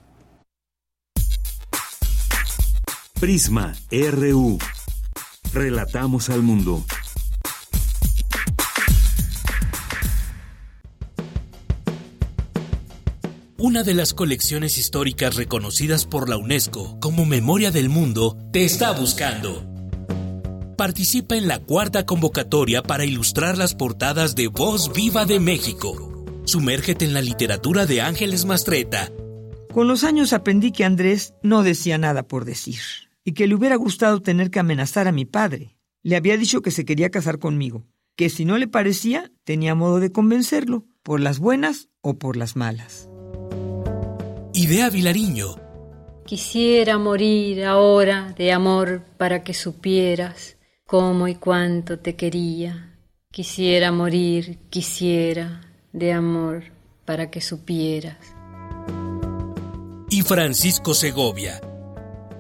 [3.20, 4.58] Prisma RU.
[5.54, 6.84] Relatamos al mundo.
[13.58, 18.92] Una de las colecciones históricas reconocidas por la UNESCO como Memoria del Mundo te está
[18.92, 19.66] buscando.
[20.78, 26.26] Participa en la cuarta convocatoria para ilustrar las portadas de Voz Viva de México.
[26.44, 29.10] Sumérgete en la literatura de Ángeles Mastreta.
[29.74, 32.82] Con los años aprendí que Andrés no decía nada por decir
[33.24, 35.78] y que le hubiera gustado tener que amenazar a mi padre.
[36.04, 37.88] Le había dicho que se quería casar conmigo,
[38.18, 42.58] que si no le parecía, tenía modo de convencerlo, por las buenas o por las
[42.58, 43.10] malas.
[44.66, 45.58] Idea Vilariño.
[46.26, 50.58] Quisiera morir ahora de amor para que supieras
[50.88, 52.98] cómo y cuánto te quería.
[53.32, 55.62] Quisiera morir, quisiera,
[55.94, 56.64] de amor
[57.06, 58.18] para que supieras.
[60.10, 61.62] Y Francisco Segovia.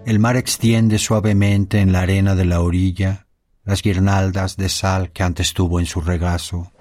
[0.03, 3.27] El mar extiende suavemente en la arena de la orilla
[3.63, 6.71] las guirnaldas de sal que antes tuvo en su regazo.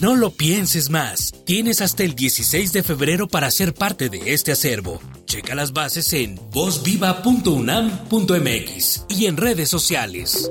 [0.00, 1.34] No lo pienses más.
[1.44, 4.98] Tienes hasta el 16 de febrero para ser parte de este acervo.
[5.26, 10.50] Checa las bases en vozviva.unam.mx y en redes sociales.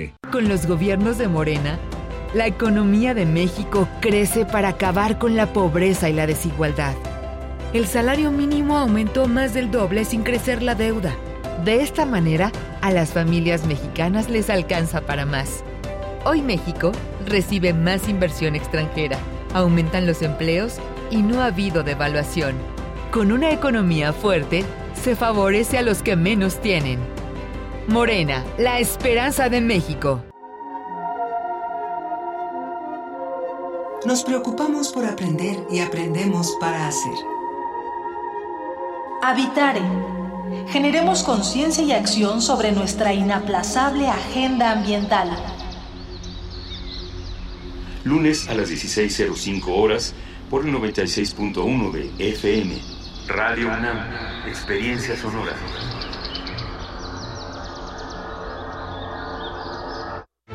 [0.31, 1.79] Con los gobiernos de Morena,
[2.33, 6.95] la economía de México crece para acabar con la pobreza y la desigualdad.
[7.73, 11.15] El salario mínimo aumentó más del doble sin crecer la deuda.
[11.63, 15.63] De esta manera, a las familias mexicanas les alcanza para más.
[16.25, 16.91] Hoy México
[17.25, 19.17] recibe más inversión extranjera,
[19.53, 20.77] aumentan los empleos
[21.09, 22.55] y no ha habido devaluación.
[23.11, 24.63] Con una economía fuerte,
[25.01, 26.99] se favorece a los que menos tienen.
[27.87, 30.23] Morena, la esperanza de México.
[34.05, 37.13] Nos preocupamos por aprender y aprendemos para hacer.
[39.23, 39.81] Habitare.
[40.69, 45.29] Generemos conciencia y acción sobre nuestra inaplazable agenda ambiental.
[48.03, 50.13] lunes a las 16.05 horas
[50.49, 52.81] por el 96.1 de FM.
[53.27, 55.55] Radio UNAM, Experiencia Sonora.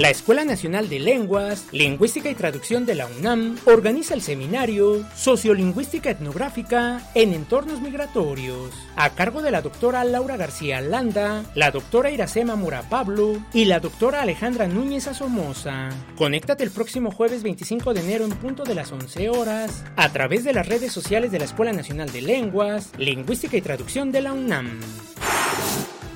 [0.00, 6.08] La Escuela Nacional de Lenguas, Lingüística y Traducción de la UNAM organiza el seminario Sociolingüística
[6.08, 12.56] Etnográfica en Entornos Migratorios, a cargo de la doctora Laura García Landa, la doctora Iracema
[12.56, 15.90] Mura Pablo y la doctora Alejandra Núñez Asomosa.
[16.16, 20.44] Conéctate el próximo jueves 25 de enero en punto de las 11 horas a través
[20.44, 24.32] de las redes sociales de la Escuela Nacional de Lenguas, Lingüística y Traducción de la
[24.32, 24.80] UNAM.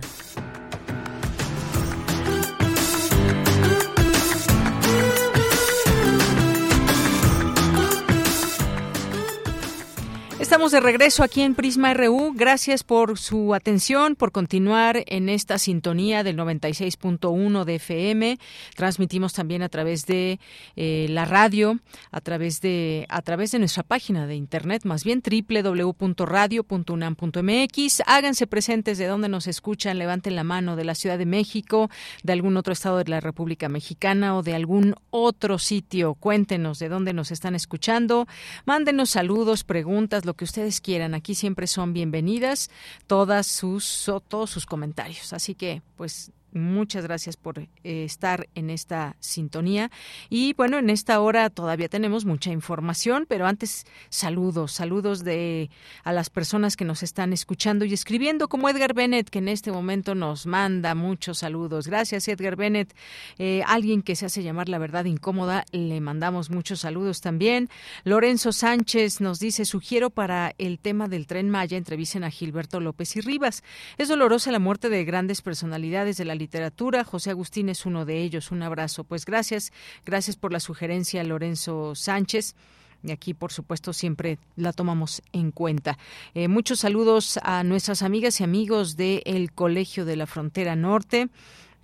[10.48, 12.32] Estamos de regreso aquí en Prisma RU.
[12.34, 18.40] Gracias por su atención, por continuar en esta sintonía del 96.1 de FM.
[18.74, 20.40] Transmitimos también a través de
[20.78, 21.82] eh, la radio,
[22.12, 28.04] a través de a través de nuestra página de internet, más bien www.radio.unam.mx.
[28.06, 31.90] Háganse presentes de dónde nos escuchan, levanten la mano de la Ciudad de México,
[32.24, 36.14] de algún otro estado de la República Mexicana o de algún otro sitio.
[36.14, 38.28] Cuéntenos de dónde nos están escuchando.
[38.64, 41.14] Mándenos saludos, preguntas, lo que ustedes quieran.
[41.14, 42.70] Aquí siempre son bienvenidas
[43.08, 45.34] todas sus todos sus comentarios.
[45.34, 49.92] Así que, pues Muchas gracias por eh, estar en esta sintonía.
[50.30, 55.70] Y bueno, en esta hora todavía tenemos mucha información, pero antes saludos, saludos de
[56.04, 59.72] a las personas que nos están escuchando y escribiendo, como Edgar Bennett, que en este
[59.72, 61.88] momento nos manda muchos saludos.
[61.88, 62.96] Gracias, Edgar Bennett.
[63.38, 67.70] Eh, alguien que se hace llamar la verdad incómoda, le mandamos muchos saludos también.
[68.04, 73.16] Lorenzo Sánchez nos dice, sugiero para el tema del tren Maya, entrevisten a Gilberto López
[73.18, 73.64] y Rivas.
[73.98, 77.04] Es dolorosa la muerte de grandes personalidades de la literatura.
[77.04, 78.52] José Agustín es uno de ellos.
[78.52, 79.04] Un abrazo.
[79.04, 79.72] Pues gracias,
[80.06, 82.56] gracias por la sugerencia, Lorenzo Sánchez.
[83.04, 85.98] Y aquí, por supuesto, siempre la tomamos en cuenta.
[86.34, 91.30] Eh, muchos saludos a nuestras amigas y amigos del Colegio de la Frontera Norte,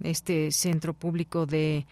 [0.02, 1.86] este centro público de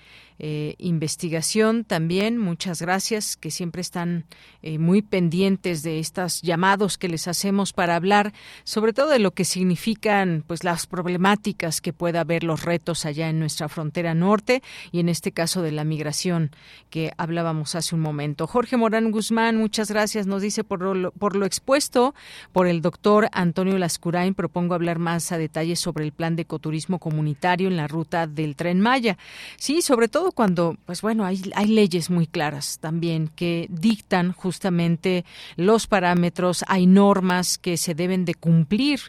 [0.44, 2.40] eh, Investigación también.
[2.40, 4.26] Muchas gracias, que siempre están
[4.64, 8.34] eh, muy pendientes de estos llamados que les hacemos para hablar
[8.64, 13.30] sobre todo de lo que significan pues las problemáticas que pueda haber, los retos allá
[13.30, 16.50] en nuestra frontera norte y en este caso de la migración
[16.90, 18.48] que hablábamos hace un momento.
[18.48, 20.26] Jorge Morán Guzmán, muchas gracias.
[20.26, 22.16] Nos dice por lo, por lo expuesto
[22.52, 26.98] por el doctor Antonio Lascurain, propongo hablar más a detalle sobre el plan de ecoturismo
[26.98, 29.20] comunitario en la ruta del Tren Maya.
[29.58, 35.26] Sí, sobre todo cuando, pues bueno, hay, leyes muy claras también que dictan justamente
[35.56, 39.00] los parámetros, hay normas que se deben de cumplir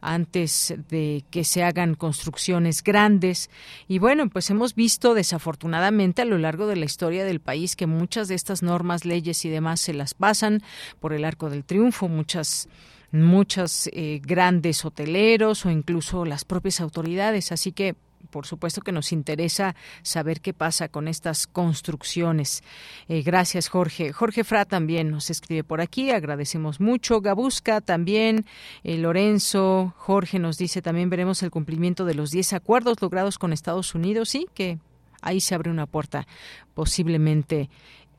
[0.00, 3.50] antes de que se hagan construcciones grandes.
[3.88, 7.86] Y bueno, pues hemos visto desafortunadamente a lo largo de la historia del país que
[7.86, 10.62] muchas de estas normas, leyes y demás se las pasan
[11.00, 12.68] por el arco del triunfo, muchas
[13.12, 17.52] muchos eh, grandes hoteleros o incluso las propias autoridades.
[17.52, 17.94] Así que
[18.32, 22.64] por supuesto que nos interesa saber qué pasa con estas construcciones.
[23.06, 24.12] Eh, gracias, Jorge.
[24.12, 27.20] Jorge Fra también nos escribe por aquí, agradecemos mucho.
[27.20, 28.44] Gabusca también,
[28.82, 33.52] eh, Lorenzo, Jorge nos dice también veremos el cumplimiento de los 10 acuerdos logrados con
[33.52, 34.78] Estados Unidos, sí, que
[35.20, 36.26] ahí se abre una puerta
[36.74, 37.68] posiblemente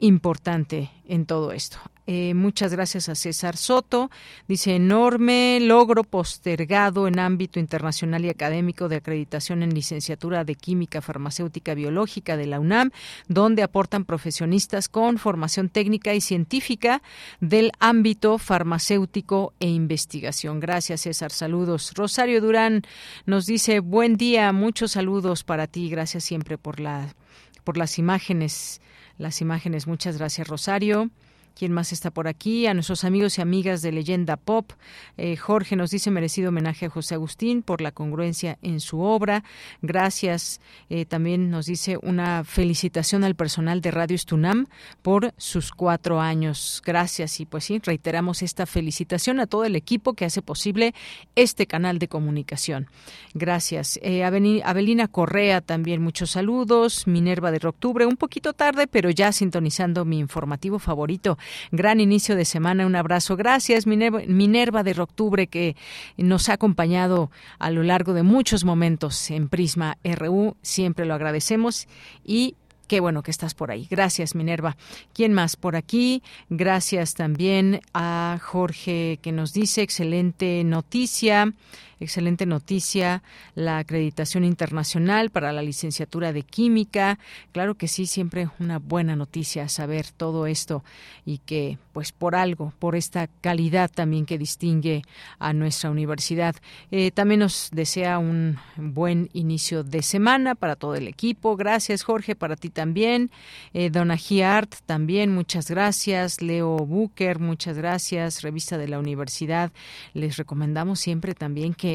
[0.03, 1.77] importante en todo esto.
[2.05, 4.11] Eh, muchas gracias a César Soto.
[4.49, 11.01] Dice, enorme logro postergado en ámbito internacional y académico de acreditación en licenciatura de Química
[11.01, 12.91] Farmacéutica Biológica de la UNAM,
[13.29, 17.01] donde aportan profesionistas con formación técnica y científica
[17.39, 20.59] del ámbito farmacéutico e investigación.
[20.59, 21.31] Gracias, César.
[21.31, 21.93] Saludos.
[21.95, 22.81] Rosario Durán
[23.25, 25.89] nos dice, buen día, muchos saludos para ti.
[25.89, 27.15] Gracias siempre por, la,
[27.63, 28.81] por las imágenes
[29.23, 29.87] las imágenes.
[29.87, 31.09] Muchas gracias, Rosario.
[31.55, 32.65] ¿Quién más está por aquí?
[32.65, 34.71] A nuestros amigos y amigas de Leyenda Pop.
[35.17, 39.43] Eh, Jorge nos dice merecido homenaje a José Agustín por la congruencia en su obra.
[39.81, 40.61] Gracias.
[40.89, 44.65] Eh, también nos dice una felicitación al personal de Radio Estunam
[45.03, 46.81] por sus cuatro años.
[46.83, 47.39] Gracias.
[47.39, 50.95] Y pues sí, reiteramos esta felicitación a todo el equipo que hace posible
[51.35, 52.87] este canal de comunicación.
[53.35, 53.99] Gracias.
[54.01, 57.05] Eh, Avelina Correa también muchos saludos.
[57.05, 61.37] Minerva de Octubre, un poquito tarde, pero ya sintonizando mi informativo favorito
[61.71, 62.85] Gran inicio de semana.
[62.85, 63.35] Un abrazo.
[63.35, 65.75] Gracias, Minerva, de Octubre, que
[66.17, 70.55] nos ha acompañado a lo largo de muchos momentos en Prisma RU.
[70.61, 71.87] Siempre lo agradecemos
[72.23, 72.55] y
[72.87, 73.87] Qué bueno que estás por ahí.
[73.89, 74.75] Gracias, Minerva.
[75.13, 76.21] ¿Quién más por aquí?
[76.49, 81.53] Gracias también a Jorge que nos dice excelente noticia.
[81.99, 83.23] Excelente noticia,
[83.55, 87.19] la acreditación internacional para la licenciatura de química.
[87.51, 90.83] Claro que sí, siempre una buena noticia saber todo esto
[91.25, 95.03] y que, pues, por algo, por esta calidad también que distingue
[95.39, 96.55] a nuestra universidad.
[96.91, 101.55] Eh, también nos desea un buen inicio de semana para todo el equipo.
[101.55, 103.31] Gracias, Jorge, para ti también.
[103.73, 106.41] Eh, Dona Art, también, muchas gracias.
[106.41, 108.41] Leo Bucher, muchas gracias.
[108.41, 109.71] Revista de la Universidad.
[110.13, 111.92] Les recomendamos siempre también que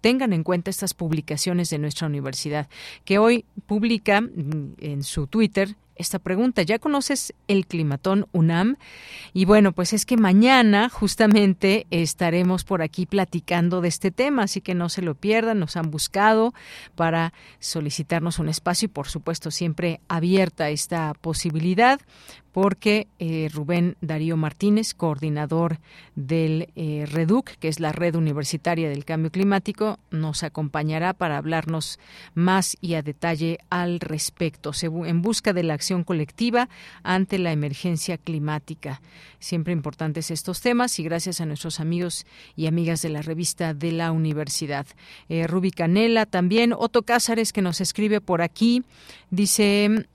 [0.00, 2.68] tengan en cuenta estas publicaciones de nuestra universidad,
[3.04, 6.62] que hoy publica mm, en su Twitter esta pregunta.
[6.62, 8.76] ¿Ya conoces el climatón UNAM?
[9.34, 14.60] Y bueno, pues es que mañana justamente estaremos por aquí platicando de este tema, así
[14.60, 15.58] que no se lo pierdan.
[15.58, 16.54] Nos han buscado
[16.94, 22.00] para solicitarnos un espacio y por supuesto siempre abierta esta posibilidad
[22.52, 25.78] porque eh, Rubén Darío Martínez, coordinador
[26.16, 31.98] del eh, REDUC, que es la Red Universitaria del Cambio Climático, nos acompañará para hablarnos
[32.34, 36.68] más y a detalle al respecto, en busca de la acción colectiva
[37.02, 39.02] ante la emergencia climática.
[39.38, 42.26] Siempre importantes estos temas y gracias a nuestros amigos
[42.56, 44.86] y amigas de la revista de la universidad.
[45.28, 48.82] Eh, Rubi Canela también, Otto Cázares que nos escribe por aquí,
[49.30, 50.06] dice...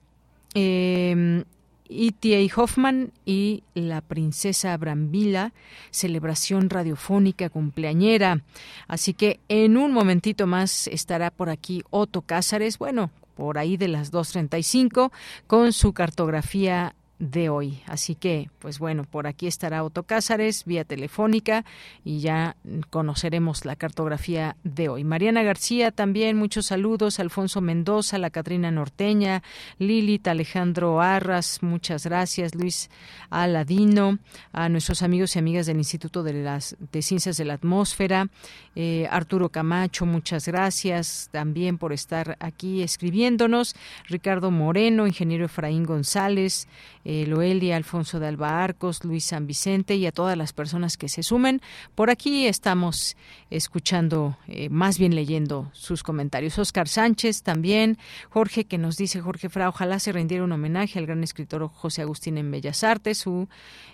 [0.55, 1.43] Eh,
[1.89, 2.61] E.T.A.
[2.61, 5.53] Hoffman y la princesa Brambila,
[5.91, 8.41] celebración radiofónica cumpleañera.
[8.87, 13.87] Así que en un momentito más estará por aquí Otto Cázares, bueno, por ahí de
[13.87, 15.11] las 2.35,
[15.47, 17.81] con su cartografía de hoy.
[17.85, 21.63] Así que, pues bueno, por aquí estará Otto Cázares vía telefónica
[22.03, 22.55] y ya
[22.89, 25.03] conoceremos la cartografía de hoy.
[25.03, 27.19] Mariana García también, muchos saludos.
[27.19, 29.43] Alfonso Mendoza, la Catrina Norteña,
[29.79, 32.55] Lilith, Alejandro Arras, muchas gracias.
[32.55, 32.89] Luis
[33.29, 34.19] Aladino,
[34.51, 38.27] a nuestros amigos y amigas del Instituto de, las, de Ciencias de la Atmósfera,
[38.75, 43.75] eh, Arturo Camacho, muchas gracias también por estar aquí escribiéndonos.
[44.07, 46.67] Ricardo Moreno, ingeniero Efraín González,
[47.05, 51.23] eh, Alfonso de Alba Arcos, Luis San Vicente y a todas las personas que se
[51.23, 51.61] sumen.
[51.95, 53.15] Por aquí estamos
[53.49, 56.57] escuchando, eh, más bien leyendo sus comentarios.
[56.59, 57.97] Oscar Sánchez también,
[58.29, 62.01] Jorge que nos dice, Jorge Fra, ojalá se rindiera un homenaje al gran escritor José
[62.01, 63.47] Agustín en Bellas Artes, su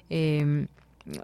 [0.09, 0.67] eh,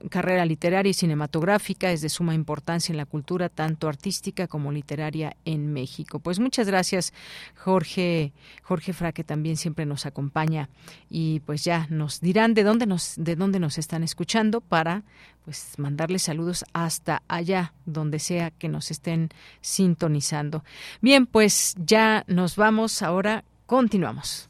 [0.10, 5.35] carrera literaria y cinematográfica es de suma importancia en la cultura tanto artística como literaria
[5.45, 6.19] en México.
[6.19, 7.14] Pues muchas gracias
[7.56, 8.34] Jorge
[8.64, 10.69] Jorge Fra que también siempre nos acompaña
[11.10, 15.03] y pues ya nos dirán de dónde nos de dónde nos están escuchando para
[15.43, 19.30] pues mandarles saludos hasta allá donde sea que nos estén
[19.61, 20.64] sintonizando.
[21.02, 24.49] Bien, pues ya nos vamos ahora continuamos.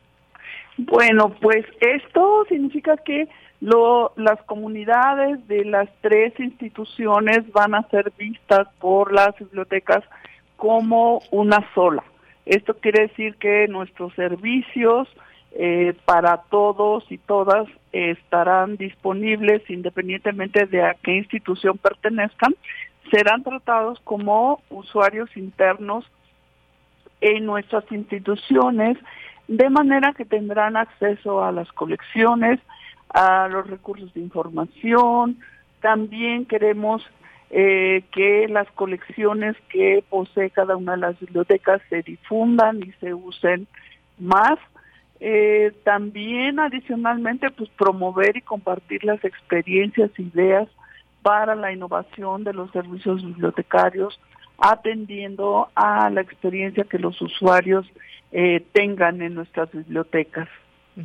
[0.78, 3.28] Bueno, pues esto significa que
[3.62, 10.04] lo, las comunidades de las tres instituciones van a ser vistas por las bibliotecas
[10.58, 12.04] como una sola.
[12.46, 15.08] Esto quiere decir que nuestros servicios
[15.54, 22.56] eh, para todos y todas estarán disponibles independientemente de a qué institución pertenezcan,
[23.12, 26.06] serán tratados como usuarios internos
[27.20, 28.98] en nuestras instituciones,
[29.48, 32.60] de manera que tendrán acceso a las colecciones,
[33.14, 35.38] a los recursos de información.
[35.82, 37.04] También queremos
[37.50, 43.14] eh, que las colecciones que posee cada una de las bibliotecas se difundan y se
[43.14, 43.68] usen
[44.18, 44.58] más.
[45.20, 50.68] Eh, también adicionalmente pues promover y compartir las experiencias, ideas
[51.22, 54.20] para la innovación de los servicios bibliotecarios,
[54.58, 57.86] atendiendo a la experiencia que los usuarios
[58.32, 60.48] eh, tengan en nuestras bibliotecas.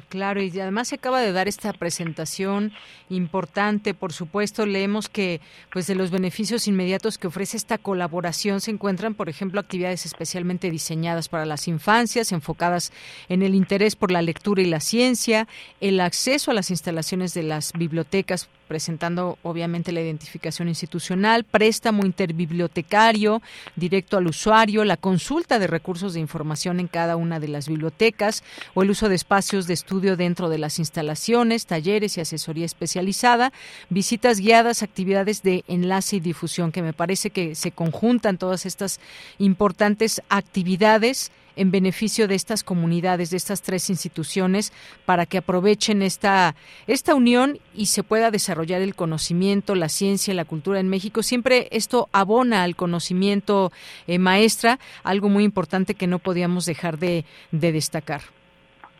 [0.08, 2.72] Claro, y además se acaba de dar esta presentación
[3.08, 5.40] importante, por supuesto, leemos que
[5.72, 10.72] pues de los beneficios inmediatos que ofrece esta colaboración se encuentran, por ejemplo, actividades especialmente
[10.72, 12.92] diseñadas para las infancias, enfocadas
[13.28, 15.46] en el interés por la lectura y la ciencia,
[15.80, 23.42] el acceso a las instalaciones de las bibliotecas presentando obviamente la identificación institucional, préstamo interbibliotecario
[23.76, 28.42] directo al usuario, la consulta de recursos de información en cada una de las bibliotecas
[28.74, 33.52] o el uso de espacios de estudio dentro de las instalaciones, talleres y asesoría especializada,
[33.88, 39.00] visitas guiadas, actividades de enlace y difusión, que me parece que se conjuntan todas estas
[39.38, 44.72] importantes actividades en beneficio de estas comunidades, de estas tres instituciones,
[45.04, 46.54] para que aprovechen esta,
[46.86, 51.22] esta unión y se pueda desarrollar el conocimiento, la ciencia, la cultura en México.
[51.22, 53.72] Siempre esto abona al conocimiento
[54.06, 58.20] eh, maestra, algo muy importante que no podíamos dejar de, de destacar.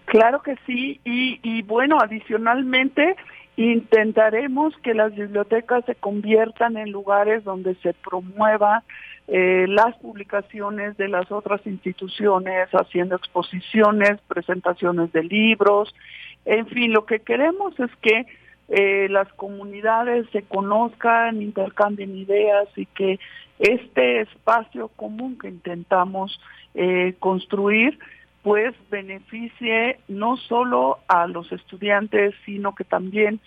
[0.07, 3.17] Claro que sí, y, y bueno, adicionalmente
[3.57, 8.85] intentaremos que las bibliotecas se conviertan en lugares donde se promueva
[9.29, 15.95] eh, las publicaciones de las otras instituciones, haciendo exposiciones, presentaciones de libros,
[16.45, 18.27] en fin, lo que queremos es que
[18.69, 23.19] eh, las comunidades se conozcan, intercambien ideas y que
[23.59, 26.41] este espacio común que intentamos
[26.75, 27.99] eh, construir
[28.43, 33.41] pues beneficie no solo a los estudiantes, sino que también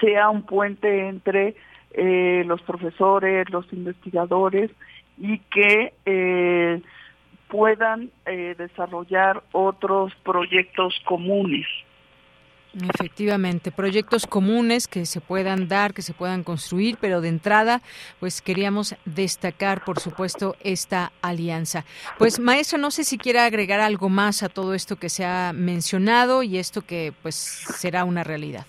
[0.00, 1.54] sea un puente entre
[1.92, 4.70] eh, los profesores, los investigadores
[5.16, 6.80] y que eh,
[7.48, 11.66] puedan eh, desarrollar otros proyectos comunes.
[12.74, 17.80] Efectivamente, proyectos comunes que se puedan dar, que se puedan construir, pero de entrada,
[18.20, 21.84] pues queríamos destacar, por supuesto, esta alianza.
[22.18, 25.52] Pues maestra, no sé si quiera agregar algo más a todo esto que se ha
[25.54, 28.66] mencionado y esto que pues será una realidad.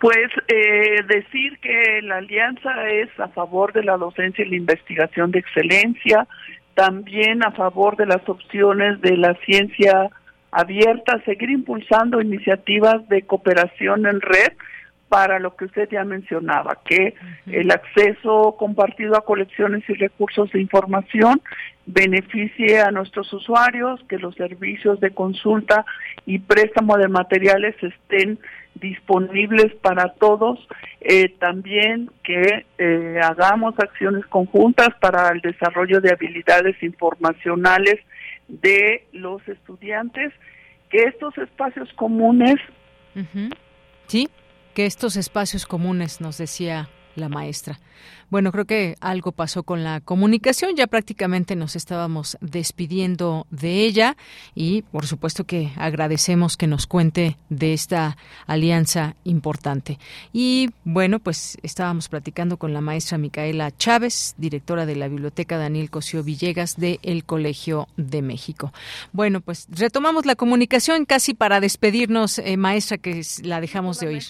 [0.00, 5.30] Pues eh, decir que la alianza es a favor de la docencia y la investigación
[5.30, 6.26] de excelencia,
[6.74, 10.10] también a favor de las opciones de la ciencia
[10.50, 14.52] abierta, seguir impulsando iniciativas de cooperación en red
[15.08, 17.14] para lo que usted ya mencionaba, que
[17.46, 21.40] el acceso compartido a colecciones y recursos de información
[21.86, 25.84] beneficie a nuestros usuarios, que los servicios de consulta
[26.26, 28.38] y préstamo de materiales estén
[28.80, 30.58] disponibles para todos,
[31.00, 37.96] eh, también que eh, hagamos acciones conjuntas para el desarrollo de habilidades informacionales
[38.48, 40.32] de los estudiantes,
[40.90, 42.56] que estos espacios comunes...
[44.06, 44.28] Sí,
[44.74, 47.78] que estos espacios comunes, nos decía la maestra.
[48.28, 54.16] Bueno, creo que algo pasó con la comunicación, ya prácticamente nos estábamos despidiendo de ella
[54.54, 58.16] y por supuesto que agradecemos que nos cuente de esta
[58.48, 59.98] alianza importante.
[60.32, 65.90] Y bueno, pues estábamos platicando con la maestra Micaela Chávez, directora de la Biblioteca Daniel
[65.90, 68.72] Cosío Villegas de el Colegio de México.
[69.12, 74.24] Bueno, pues retomamos la comunicación casi para despedirnos, eh, maestra, que la dejamos de oír.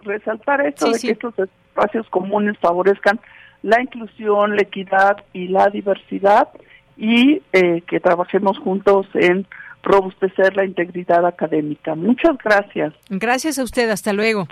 [0.00, 1.34] Resaltar esto de que estos
[1.72, 3.20] espacios comunes favorezcan
[3.62, 6.48] la inclusión, la equidad y la diversidad
[6.96, 9.46] y eh, que trabajemos juntos en
[9.82, 11.94] robustecer la integridad académica.
[11.94, 12.92] Muchas gracias.
[13.08, 13.90] Gracias a usted.
[13.90, 14.46] Hasta luego.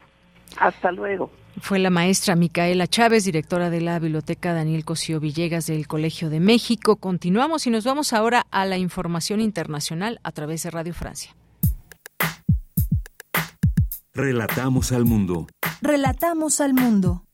[0.58, 1.30] Hasta luego.
[1.60, 6.40] Fue la maestra Micaela Chávez, directora de la Biblioteca Daniel Cosío Villegas del Colegio de
[6.40, 6.96] México.
[6.96, 11.34] Continuamos y nos vamos ahora a la información internacional a través de Radio Francia.
[14.12, 15.46] Relatamos al mundo.
[15.82, 17.24] Relatamos al mundo.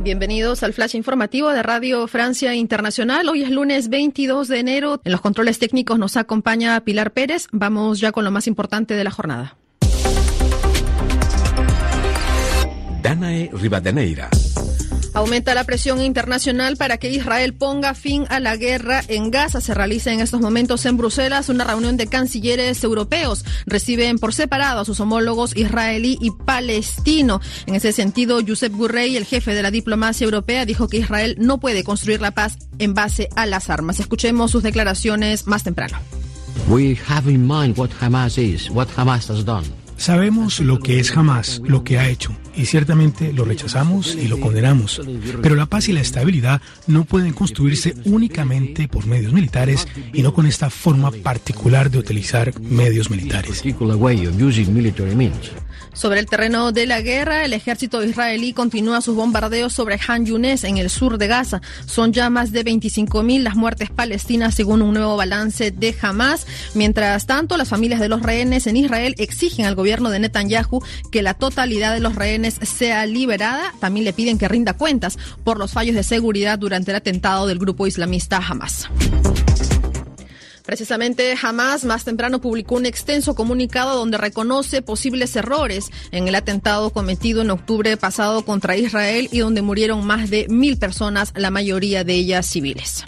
[0.00, 3.30] Bienvenidos al flash informativo de Radio Francia Internacional.
[3.30, 5.00] Hoy es lunes 22 de enero.
[5.04, 7.48] En los controles técnicos nos acompaña Pilar Pérez.
[7.50, 9.56] Vamos ya con lo más importante de la jornada.
[13.02, 14.28] Danae Rivadeneira.
[15.16, 19.62] Aumenta la presión internacional para que Israel ponga fin a la guerra en Gaza.
[19.62, 23.42] Se realiza en estos momentos en Bruselas una reunión de cancilleres europeos.
[23.64, 27.40] Reciben por separado a sus homólogos israelí y palestino.
[27.64, 31.60] En ese sentido, Josep Burrell, el jefe de la diplomacia europea, dijo que Israel no
[31.60, 33.98] puede construir la paz en base a las armas.
[34.00, 35.96] Escuchemos sus declaraciones más temprano.
[36.68, 39.64] We have in mind what Hamas is, what Hamas has done.
[39.96, 44.40] Sabemos lo que es Hamas, lo que ha hecho, y ciertamente lo rechazamos y lo
[44.40, 45.00] condenamos.
[45.42, 50.32] Pero la paz y la estabilidad no pueden construirse únicamente por medios militares y no
[50.32, 53.62] con esta forma particular de utilizar medios militares.
[55.92, 60.64] Sobre el terreno de la guerra, el ejército israelí continúa sus bombardeos sobre Han Yunes
[60.64, 61.62] en el sur de Gaza.
[61.86, 66.46] Son ya más de 25.000 las muertes palestinas según un nuevo balance de Hamas.
[66.74, 71.22] Mientras tanto, las familias de los rehenes en Israel exigen al gobierno de Netanyahu que
[71.22, 73.72] la totalidad de los rehenes sea liberada.
[73.80, 77.58] También le piden que rinda cuentas por los fallos de seguridad durante el atentado del
[77.58, 78.88] grupo islamista Hamas.
[80.66, 86.90] Precisamente Hamas más temprano publicó un extenso comunicado donde reconoce posibles errores en el atentado
[86.90, 92.02] cometido en octubre pasado contra Israel y donde murieron más de mil personas, la mayoría
[92.02, 93.04] de ellas civiles.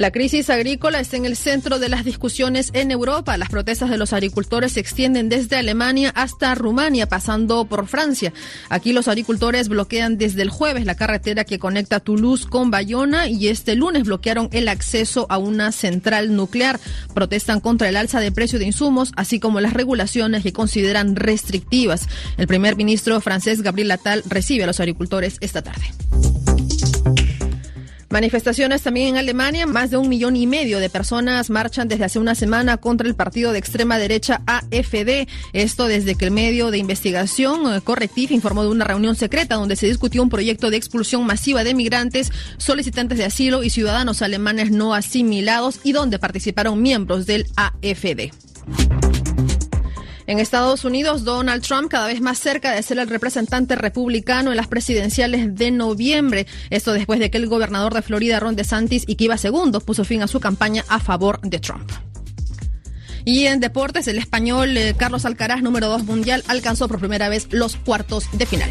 [0.00, 3.36] La crisis agrícola está en el centro de las discusiones en Europa.
[3.36, 8.32] Las protestas de los agricultores se extienden desde Alemania hasta Rumania, pasando por Francia.
[8.70, 13.48] Aquí los agricultores bloquean desde el jueves la carretera que conecta Toulouse con Bayona y
[13.48, 16.80] este lunes bloquearon el acceso a una central nuclear.
[17.12, 22.08] Protestan contra el alza de precio de insumos, así como las regulaciones que consideran restrictivas.
[22.38, 25.84] El primer ministro francés Gabriel Attal recibe a los agricultores esta tarde.
[28.10, 29.66] Manifestaciones también en Alemania.
[29.66, 33.14] Más de un millón y medio de personas marchan desde hace una semana contra el
[33.14, 35.28] partido de extrema derecha AFD.
[35.52, 39.76] Esto desde que el medio de investigación eh, Correctif informó de una reunión secreta donde
[39.76, 44.72] se discutió un proyecto de expulsión masiva de migrantes, solicitantes de asilo y ciudadanos alemanes
[44.72, 48.32] no asimilados y donde participaron miembros del AFD.
[50.26, 54.56] En Estados Unidos, Donald Trump cada vez más cerca de ser el representante republicano en
[54.56, 56.46] las presidenciales de noviembre.
[56.70, 60.04] Esto después de que el gobernador de Florida, Ron DeSantis, y que iba segundo, puso
[60.04, 61.90] fin a su campaña a favor de Trump.
[63.24, 67.48] Y en deportes, el español eh, Carlos Alcaraz, número 2 mundial, alcanzó por primera vez
[67.50, 68.70] los cuartos de final.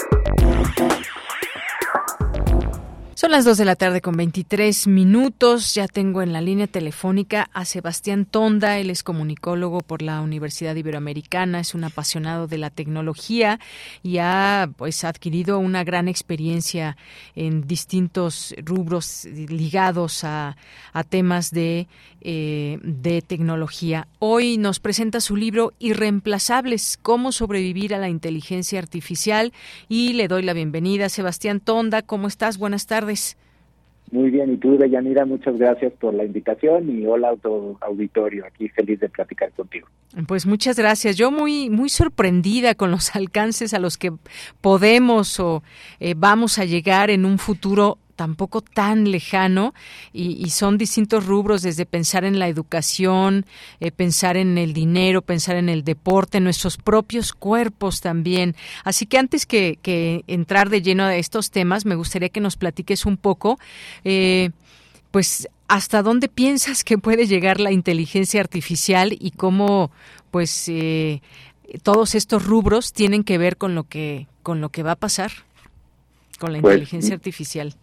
[3.21, 5.75] Son las 2 de la tarde con 23 minutos.
[5.75, 8.79] Ya tengo en la línea telefónica a Sebastián Tonda.
[8.79, 11.59] Él es comunicólogo por la Universidad Iberoamericana.
[11.59, 13.59] Es un apasionado de la tecnología
[14.01, 16.97] y ha pues adquirido una gran experiencia
[17.35, 20.57] en distintos rubros ligados a,
[20.91, 21.87] a temas de,
[22.21, 24.07] eh, de tecnología.
[24.19, 29.53] Hoy nos presenta su libro Irreemplazables, cómo sobrevivir a la inteligencia artificial
[29.89, 31.09] y le doy la bienvenida.
[31.09, 32.57] Sebastián Tonda, ¿cómo estás?
[32.57, 33.37] Buenas tardes.
[34.11, 37.33] Muy bien, y tú, Deyanira, muchas gracias por la invitación y hola
[37.79, 39.87] auditorio, aquí feliz de platicar contigo.
[40.27, 41.15] Pues muchas gracias.
[41.15, 44.11] Yo muy muy sorprendida con los alcances a los que
[44.59, 45.63] podemos o
[46.01, 49.73] eh, vamos a llegar en un futuro tampoco tan lejano
[50.13, 53.47] y, son distintos rubros desde pensar en la educación,
[53.79, 58.55] eh, pensar en el dinero, pensar en el deporte, nuestros propios cuerpos también.
[58.83, 59.79] Así que antes que,
[60.27, 63.57] entrar de lleno a estos temas, me gustaría que nos platiques un poco,
[64.03, 64.51] eh,
[65.09, 69.89] pues, hasta dónde piensas que puede llegar la inteligencia artificial y cómo,
[70.29, 71.23] pues, eh,
[71.81, 75.31] todos estos rubros tienen que ver con lo que con lo que va a pasar
[76.41, 77.75] con la pues, inteligencia artificial.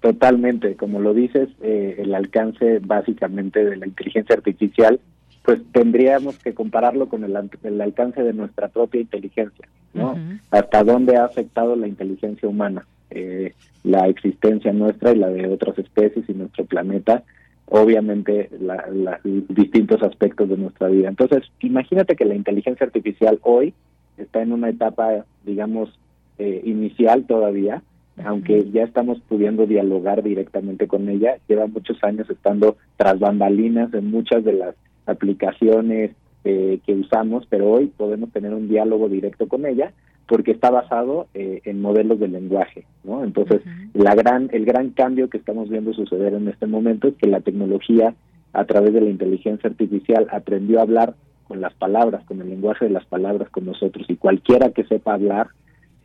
[0.00, 4.98] Totalmente, como lo dices, eh, el alcance básicamente de la inteligencia artificial,
[5.44, 7.36] pues tendríamos que compararlo con el,
[7.80, 10.16] alcance de nuestra propia inteligencia, ¿no?
[10.50, 15.78] Hasta dónde ha afectado la inteligencia humana, eh, la existencia nuestra y la de otras
[15.78, 17.22] especies y nuestro planeta,
[17.66, 19.16] obviamente los
[19.48, 21.08] distintos aspectos de nuestra vida.
[21.08, 23.74] Entonces, imagínate que la inteligencia artificial hoy
[24.18, 25.98] está en una etapa, digamos,
[26.38, 27.82] eh, inicial todavía,
[28.24, 34.10] aunque ya estamos pudiendo dialogar directamente con ella, lleva muchos años estando tras bambalinas en
[34.10, 34.74] muchas de las
[35.06, 36.12] aplicaciones
[36.44, 39.92] eh, que usamos, pero hoy podemos tener un diálogo directo con ella
[40.26, 43.24] porque está basado eh, en modelos de lenguaje, ¿no?
[43.24, 43.62] Entonces,
[43.94, 47.40] la gran, el gran cambio que estamos viendo suceder en este momento es que la
[47.40, 48.14] tecnología,
[48.52, 51.14] a través de la inteligencia artificial, aprendió a hablar
[51.48, 55.14] con las palabras, con el lenguaje de las palabras con nosotros, y cualquiera que sepa
[55.14, 55.48] hablar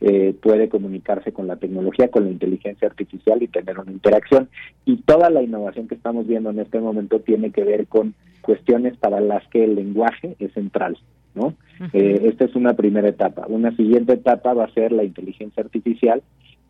[0.00, 4.48] eh, puede comunicarse con la tecnología, con la inteligencia artificial y tener una interacción.
[4.84, 8.96] Y toda la innovación que estamos viendo en este momento tiene que ver con cuestiones
[8.96, 10.98] para las que el lenguaje es central.
[11.34, 11.54] ¿no?
[11.92, 13.46] Eh, esta es una primera etapa.
[13.48, 16.22] Una siguiente etapa va a ser la inteligencia artificial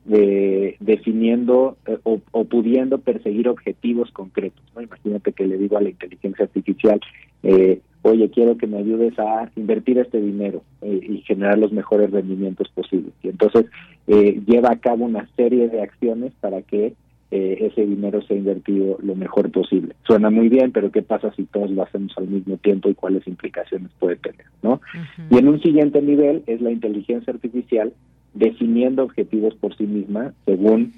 [0.06, 4.62] de, definiendo eh, o, o, pudiendo perseguir objetivos concretos.
[4.74, 4.82] ¿no?
[4.82, 7.00] Imagínate que le digo a la inteligencia artificial,
[7.42, 12.10] eh, oye, quiero que me ayudes a invertir este dinero eh, y generar los mejores
[12.10, 13.12] rendimientos posibles.
[13.22, 13.66] Y entonces
[14.06, 16.94] eh, lleva a cabo una serie de acciones para que
[17.32, 19.96] eh, ese dinero sea invertido lo mejor posible.
[20.06, 23.26] Suena muy bien, pero ¿qué pasa si todos lo hacemos al mismo tiempo y cuáles
[23.26, 24.46] implicaciones puede tener?
[24.62, 24.80] ¿no?
[25.30, 27.92] Y en un siguiente nivel es la inteligencia artificial
[28.36, 30.92] definiendo objetivos por sí misma según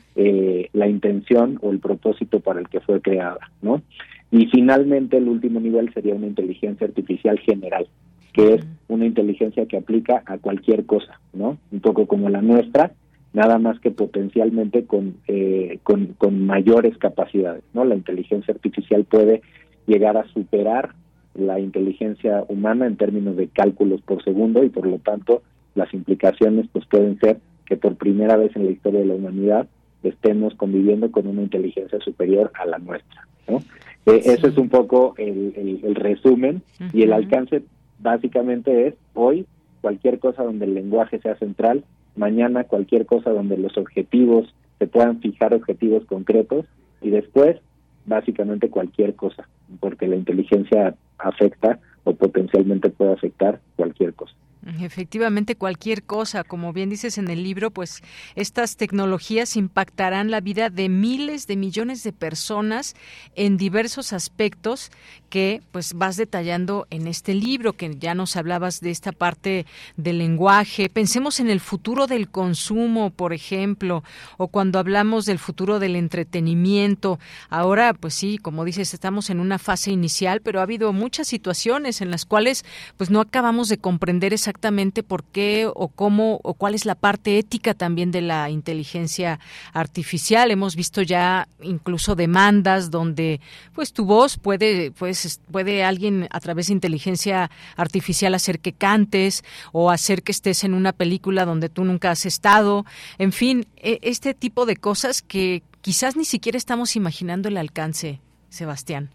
[0.73, 3.83] la intención o el propósito para el que fue creada, ¿no?
[4.31, 7.87] Y finalmente el último nivel sería una inteligencia artificial general,
[8.33, 11.59] que es una inteligencia que aplica a cualquier cosa, ¿no?
[11.73, 12.93] Un poco como la nuestra,
[13.33, 17.85] nada más que potencialmente con, eh, con, con mayores capacidades, ¿no?
[17.85, 19.43] La inteligencia artificial puede
[19.87, 20.91] llegar a superar
[21.35, 25.43] la inteligencia humana en términos de cálculos por segundo y por lo tanto
[25.75, 29.69] las implicaciones pues pueden ser que por primera vez en la historia de la humanidad
[30.03, 33.27] estemos conviviendo con una inteligencia superior a la nuestra.
[33.47, 33.59] ¿no?
[34.07, 36.63] Eh, Ese es un poco el, el, resumen
[36.93, 37.63] y el alcance
[37.99, 39.47] básicamente es hoy
[39.81, 41.85] cualquier cosa donde el lenguaje sea central,
[42.17, 46.67] mañana cualquier cosa donde los objetivos se puedan fijar objetivos concretos
[47.01, 47.59] y después
[48.07, 49.49] básicamente cualquier cosa,
[49.81, 54.35] porque la inteligencia afecta o potencialmente puede afectar cualquier cosa.
[54.81, 58.03] Efectivamente, cualquier cosa, como bien dices en el libro, pues
[58.35, 62.95] estas tecnologías impactarán la vida de miles de millones de personas
[63.37, 64.91] en diversos aspectos
[65.31, 69.65] que pues vas detallando en este libro, que ya nos hablabas de esta parte
[69.97, 70.89] del lenguaje.
[70.89, 74.03] Pensemos en el futuro del consumo, por ejemplo,
[74.39, 77.21] o cuando hablamos del futuro del entretenimiento.
[77.49, 82.01] Ahora, pues sí, como dices, estamos en una fase inicial, pero ha habido muchas situaciones
[82.01, 82.65] en las cuales
[82.97, 86.95] pues no acabamos de comprender exactamente exactamente por qué o cómo o cuál es la
[86.95, 89.41] parte ética también de la inteligencia
[89.75, 90.51] artificial.
[90.51, 93.41] Hemos visto ya incluso demandas donde
[93.75, 99.45] pues tu voz puede pues puede alguien a través de inteligencia artificial hacer que cantes
[99.73, 102.87] o hacer que estés en una película donde tú nunca has estado.
[103.19, 108.21] En fin, e, este tipo de cosas que quizás ni siquiera estamos imaginando el alcance,
[108.49, 109.11] Sebastián.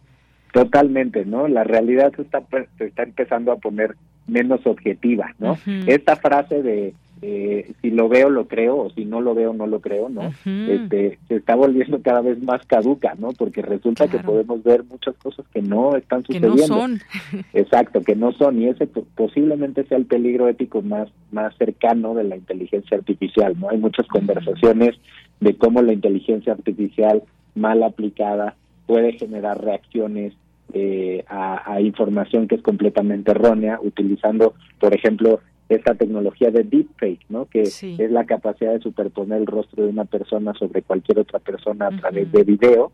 [0.52, 1.48] Totalmente, ¿no?
[1.48, 2.44] La realidad se está,
[2.78, 3.96] se está empezando a poner
[4.28, 5.58] menos objetiva, ¿no?
[5.88, 6.94] Esta frase de
[7.26, 10.34] eh, si lo veo lo creo o si no lo veo no lo creo, ¿no?
[10.46, 13.30] Este se está volviendo cada vez más caduca, ¿no?
[13.32, 16.56] Porque resulta que podemos ver muchas cosas que no están sucediendo.
[16.56, 17.00] Que no son.
[17.54, 22.26] Exacto, que no son y ese posiblemente sea el peligro ético más más cercano de
[22.26, 23.70] la inteligencia artificial, ¿no?
[23.70, 24.96] Hay muchas conversaciones
[25.40, 27.24] de cómo la inteligencia artificial
[27.56, 28.56] mal aplicada
[28.86, 30.34] puede generar reacciones
[30.74, 35.40] eh, a, a, información que es completamente errónea, utilizando, por ejemplo,
[35.70, 37.46] esta tecnología de deepfake, ¿no?
[37.46, 41.88] Que es la capacidad de superponer el rostro de una persona sobre cualquier otra persona
[41.88, 42.92] a través de video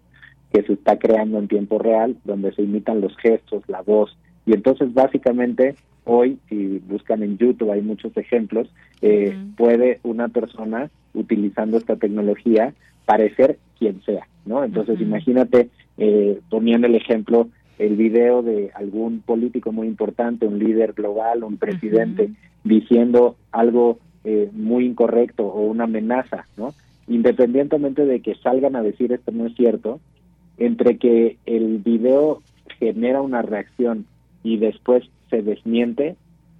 [0.53, 4.17] que se está creando en tiempo real, donde se imitan los gestos, la voz.
[4.45, 5.75] Y entonces, básicamente,
[6.05, 8.67] hoy, si buscan en YouTube, hay muchos ejemplos,
[9.01, 12.73] eh, puede una persona, utilizando esta tecnología,
[13.05, 14.63] parecer quien sea, ¿no?
[14.63, 17.47] Entonces, imagínate, eh, poniendo el ejemplo
[17.79, 22.29] el video de algún político muy importante, un líder global, un presidente,
[22.63, 26.73] diciendo algo eh, muy incorrecto o una amenaza, ¿no?
[27.07, 30.01] Independientemente de que salgan a decir esto no es cierto,
[30.57, 32.41] entre que el video
[32.79, 34.05] genera una reacción
[34.43, 36.17] y después se desmiente,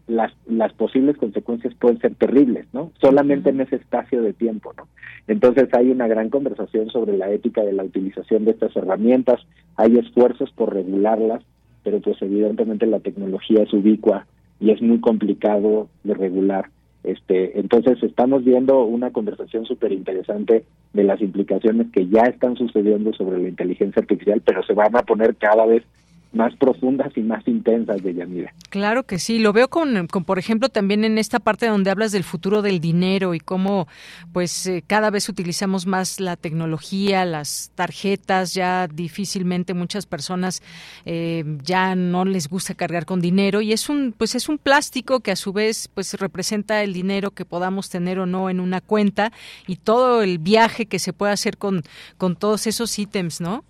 [0.09, 2.91] las, las posibles consecuencias pueden ser terribles, ¿no?
[2.99, 4.87] Solamente en ese espacio de tiempo, ¿no?
[5.27, 9.39] Entonces hay una gran conversación sobre la ética de la utilización de estas herramientas,
[9.75, 11.43] hay esfuerzos por regularlas,
[11.83, 14.25] pero pues evidentemente la tecnología es ubicua
[14.59, 16.69] y es muy complicado de regular.
[17.03, 23.13] Este, entonces estamos viendo una conversación súper interesante de las implicaciones que ya están sucediendo
[23.13, 25.83] sobre la inteligencia artificial, pero se van a poner cada vez
[26.31, 28.53] más profundas y más intensas de Yanira.
[28.69, 32.11] Claro que sí, lo veo con, con, por ejemplo, también en esta parte donde hablas
[32.11, 33.87] del futuro del dinero y cómo,
[34.31, 40.61] pues, eh, cada vez utilizamos más la tecnología, las tarjetas, ya difícilmente muchas personas
[41.05, 45.21] eh, ya no les gusta cargar con dinero y es un, pues, es un plástico
[45.21, 48.81] que a su vez, pues, representa el dinero que podamos tener o no en una
[48.81, 49.31] cuenta
[49.65, 51.81] y todo el viaje que se puede hacer con,
[52.17, 53.63] con todos esos ítems, ¿no?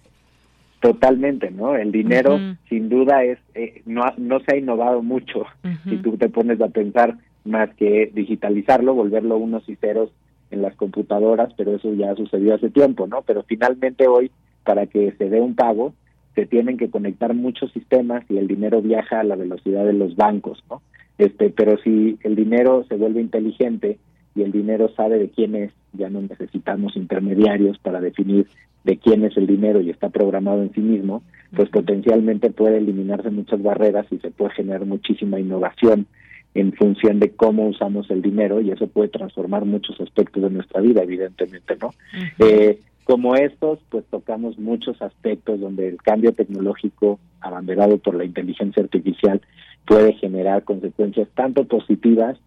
[0.80, 1.76] Totalmente, ¿no?
[1.76, 2.39] El dinero,
[2.69, 5.45] sin duda, es eh, no, no se ha innovado mucho.
[5.84, 10.10] Si tú te pones a pensar más que digitalizarlo, volverlo unos y ceros
[10.51, 13.23] en las computadoras, pero eso ya sucedió hace tiempo, ¿no?
[13.23, 14.31] Pero finalmente hoy,
[14.64, 15.93] para que se dé un pago,
[16.35, 20.15] se tienen que conectar muchos sistemas y el dinero viaja a la velocidad de los
[20.15, 20.81] bancos, ¿no?
[21.18, 23.99] Este, pero si el dinero se vuelve inteligente
[24.34, 28.47] y el dinero sabe de quién es, ya no necesitamos intermediarios para definir
[28.83, 31.23] de quién es el dinero y está programado en sí mismo,
[31.55, 36.07] pues potencialmente puede eliminarse muchas barreras y se puede generar muchísima innovación
[36.55, 40.81] en función de cómo usamos el dinero y eso puede transformar muchos aspectos de nuestra
[40.81, 41.93] vida, evidentemente, ¿no?
[42.39, 48.83] eh, como estos, pues tocamos muchos aspectos donde el cambio tecnológico abanderado por la inteligencia
[48.83, 49.41] artificial
[49.85, 52.37] puede generar consecuencias tanto positivas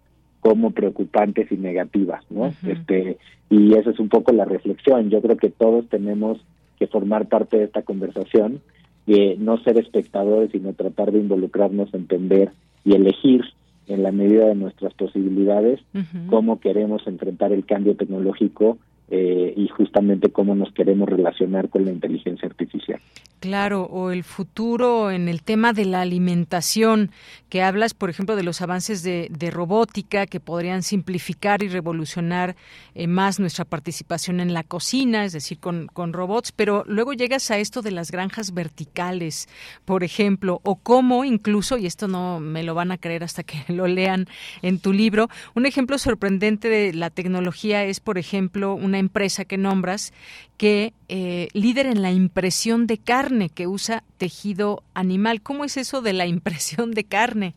[0.43, 2.47] como preocupantes y negativas, ¿no?
[2.67, 3.17] Este
[3.49, 5.09] y esa es un poco la reflexión.
[5.09, 6.37] Yo creo que todos tenemos
[6.77, 8.59] que formar parte de esta conversación,
[9.07, 12.51] de no ser espectadores, sino tratar de involucrarnos, entender
[12.83, 13.45] y elegir
[13.87, 15.79] en la medida de nuestras posibilidades
[16.27, 18.77] cómo queremos enfrentar el cambio tecnológico
[19.09, 22.99] eh, y justamente cómo nos queremos relacionar con la inteligencia artificial.
[23.43, 27.11] Claro, o el futuro en el tema de la alimentación,
[27.49, 32.55] que hablas, por ejemplo, de los avances de, robótica que podrían simplificar y revolucionar
[32.95, 37.51] eh, más nuestra participación en la cocina, es decir, con, con, robots, pero luego llegas
[37.51, 39.49] a esto de las granjas verticales,
[39.83, 43.57] por ejemplo, o cómo incluso, y esto no me lo van a creer hasta que
[43.67, 44.27] lo lean
[44.61, 49.57] en tu libro, un ejemplo sorprendente de la tecnología es, por ejemplo, una empresa que
[49.57, 50.13] nombras
[50.55, 55.41] que eh, líder en la impresión de carne, que usa tejido animal.
[55.41, 57.53] ¿Cómo es eso de la impresión de carne?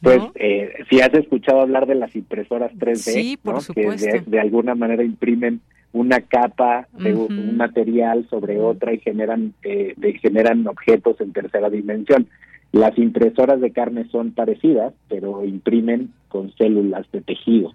[0.00, 3.38] Pues eh, si has escuchado hablar de las impresoras 3D,
[3.74, 5.60] que de, alguna manera imprimen
[5.92, 12.28] una capa de un material sobre otra y generan eh, generan objetos en tercera dimensión.
[12.70, 17.72] Las impresoras de carne son parecidas, pero imprimen con células de tejido.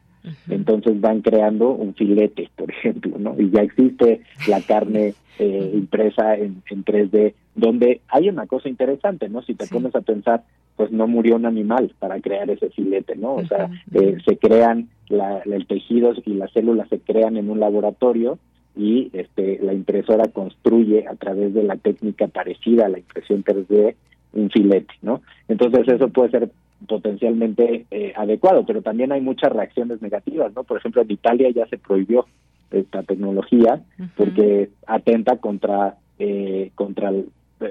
[0.49, 3.35] Entonces van creando un filete, por ejemplo, ¿no?
[3.37, 9.29] Y ya existe la carne eh, impresa en, en 3D, donde hay una cosa interesante,
[9.29, 9.41] ¿no?
[9.41, 10.43] Si te pones a pensar,
[10.75, 13.35] pues no murió un animal para crear ese filete, ¿no?
[13.35, 17.59] O sea, eh, se crean la, el tejido y las células se crean en un
[17.59, 18.39] laboratorio
[18.77, 23.95] y este, la impresora construye a través de la técnica parecida a la impresión 3D
[24.31, 25.21] un filete, ¿no?
[25.47, 26.49] Entonces eso puede ser
[26.87, 30.63] potencialmente eh, adecuado, pero también hay muchas reacciones negativas, ¿no?
[30.63, 32.25] Por ejemplo, en Italia ya se prohibió
[32.71, 33.81] esta tecnología
[34.15, 37.11] porque atenta contra eh, contra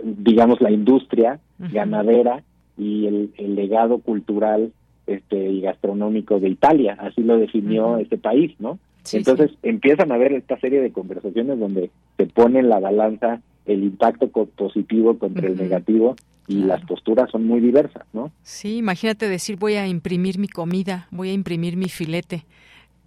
[0.02, 2.42] digamos la industria ganadera
[2.76, 4.72] y el, legado cultural
[5.06, 6.96] este y gastronómico de Italia.
[6.98, 8.78] Así lo definió este país no
[9.16, 13.84] entonces empiezan a haber esta serie de conversaciones donde se pone en la balanza el
[13.84, 16.16] impacto positivo contra el negativo
[16.48, 18.32] y las posturas son muy diversas, ¿no?
[18.42, 22.44] Sí, imagínate decir voy a imprimir mi comida, voy a imprimir mi filete.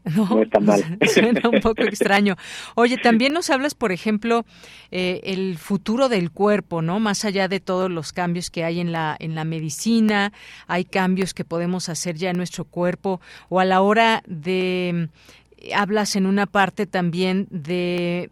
[0.16, 0.84] No, está mal.
[1.14, 2.36] Suena un poco extraño.
[2.74, 4.46] Oye, también nos hablas, por ejemplo,
[4.90, 7.00] eh, el futuro del cuerpo, ¿no?
[7.00, 10.34] Más allá de todos los cambios que hay en la en la medicina,
[10.66, 15.10] hay cambios que podemos hacer ya en nuestro cuerpo o a la hora de
[15.76, 18.32] hablas en una parte también de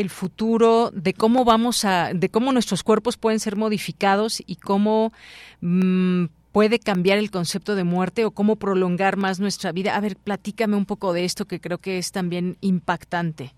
[0.00, 5.12] el futuro, de cómo vamos a, de cómo nuestros cuerpos pueden ser modificados y cómo
[5.60, 9.96] mm, puede cambiar el concepto de muerte o cómo prolongar más nuestra vida.
[9.96, 13.52] A ver, platícame un poco de esto que creo que es también impactante.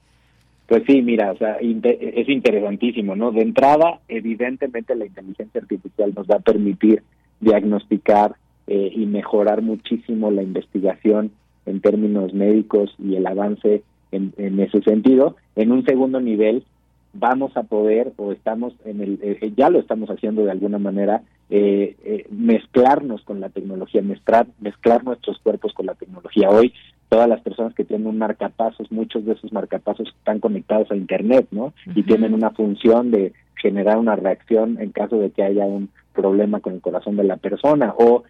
[0.67, 3.33] Pues sí, mira, o sea, es interesantísimo, ¿no?
[3.33, 7.03] De entrada, evidentemente la inteligencia artificial nos va a permitir
[7.41, 8.37] diagnosticar
[8.67, 11.33] eh, y mejorar muchísimo la investigación
[11.67, 13.83] en términos médicos y el avance
[14.15, 15.37] en, ese sentido.
[15.57, 16.65] En un segundo nivel,
[17.13, 21.23] vamos a poder o estamos en el eh, ya lo estamos haciendo de alguna manera
[21.49, 26.75] eh, eh, mezclarnos con la tecnología mezclar mezclar nuestros cuerpos con la tecnología hoy
[27.09, 31.47] todas las personas que tienen un marcapasos muchos de esos marcapasos están conectados a internet
[31.53, 33.33] no y tienen una función de
[33.63, 37.37] generar una reacción en caso de que haya un problema con el corazón de la
[37.37, 38.25] persona o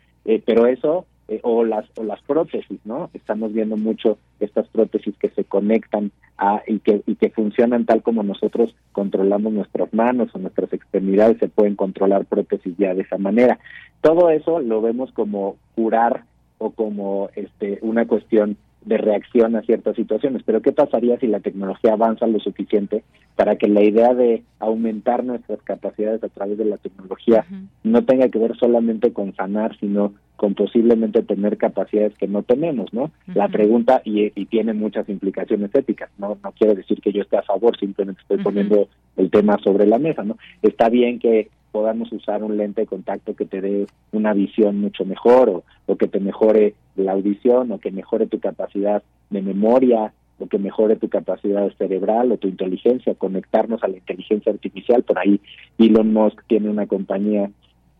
[0.44, 3.10] pero eso eh, o las o las prótesis, ¿no?
[3.14, 8.02] Estamos viendo mucho estas prótesis que se conectan a y que y que funcionan tal
[8.02, 13.18] como nosotros controlamos nuestras manos o nuestras extremidades, se pueden controlar prótesis ya de esa
[13.18, 13.58] manera.
[14.00, 16.24] Todo eso lo vemos como curar
[16.58, 20.42] o como este una cuestión de reacción a ciertas situaciones.
[20.44, 23.04] Pero ¿qué pasaría si la tecnología avanza lo suficiente
[23.36, 27.46] para que la idea de aumentar nuestras capacidades a través de la tecnología
[27.82, 32.92] no tenga que ver solamente con sanar, sino con posiblemente tener capacidades que no tenemos,
[32.92, 33.10] ¿no?
[33.34, 36.38] La pregunta, y, tiene muchas implicaciones éticas, ¿no?
[36.42, 39.98] No quiero decir que yo esté a favor, simplemente estoy poniendo el tema sobre la
[39.98, 40.36] mesa, ¿no?
[40.62, 45.04] Está bien que podamos usar un lente de contacto que te dé una visión mucho
[45.04, 50.46] mejor o, que te mejore la audición o que mejore tu capacidad de memoria o
[50.46, 55.02] que mejore tu capacidad cerebral o tu inteligencia, conectarnos a la inteligencia artificial.
[55.02, 55.40] Por ahí
[55.76, 57.50] Elon Musk tiene una compañía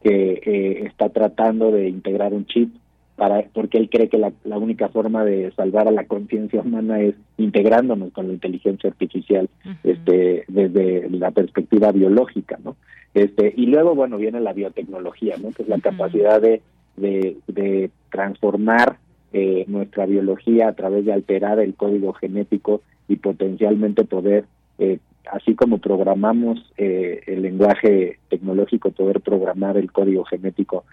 [0.05, 2.72] que eh, está tratando de integrar un chip
[3.16, 7.15] para porque él cree que la, única forma de salvar a la conciencia humana es
[7.36, 9.49] integrándonos con la inteligencia artificial
[9.85, 12.77] este desde la perspectiva biológica no
[13.15, 16.61] este y luego bueno viene la biotecnología no que es la capacidad de,
[16.97, 18.99] de, transformar
[19.32, 24.45] eh, nuestra biología a través de alterar el código genético y potencialmente poder
[24.78, 24.99] eh,
[25.31, 30.85] así como programamos eh, el lenguaje tecnológico, poder programar el código genético,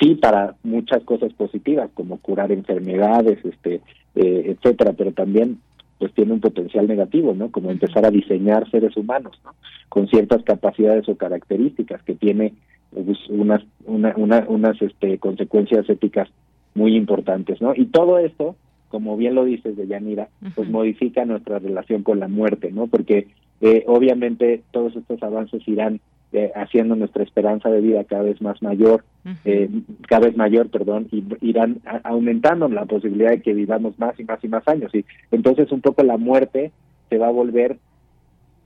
[0.00, 3.80] sí para muchas cosas positivas, como curar enfermedades, este,
[4.14, 5.58] eh, etcétera, pero también
[5.98, 7.50] pues tiene un potencial negativo, ¿no?
[7.50, 9.52] Como empezar a diseñar seres humanos, ¿no?
[9.88, 12.54] Con ciertas capacidades o características que tiene
[12.92, 14.14] pues, unas una,
[14.48, 16.28] unas este, consecuencias éticas
[16.74, 17.72] muy importantes, ¿no?
[17.74, 18.56] Y todo esto
[18.94, 22.86] como bien lo dices de Yanira, pues modifica nuestra relación con la muerte, ¿no?
[22.86, 23.26] Porque
[23.60, 26.00] eh, obviamente todos estos avances irán
[26.34, 29.04] eh, haciendo nuestra esperanza de vida cada vez más mayor,
[29.44, 29.70] eh,
[30.08, 34.42] cada vez mayor, perdón, y irán aumentando la posibilidad de que vivamos más y más
[34.42, 34.92] y más años.
[34.94, 36.72] Y entonces un poco la muerte
[37.08, 37.78] se va a volver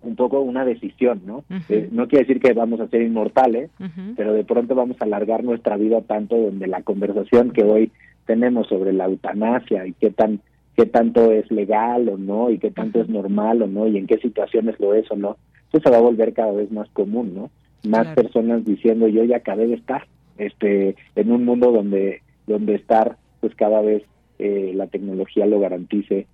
[0.00, 1.44] un poco una decisión, ¿no?
[1.90, 3.70] no quiere decir que vamos a ser inmortales,
[4.16, 7.92] pero de pronto vamos a alargar nuestra vida tanto donde la conversación que hoy
[8.24, 10.40] tenemos sobre la eutanasia y qué tan
[10.74, 14.06] qué tanto es legal o no y qué tanto es normal o no y en
[14.06, 15.36] qué situaciones lo es o no,
[15.72, 17.50] eso se va a volver cada vez más común, ¿no?
[17.88, 23.16] Más personas diciendo yo ya acabé de estar, este, en un mundo donde donde estar
[23.40, 24.02] pues cada vez
[24.38, 26.26] eh, la tecnología lo garantice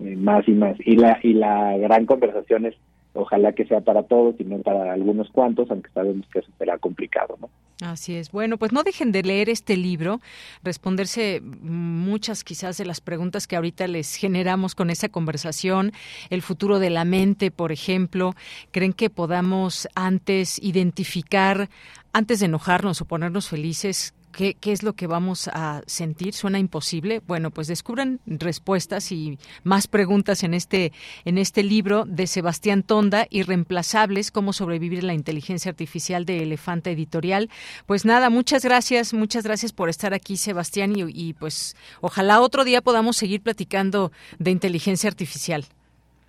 [0.00, 2.74] eh, más y más y la y la gran conversación es
[3.14, 6.78] ojalá que sea para todos y no para algunos cuantos, aunque sabemos que eso será
[6.78, 7.48] complicado, ¿no?
[7.80, 8.32] Así es.
[8.32, 10.20] Bueno, pues no dejen de leer este libro,
[10.64, 15.92] responderse muchas quizás de las preguntas que ahorita les generamos con esa conversación,
[16.30, 18.34] el futuro de la mente, por ejemplo.
[18.72, 21.68] ¿Creen que podamos antes identificar,
[22.12, 26.32] antes de enojarnos o ponernos felices, ¿Qué, es lo que vamos a sentir?
[26.32, 27.20] ¿Suena imposible?
[27.26, 30.92] Bueno, pues descubran respuestas y más preguntas en este,
[31.24, 37.50] en este libro de Sebastián Tonda, Irreemplazables, cómo sobrevivir la inteligencia artificial de Elefante Editorial.
[37.86, 42.64] Pues nada, muchas gracias, muchas gracias por estar aquí, Sebastián, y, y pues ojalá otro
[42.64, 45.64] día podamos seguir platicando de inteligencia artificial.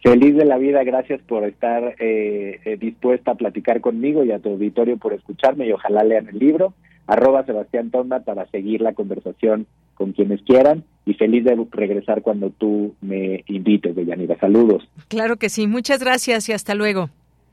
[0.02, 4.40] Feliz de la vida, gracias por estar eh, eh, dispuesta a platicar conmigo y a
[4.40, 6.74] tu auditorio por escucharme y ojalá lean el libro.
[7.10, 9.66] Arroba Sebastián Tonda para seguir la conversación
[9.96, 14.38] con quienes quieran y feliz de regresar cuando tú me invites, Deyanira.
[14.40, 14.88] Saludos.
[15.08, 17.10] Claro que sí, muchas gracias y hasta luego.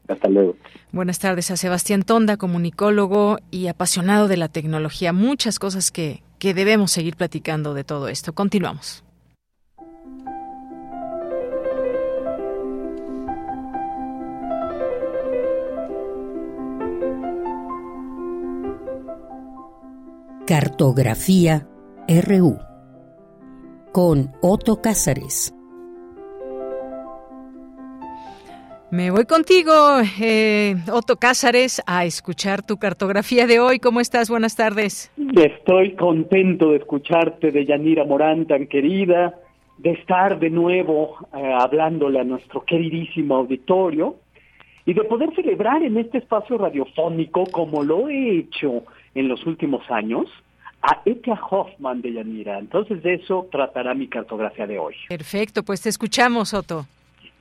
[0.09, 0.57] Hasta luego.
[0.93, 5.15] Buenas tardes a Sebastián Tonda, comunicólogo y apasionado de la tecnología.
[5.15, 8.35] Muchas cosas que, que debemos seguir platicando de todo esto.
[8.35, 9.06] Continuamos.
[20.47, 21.67] Cartografía
[22.07, 22.57] RU
[23.93, 25.53] con Otto Cázares.
[28.93, 29.73] Me voy contigo,
[30.21, 33.81] eh, Otto Cázares, a escuchar tu cartografía de hoy.
[33.81, 34.31] ¿Cómo estás?
[34.31, 35.11] Buenas tardes.
[35.35, 39.35] Estoy contento de escucharte, de Yanira Morán, tan querida,
[39.79, 44.15] de estar de nuevo eh, hablándole a nuestro queridísimo auditorio
[44.85, 48.85] y de poder celebrar en este espacio radiofónico, como lo he hecho
[49.19, 50.27] en los últimos años,
[50.83, 52.59] a Etia Hoffman de Yanira.
[52.59, 54.95] Entonces de eso tratará mi cartografía de hoy.
[55.09, 56.87] Perfecto, pues te escuchamos, Otto.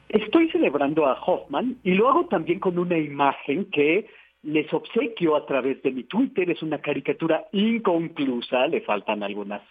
[0.09, 4.07] Estoy celebrando a Hoffman y lo hago también con una imagen que
[4.43, 6.49] les obsequio a través de mi Twitter.
[6.49, 9.61] Es una caricatura inconclusa, le faltan algunas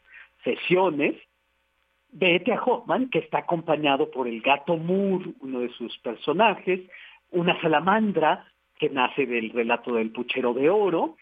[0.42, 1.14] sesiones,
[2.14, 6.80] de Etia Hoffman, que está acompañado por el gato Moore, uno de sus personajes,
[7.32, 8.46] una salamandra
[8.78, 11.16] que nace del relato del puchero de oro,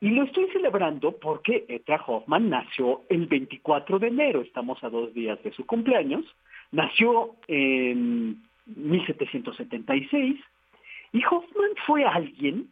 [0.00, 5.12] y lo estoy celebrando porque Etia Hoffman nació el 24 de enero, estamos a dos
[5.12, 6.24] días de su cumpleaños,
[6.70, 10.36] nació en 1776,
[11.12, 12.68] y Hoffman fue alguien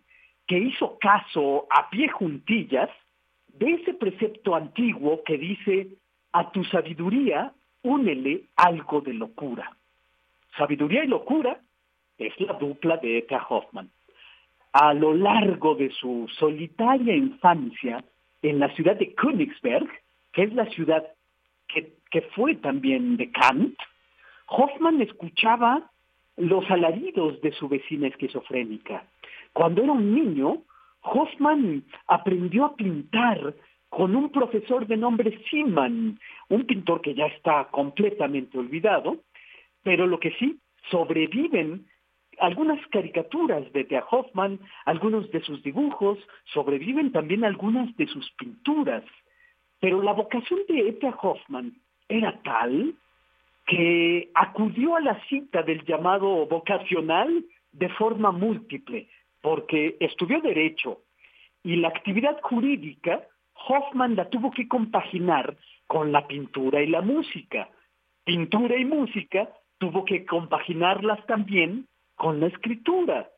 [0.46, 2.90] que hizo caso a pie juntillas
[3.48, 5.88] de ese precepto antiguo que dice,
[6.32, 9.74] a tu sabiduría únele algo de locura.
[10.56, 11.58] Sabiduría y locura
[12.18, 13.90] es la dupla de Eta Hoffman.
[14.78, 18.04] A lo largo de su solitaria infancia
[18.42, 19.88] en la ciudad de Königsberg,
[20.34, 21.02] que es la ciudad
[21.66, 23.74] que, fue también de Kant,
[24.48, 25.90] Hoffman escuchaba
[26.36, 29.04] los alaridos de su vecina esquizofrénica.
[29.54, 30.58] Cuando era un niño,
[31.00, 33.54] Hoffman aprendió a pintar
[33.88, 36.20] con un profesor de nombre Simon,
[36.50, 39.16] un pintor que ya está completamente olvidado,
[39.82, 40.58] pero lo que sí
[40.90, 41.86] sobreviven
[42.38, 46.18] algunas caricaturas de Thea Hoffman, algunos de sus dibujos,
[46.52, 49.04] sobreviven también algunas de sus pinturas.
[49.80, 51.74] Pero la vocación de Thea Hoffman
[52.08, 52.94] era tal
[53.66, 59.08] que acudió a la cita del llamado vocacional de forma múltiple,
[59.40, 61.00] porque estudió derecho
[61.66, 63.24] y la actividad jurídica,
[63.66, 65.56] Hoffman la tuvo que compaginar
[65.88, 67.68] con la pintura y la música.
[68.22, 69.48] Pintura y música
[69.78, 73.28] tuvo que compaginarlas también con la escritura.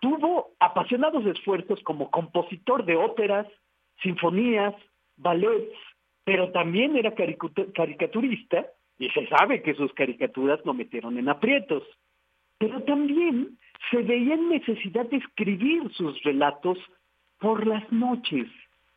[0.00, 3.46] Tuvo apasionados esfuerzos como compositor de óperas,
[4.02, 4.74] sinfonías,
[5.16, 5.74] ballets,
[6.24, 8.66] pero también era caricaturista
[8.98, 11.82] y se sabe que sus caricaturas lo metieron en aprietos.
[12.58, 13.58] Pero también
[13.90, 16.78] se veía en necesidad de escribir sus relatos
[17.38, 18.48] por las noches.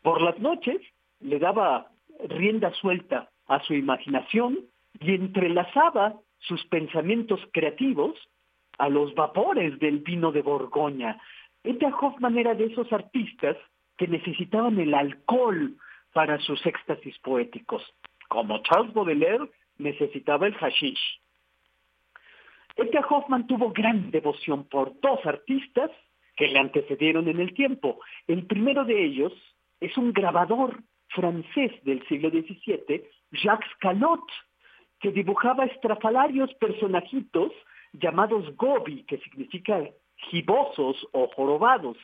[0.04, 0.82] Por las noches
[1.20, 1.92] le daba
[2.30, 4.60] rienda suelta a su imaginación
[5.00, 8.16] y entrelazaba sus pensamientos creativos
[8.78, 11.20] a los vapores del vino de Borgoña.
[11.64, 13.58] Edgar Hoffman era de esos artistas
[13.98, 15.76] que necesitaban el alcohol
[16.14, 17.84] para sus éxtasis poéticos,
[18.28, 21.20] como Charles Baudelaire necesitaba el hashish.
[22.76, 25.92] Edgar Hoffman tuvo gran devoción por dos artistas
[26.36, 28.00] que le antecedieron en el tiempo.
[28.28, 29.34] El primero de ellos
[29.80, 34.26] es un grabador francés del siglo XVII, Jacques Callot,
[35.00, 37.52] que dibujaba estrafalarios personajitos
[38.00, 39.82] llamados gobi, que significa
[40.30, 41.98] gibosos o jorobados.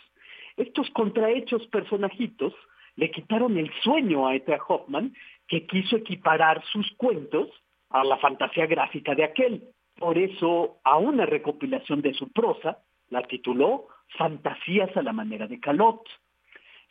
[0.57, 2.53] Estos contrahechos personajitos
[2.95, 5.13] le quitaron el sueño a Edgar Hoffman,
[5.47, 7.49] que quiso equiparar sus cuentos
[7.89, 9.63] a la fantasía gráfica de aquel.
[9.97, 13.87] Por eso, a una recopilación de su prosa la tituló
[14.17, 16.01] Fantasías a la manera de Calot.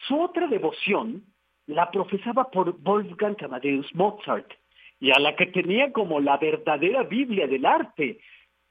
[0.06, 1.24] Su otra devoción
[1.66, 4.52] la profesaba por Wolfgang Amadeus Mozart,
[4.98, 8.20] y a la que tenía como la verdadera Biblia del arte,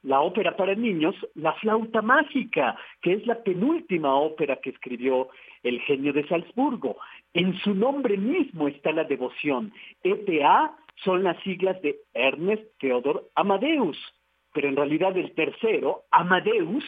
[0.03, 5.29] la ópera para niños, La flauta mágica, que es la penúltima ópera que escribió
[5.63, 6.97] el genio de Salzburgo.
[7.33, 9.73] En su nombre mismo está la devoción.
[10.03, 13.97] ETA son las siglas de Ernest Theodor Amadeus,
[14.53, 16.85] pero en realidad el tercero, Amadeus,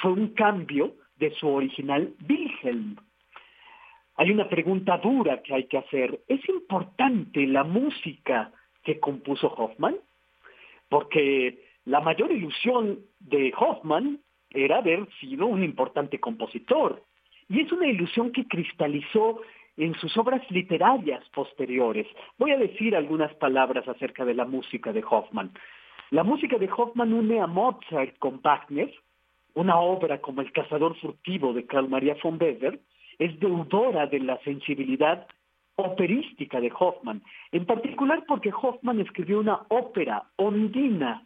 [0.00, 2.96] fue un cambio de su original Wilhelm.
[4.16, 6.20] Hay una pregunta dura que hay que hacer.
[6.28, 8.52] ¿Es importante la música
[8.82, 9.96] que compuso Hoffman?
[10.88, 17.02] Porque la mayor ilusión de Hoffman era haber sido un importante compositor.
[17.48, 19.40] Y es una ilusión que cristalizó
[19.76, 22.06] en sus obras literarias posteriores.
[22.38, 25.50] Voy a decir algunas palabras acerca de la música de Hoffman.
[26.10, 28.92] La música de Hoffman une a Mozart con Wagner,
[29.54, 32.80] una obra como El cazador furtivo de Carl Maria von Weber,
[33.18, 35.26] es deudora de la sensibilidad
[35.76, 41.24] operística de Hoffman, en particular porque Hoffman escribió una ópera, Ondina,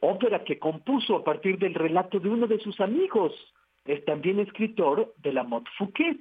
[0.00, 3.32] ópera que compuso a partir del relato de uno de sus amigos,
[3.84, 6.18] el también escritor de la Motte Fouquet.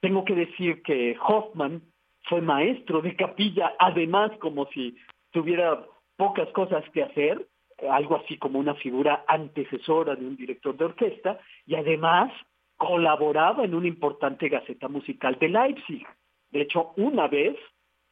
[0.00, 1.82] Tengo que decir que Hoffman
[2.24, 4.96] fue maestro de capilla, además como si
[5.30, 5.84] tuviera
[6.16, 7.46] pocas cosas que hacer,
[7.90, 12.32] algo así como una figura antecesora de un director de orquesta, y además
[12.76, 16.06] colaboraba en una importante gaceta musical de Leipzig.
[16.50, 17.56] De hecho, una vez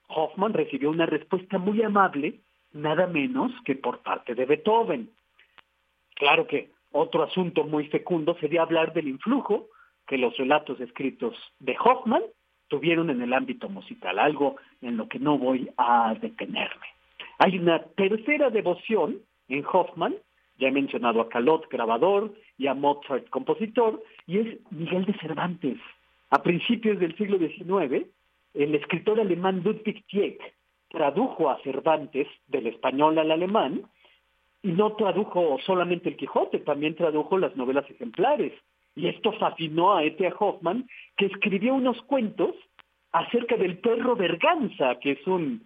[0.09, 2.41] Hoffman recibió una respuesta muy amable,
[2.73, 5.11] nada menos que por parte de Beethoven.
[6.15, 9.69] Claro que otro asunto muy fecundo sería hablar del influjo
[10.07, 12.23] que los relatos escritos de Hoffman
[12.69, 16.87] tuvieron en el ámbito musical, algo en lo que no voy a detenerme.
[17.39, 20.15] Hay una tercera devoción en Hoffman,
[20.59, 25.79] ya he mencionado a Calot, grabador, y a Mozart, compositor, y es Miguel de Cervantes.
[26.31, 28.07] A principios del siglo XIX,
[28.55, 30.58] el escritor alemán Ludwig Tieck
[30.89, 33.83] tradujo a Cervantes del español al alemán
[34.63, 38.53] y no tradujo solamente el Quijote, también tradujo las novelas ejemplares.
[38.97, 40.33] Y esto fascinó a E.T.
[40.39, 42.55] Hoffman, que escribió unos cuentos
[43.13, 45.65] acerca del perro Berganza, que es un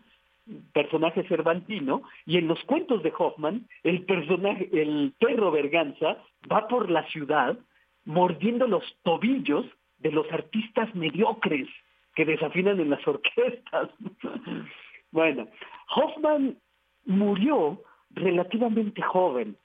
[0.72, 6.18] personaje cervantino, y en los cuentos de Hoffman, el personaje, el perro Berganza
[6.50, 7.56] va por la ciudad
[8.04, 9.64] mordiendo los tobillos
[9.98, 11.68] de los artistas mediocres
[12.14, 13.90] que desafinan en las orquestas.
[15.12, 15.46] bueno,
[15.94, 16.58] Hoffman
[17.04, 19.56] murió relativamente joven,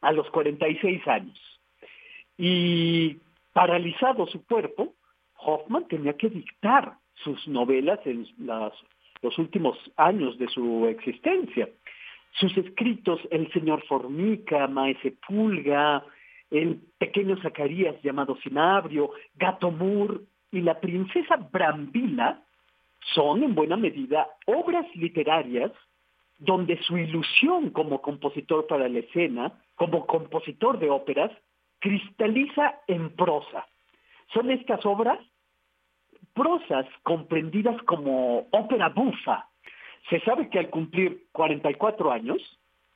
[0.00, 1.60] a los 46 años,
[2.36, 3.18] y
[3.52, 4.94] paralizado su cuerpo,
[5.38, 11.68] Hoffman tenía que dictar sus novelas en los últimos años de su existencia.
[12.32, 16.04] Sus escritos, El señor Formica, Maese Pulga,
[16.50, 22.42] El pequeño Zacarías llamado Sinabrio, Gato Mur y La princesa Brambila
[23.14, 25.72] son en buena medida obras literarias
[26.38, 31.32] donde su ilusión como compositor para la escena, como compositor de óperas,
[31.80, 33.66] cristaliza en prosa.
[34.32, 35.18] Son estas obras
[36.34, 39.48] prosas comprendidas como ópera bufa.
[40.08, 42.40] Se sabe que al cumplir 44 años,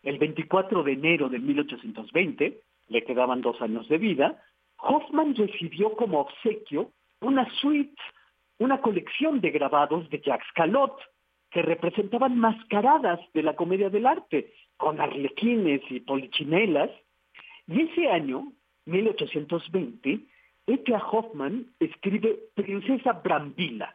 [0.02, 4.40] el 24 de enero de 1820, le quedaban dos años de vida,
[4.78, 8.00] Hoffman recibió como obsequio una suite,
[8.62, 10.96] una colección de grabados de Jacques Calot,
[11.50, 16.90] que representaban mascaradas de la comedia del arte, con arlequines y polichinelas.
[17.66, 18.52] Y ese año,
[18.86, 20.20] 1820,
[20.66, 20.98] E.T.A.
[20.98, 23.94] Hoffman escribe Princesa Brambila.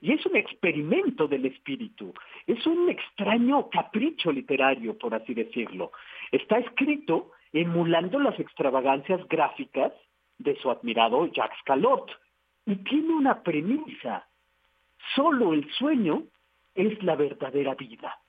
[0.00, 2.14] Y es un experimento del espíritu,
[2.46, 5.90] es un extraño capricho literario, por así decirlo.
[6.30, 9.92] Está escrito emulando las extravagancias gráficas
[10.38, 12.12] de su admirado Jacques Calot,
[12.68, 14.28] y tiene una premisa.
[15.16, 16.24] Solo el sueño
[16.74, 18.20] es la verdadera vida.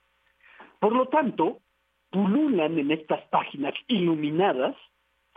[0.80, 1.60] Por lo tanto,
[2.10, 4.78] pululan en estas páginas iluminadas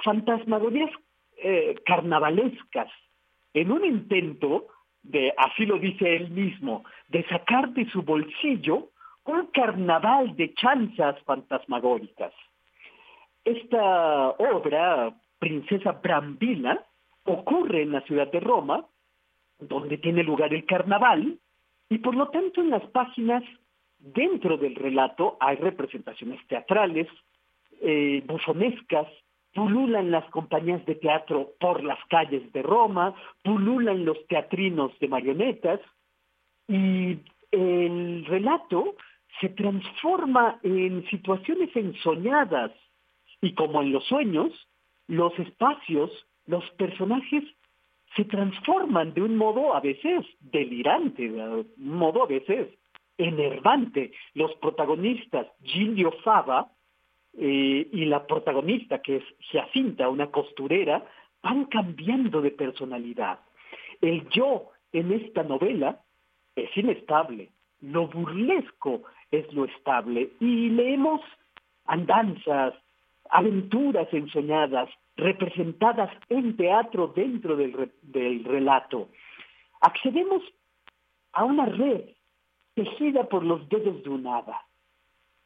[0.04, 0.90] fantasmagorías
[1.36, 2.88] eh, carnavalescas,
[3.54, 4.68] en un intento
[5.02, 8.90] de, así lo dice él mismo, de sacar de su bolsillo
[9.24, 12.32] un carnaval de chanzas fantasmagóricas.
[13.44, 16.84] Esta obra, Princesa Brambila,
[17.24, 18.86] ocurre en la ciudad de Roma
[19.68, 21.38] donde tiene lugar el carnaval,
[21.88, 23.42] y por lo tanto en las páginas
[23.98, 27.06] dentro del relato hay representaciones teatrales,
[27.80, 29.06] eh, bufonescas,
[29.54, 35.80] pululan las compañías de teatro por las calles de Roma, pululan los teatrinos de marionetas,
[36.68, 37.18] y
[37.50, 38.94] el relato
[39.40, 42.72] se transforma en situaciones ensoñadas,
[43.40, 44.52] y como en los sueños,
[45.08, 46.10] los espacios,
[46.46, 47.44] los personajes
[48.16, 52.68] se transforman de un modo a veces delirante, de un modo a veces
[53.18, 54.12] enervante.
[54.34, 56.70] Los protagonistas, Gilio Fava
[57.38, 61.04] eh, y la protagonista, que es Jacinta, una costurera,
[61.42, 63.40] van cambiando de personalidad.
[64.00, 66.00] El yo en esta novela
[66.54, 71.20] es inestable, lo burlesco es lo estable y leemos
[71.86, 72.74] andanzas,
[73.30, 79.08] aventuras ensoñadas, representadas en teatro dentro del, del relato.
[79.80, 80.42] Accedemos
[81.32, 82.02] a una red
[82.74, 84.62] tejida por los dedos de un hada.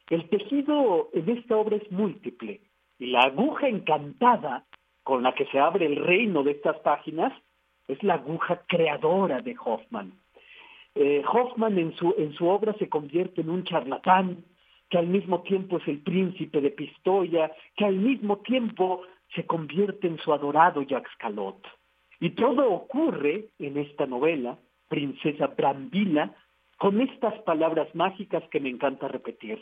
[0.09, 2.61] El tejido en esta obra es múltiple
[2.99, 4.65] y la aguja encantada
[5.03, 7.33] con la que se abre el reino de estas páginas
[7.87, 10.13] es la aguja creadora de Hoffman.
[10.95, 14.43] Eh, Hoffman en su, en su obra se convierte en un charlatán,
[14.89, 19.03] que al mismo tiempo es el príncipe de Pistoia, que al mismo tiempo
[19.35, 21.59] se convierte en su adorado Jacques Calot.
[22.19, 24.57] Y todo ocurre en esta novela,
[24.89, 26.33] Princesa Brambila,
[26.77, 29.61] con estas palabras mágicas que me encanta repetir.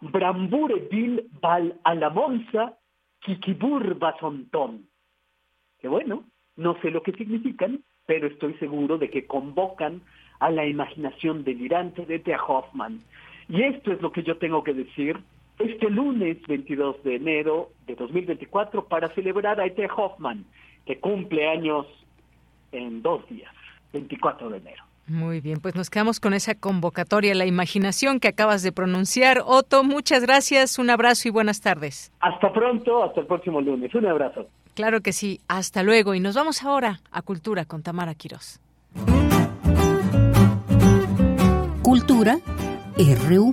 [0.00, 2.74] Brambure bil bal alamonza,
[3.20, 4.86] kikibur basontón.
[5.78, 6.24] Que bueno,
[6.56, 10.02] no sé lo que significan, pero estoy seguro de que convocan
[10.38, 13.00] a la imaginación delirante de Thea Hoffman.
[13.48, 15.18] Y esto es lo que yo tengo que decir
[15.60, 20.44] este lunes 22 de enero de 2024 para celebrar a Thea Hoffman,
[20.86, 21.86] que cumple años
[22.72, 23.52] en dos días,
[23.92, 24.84] 24 de enero.
[25.06, 29.42] Muy bien, pues nos quedamos con esa convocatoria, la imaginación que acabas de pronunciar.
[29.44, 32.12] Otto, muchas gracias, un abrazo y buenas tardes.
[32.20, 33.92] Hasta pronto, hasta el próximo lunes.
[33.94, 34.46] Un abrazo.
[34.74, 36.14] Claro que sí, hasta luego.
[36.14, 38.60] Y nos vamos ahora a Cultura con Tamara Quirós.
[41.82, 42.38] Cultura
[43.28, 43.52] RU.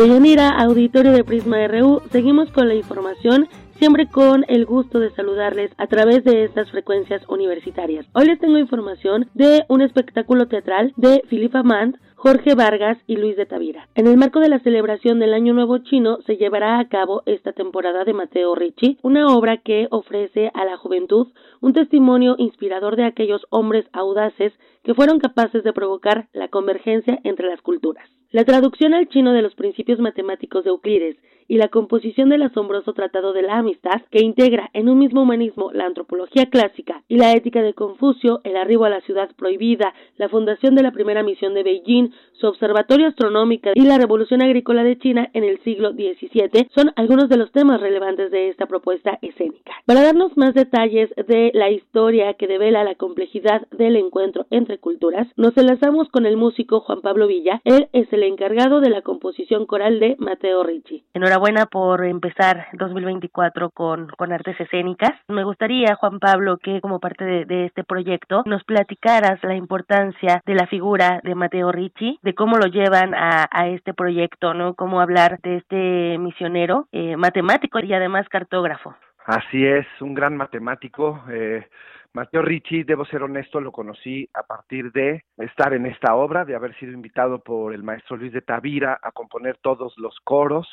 [0.00, 5.10] De Yanira, auditorio de Prisma RU, seguimos con la información siempre con el gusto de
[5.10, 8.06] saludarles a través de estas frecuencias universitarias.
[8.14, 13.36] Hoy les tengo información de un espectáculo teatral de Philippe Amand, Jorge Vargas y Luis
[13.36, 13.88] de Tavira.
[13.94, 17.52] En el marco de la celebración del Año Nuevo Chino se llevará a cabo esta
[17.52, 21.28] temporada de Mateo Ricci, una obra que ofrece a la juventud
[21.60, 27.48] un testimonio inspirador de aquellos hombres audaces que fueron capaces de provocar la convergencia entre
[27.48, 28.08] las culturas.
[28.32, 31.16] La traducción al chino de los principios matemáticos de Euclides
[31.50, 35.72] y la composición del asombroso Tratado de la Amistad, que integra en un mismo humanismo
[35.72, 40.28] la antropología clásica y la ética de Confucio, el arribo a la ciudad prohibida, la
[40.28, 44.96] fundación de la primera misión de Beijing, su observatorio astronómico y la revolución agrícola de
[44.98, 49.72] China en el siglo XVII, son algunos de los temas relevantes de esta propuesta escénica.
[49.86, 55.26] Para darnos más detalles de la historia que devela la complejidad del encuentro entre culturas,
[55.36, 57.60] nos enlazamos con el músico Juan Pablo Villa.
[57.64, 61.04] Él es el encargado de la composición coral de Mateo Ricci.
[61.14, 65.12] Enhorabuena por empezar 2024 con, con artes escénicas.
[65.28, 70.54] Me gustaría, Juan Pablo, que como parte de, este proyecto nos platicaras la importancia de
[70.54, 74.74] la figura de Mateo Ricci, de cómo lo llevan a, este proyecto, ¿no?
[74.74, 78.94] Cómo hablar de este misionero eh, matemático y además cartógrafo.
[79.26, 81.22] Así es, un gran matemático.
[81.30, 81.66] Eh,
[82.12, 86.56] Mateo Ricci, debo ser honesto, lo conocí a partir de estar en esta obra, de
[86.56, 90.66] haber sido invitado por el maestro Luis de Tavira a componer todos los coros.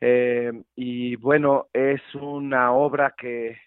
[0.00, 3.58] Eh, y bueno, es una obra que,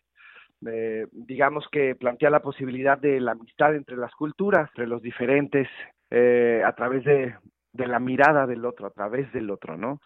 [0.65, 5.67] eh, digamos que plantea la posibilidad de la amistad entre las culturas, entre los diferentes,
[6.09, 7.35] eh, a través de,
[7.73, 10.01] de, la mirada del otro, a través del otro, ¿no?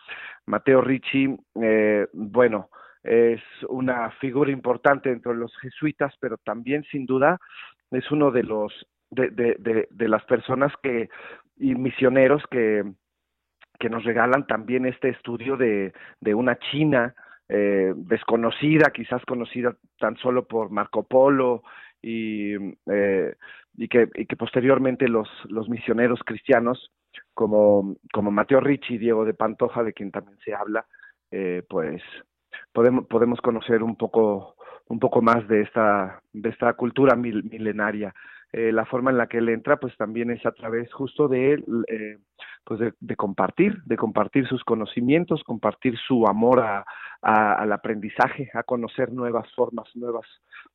[0.46, 1.38] Mateo Ricci,
[2.14, 2.70] bueno,
[3.04, 7.40] es una figura importante entre los jesuitas, pero también sin duda
[7.92, 8.74] es uno de los
[9.10, 11.10] de, de, de, las personas que
[11.58, 12.84] y misioneros que,
[13.80, 17.14] que nos regalan también este estudio de, de una China
[17.50, 21.64] eh, desconocida, quizás conocida tan solo por Marco Polo
[22.02, 22.56] y,
[22.90, 23.36] eh,
[23.76, 26.92] y, que, y que posteriormente los, los misioneros cristianos
[27.34, 30.86] como, como Mateo Ricci y Diego de Pantoja, de quien también se habla,
[31.32, 32.02] eh, pues
[32.74, 34.56] podemos, podemos conocer un poco,
[34.88, 38.14] un poco más de esta, de esta cultura milenaria.
[38.54, 41.64] Eh, la forma en la que él entra, pues también es a través justo de
[41.88, 42.18] eh,
[42.66, 46.86] pues de, compartir, de compartir sus conocimientos, compartir su amor a,
[47.22, 50.26] al aprendizaje, a conocer nuevas formas, nuevas,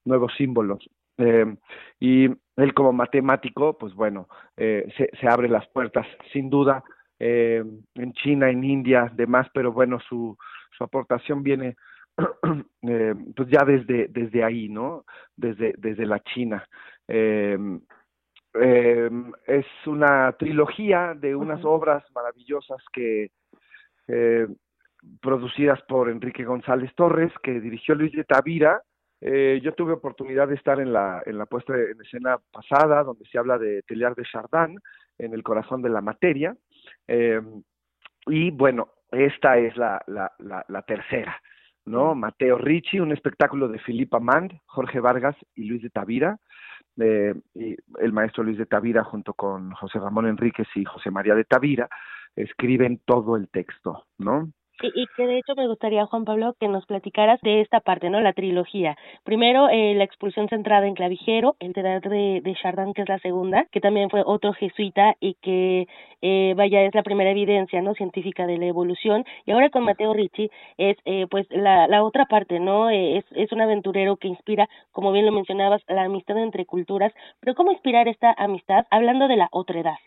[0.04, 0.88] nuevos símbolos.
[1.18, 1.54] Eh,
[2.00, 2.24] y
[2.56, 6.82] él como matemático, pues bueno, se, se abre las puertas, sin duda,
[7.18, 10.36] en China, en India, demás, pero bueno, su,
[10.70, 11.76] su aportación viene
[12.82, 15.04] eh, pues ya desde desde ahí no
[15.36, 16.66] desde desde la China.
[17.08, 17.58] Eh,
[18.58, 19.10] eh,
[19.46, 23.30] es una trilogía de unas obras maravillosas que
[25.20, 28.80] producidas por Enrique González Torres que dirigió Luis de Tavira.
[29.20, 33.36] Yo tuve oportunidad de estar en la en la puesta en escena pasada donde se
[33.38, 34.78] habla de Teliar de Chardin
[35.18, 36.56] en el corazón de la materia.
[38.28, 40.32] Y bueno esta es la, la,
[40.68, 41.40] la, tercera,
[41.84, 42.14] ¿no?
[42.14, 46.38] Mateo Ricci, un espectáculo de Filipa Mand, Jorge Vargas y Luis de Tavira.
[46.98, 51.34] Eh, y el maestro Luis de Tavira junto con José Ramón Enríquez y José María
[51.34, 51.88] de Tavira
[52.34, 54.50] escriben todo el texto, ¿no?
[54.82, 58.20] Y, que de hecho me gustaría, Juan Pablo, que nos platicaras de esta parte, ¿no?
[58.20, 58.96] La trilogía.
[59.24, 63.18] Primero, eh, la expulsión centrada en clavijero, el teatro de, de Chardin, que es la
[63.20, 65.86] segunda, que también fue otro jesuita y que,
[66.20, 67.94] eh, vaya, es la primera evidencia, ¿no?
[67.94, 69.24] Científica de la evolución.
[69.46, 72.90] Y ahora con Mateo Ricci es, eh, pues, la, la otra parte, ¿no?
[72.90, 77.12] Eh, es, es un aventurero que inspira, como bien lo mencionabas, la amistad entre culturas.
[77.40, 79.98] Pero ¿cómo inspirar esta amistad hablando de la otra edad?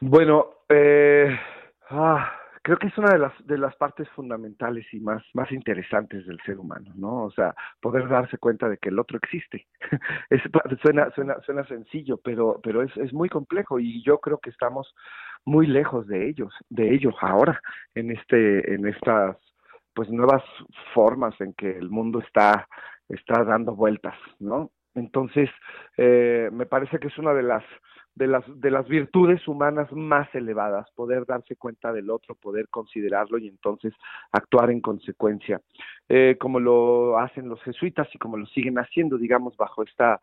[0.00, 1.36] Bueno, eh...
[1.90, 6.26] Ah creo que es una de las de las partes fundamentales y más más interesantes
[6.26, 9.66] del ser humano no o sea poder darse cuenta de que el otro existe.
[10.30, 10.40] Es,
[10.82, 14.94] suena suena suena sencillo pero pero es es muy complejo y yo creo que estamos
[15.44, 17.60] muy lejos de ellos de ellos ahora
[17.94, 19.36] en este en estas
[19.92, 20.42] pues nuevas
[20.94, 22.66] formas en que el mundo está
[23.10, 25.50] está dando vueltas no entonces
[25.98, 27.64] eh, me parece que es una de las
[28.14, 33.38] de las, de las virtudes humanas más elevadas, poder darse cuenta del otro, poder considerarlo
[33.38, 33.92] y entonces
[34.32, 35.60] actuar en consecuencia,
[36.08, 40.20] eh, como lo hacen los jesuitas y como lo siguen haciendo, digamos, bajo esta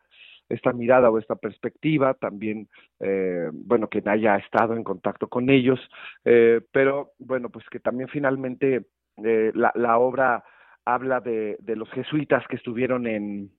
[0.51, 2.67] esta mirada o esta perspectiva, también,
[2.99, 5.79] eh, bueno, que haya estado en contacto con ellos,
[6.25, 8.85] eh, pero bueno, pues que también finalmente
[9.23, 10.43] eh, la, la obra
[10.85, 13.51] habla de, de los jesuitas que estuvieron en,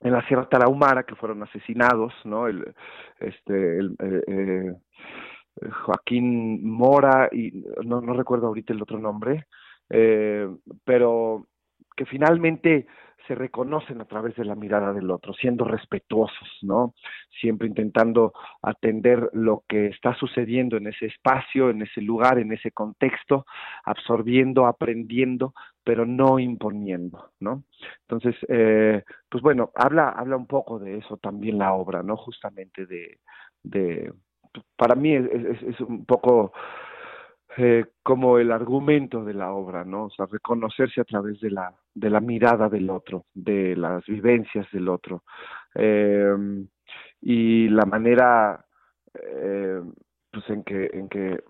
[0.00, 2.46] en la Sierra Tarahumara que fueron asesinados, ¿no?
[2.46, 2.74] El,
[3.18, 4.74] este, eh, eh,
[5.84, 9.46] Joaquín Mora y no, no recuerdo ahorita el otro nombre,
[9.90, 10.48] eh,
[10.84, 11.46] pero
[11.96, 12.86] que finalmente
[13.26, 16.94] se reconocen a través de la mirada del otro, siendo respetuosos, ¿no?
[17.40, 18.32] Siempre intentando
[18.62, 23.46] atender lo que está sucediendo en ese espacio, en ese lugar, en ese contexto,
[23.84, 27.64] absorbiendo, aprendiendo, pero no imponiendo, ¿no?
[28.02, 32.16] Entonces, eh, pues bueno, habla, habla un poco de eso también la obra, ¿no?
[32.16, 33.18] Justamente de,
[33.62, 34.12] de
[34.76, 36.52] para mí es, es, es un poco
[37.56, 40.04] eh, como el argumento de la obra, ¿no?
[40.04, 44.66] O sea, reconocerse a través de la, de la mirada del otro, de las vivencias
[44.72, 45.24] del otro.
[45.74, 46.32] Eh,
[47.20, 48.64] y la manera
[49.14, 49.82] eh,
[50.30, 51.42] pues en que, en que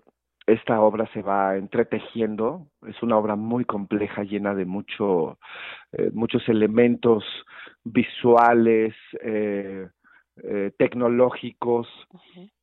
[0.47, 5.37] esta obra se va entretejiendo, es una obra muy compleja, llena de mucho,
[5.91, 7.23] eh, muchos elementos
[7.83, 8.95] visuales,
[10.77, 11.87] tecnológicos,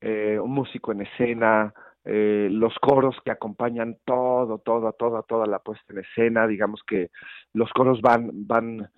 [0.02, 1.72] un músico en escena,
[2.04, 7.10] eh, los coros que acompañan todo, todo, toda, toda la puesta en escena, digamos que
[7.52, 8.90] los coros van, van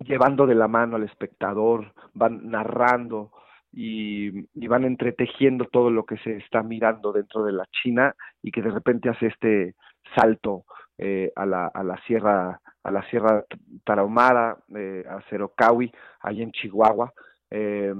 [0.00, 3.32] llevando de la mano al espectador, van narrando
[3.72, 8.50] y, y van entretejiendo todo lo que se está mirando dentro de la China y
[8.50, 9.74] que de repente hace este
[10.14, 10.64] salto
[10.98, 13.44] eh, a, la, a la sierra a la sierra
[13.84, 17.12] Tarahumara, eh, a Cerocawi, ahí en Chihuahua,
[17.50, 17.92] eh,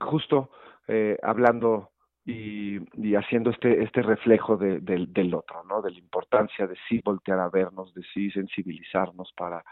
[0.00, 0.50] justo
[0.88, 1.90] eh, hablando
[2.26, 5.80] y, haciendo este este reflejo de, de, del otro, ¿no?
[5.80, 9.64] De la importancia de sí voltear a vernos, de sí sensibilizarnos para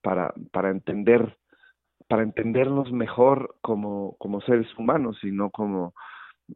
[0.00, 1.36] para para entender
[2.08, 5.94] para entendernos mejor como como seres humanos y no como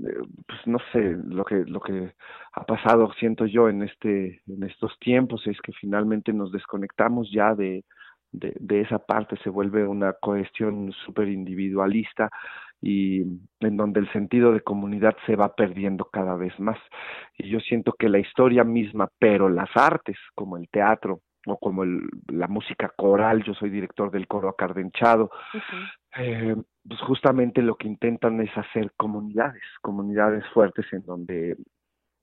[0.00, 2.14] eh, pues no sé lo que lo que
[2.52, 7.54] ha pasado siento yo en este en estos tiempos es que finalmente nos desconectamos ya
[7.54, 7.84] de
[8.32, 12.30] de, de esa parte se vuelve una cuestión súper individualista
[12.80, 13.22] y
[13.60, 16.78] en donde el sentido de comunidad se va perdiendo cada vez más.
[17.38, 21.84] Y yo siento que la historia misma, pero las artes, como el teatro o como
[21.84, 25.90] el, la música coral, yo soy director del coro acardenchado, uh -huh.
[26.18, 31.56] eh, pues justamente lo que intentan es hacer comunidades, comunidades fuertes en donde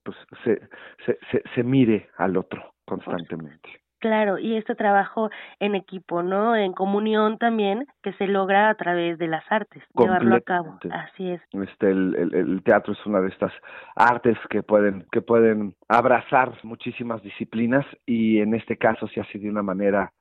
[0.04, 0.60] pues se,
[1.06, 3.82] se, se, se mire al otro constantemente.
[4.04, 5.30] Claro, y este trabajo
[5.62, 6.58] en equipo, ¿no?
[6.58, 10.78] En comunión también, que se logra a través de las artes, llevarlo a cabo.
[10.92, 11.42] Así es.
[11.54, 13.54] Este, el, el, el, teatro es una de estas
[13.96, 19.50] artes que pueden, que pueden abrazar muchísimas disciplinas y en este caso se hace de
[19.50, 20.12] una manera,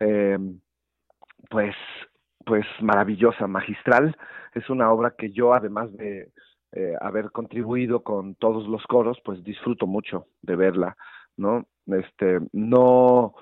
[0.00, 0.36] eh,
[1.50, 1.76] pues,
[2.44, 4.16] pues maravillosa, magistral.
[4.54, 6.32] Es una obra que yo, además de
[6.72, 10.96] eh, haber contribuido con todos los coros, pues disfruto mucho de verla,
[11.40, 11.66] ¿no?
[11.86, 13.34] Este, no,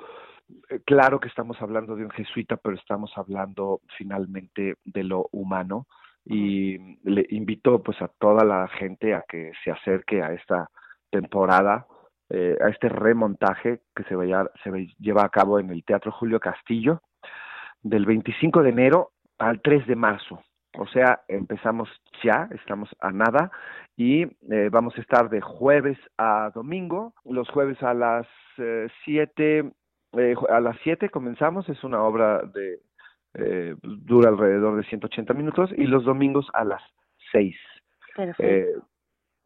[0.84, 5.86] claro que estamos hablando de un jesuita, pero estamos hablando finalmente de lo humano
[6.24, 10.68] y le invito pues a toda la gente a que se acerque a esta
[11.10, 11.86] temporada,
[12.30, 16.38] eh, a este remontaje que se, vaya, se lleva a cabo en el Teatro Julio
[16.38, 17.02] Castillo
[17.82, 20.42] del 25 de enero al 3 de marzo.
[20.76, 21.88] O sea, empezamos
[22.22, 23.50] ya, estamos a nada
[23.98, 27.14] y eh, vamos a estar de jueves a domingo.
[27.24, 28.28] Los jueves a las
[29.04, 29.72] 7, eh,
[30.16, 32.78] eh, a las 7 comenzamos, es una obra de
[33.34, 36.80] eh, dura alrededor de 180 minutos y los domingos a las
[37.32, 37.56] 6.
[38.14, 38.86] Perfecto.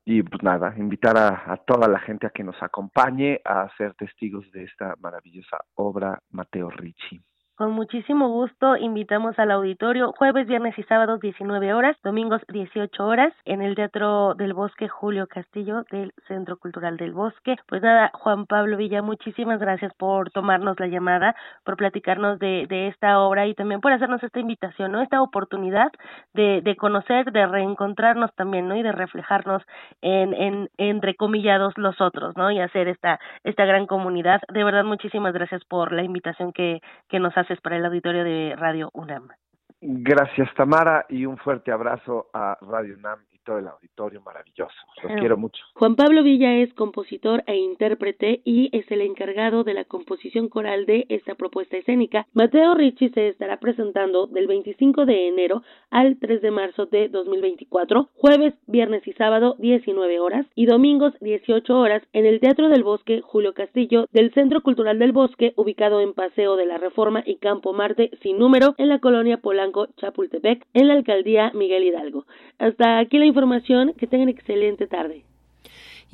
[0.04, 4.50] y pues nada, invitar a, toda la gente a que nos acompañe a ser testigos
[4.52, 7.22] de esta maravillosa obra Mateo Ricci.
[7.54, 13.34] Con muchísimo gusto invitamos al auditorio jueves, viernes y sábados 19 horas, domingos 18 horas
[13.44, 17.56] en el Teatro del Bosque Julio Castillo del Centro Cultural del Bosque.
[17.68, 22.88] Pues nada, Juan Pablo Villa, muchísimas gracias por tomarnos la llamada, por platicarnos de, de
[22.88, 25.02] esta obra y también por hacernos esta invitación, ¿no?
[25.02, 25.92] Esta oportunidad
[26.32, 28.76] de, de conocer, de reencontrarnos también, ¿no?
[28.76, 29.62] Y de reflejarnos
[30.00, 32.50] en, en entrecomillados los otros, ¿no?
[32.50, 34.40] Y hacer esta, esta gran comunidad.
[34.50, 36.80] De verdad, muchísimas gracias por la invitación que,
[37.10, 39.28] que nos para el auditorio de Radio UNAM.
[39.80, 43.18] Gracias Tamara y un fuerte abrazo a Radio UNAM
[43.48, 44.74] auditorio maravilloso.
[45.02, 45.62] Los quiero mucho.
[45.74, 50.86] Juan Pablo Villa es compositor e intérprete y es el encargado de la composición coral
[50.86, 52.26] de esta propuesta escénica.
[52.32, 58.08] Mateo Ricci se estará presentando del 25 de enero al 3 de marzo de 2024,
[58.14, 63.20] jueves, viernes y sábado 19 horas y domingos 18 horas en el Teatro del Bosque
[63.22, 67.72] Julio Castillo del Centro Cultural del Bosque ubicado en Paseo de la Reforma y Campo
[67.72, 72.24] Marte sin número en la colonia Polanco Chapultepec en la alcaldía Miguel Hidalgo.
[72.58, 73.94] Hasta aquí la información.
[73.98, 75.24] Que tengan excelente tarde.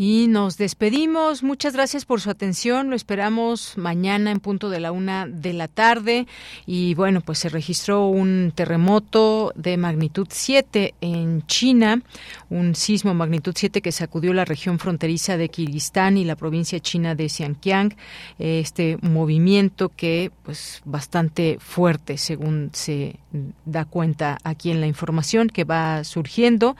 [0.00, 1.42] Y nos despedimos.
[1.42, 2.88] Muchas gracias por su atención.
[2.88, 6.28] Lo esperamos mañana en punto de la una de la tarde.
[6.66, 12.00] Y bueno, pues se registró un terremoto de magnitud 7 en China,
[12.48, 17.16] un sismo magnitud 7 que sacudió la región fronteriza de Kirguistán y la provincia china
[17.16, 17.96] de Xinjiang.
[18.38, 23.16] Este movimiento que, pues, bastante fuerte, según se
[23.64, 26.76] da cuenta aquí en la información que va surgiendo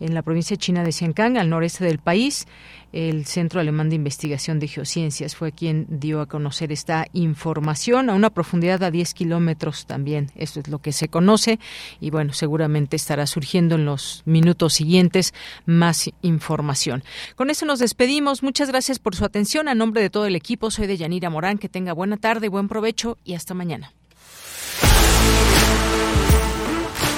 [0.00, 2.46] en la provincia china de Xinjiang, al noreste del país.
[2.92, 8.14] El Centro Alemán de Investigación de Geociencias fue quien dio a conocer esta información a
[8.14, 10.30] una profundidad a 10 kilómetros también.
[10.36, 11.58] Esto es lo que se conoce
[12.00, 15.32] y bueno, seguramente estará surgiendo en los minutos siguientes
[15.64, 17.02] más información.
[17.34, 18.42] Con eso nos despedimos.
[18.42, 19.68] Muchas gracias por su atención.
[19.68, 21.58] A nombre de todo el equipo, soy de Yanira Morán.
[21.58, 23.92] Que tenga buena tarde, buen provecho y hasta mañana.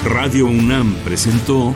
[0.05, 1.75] Radio UNAM presentó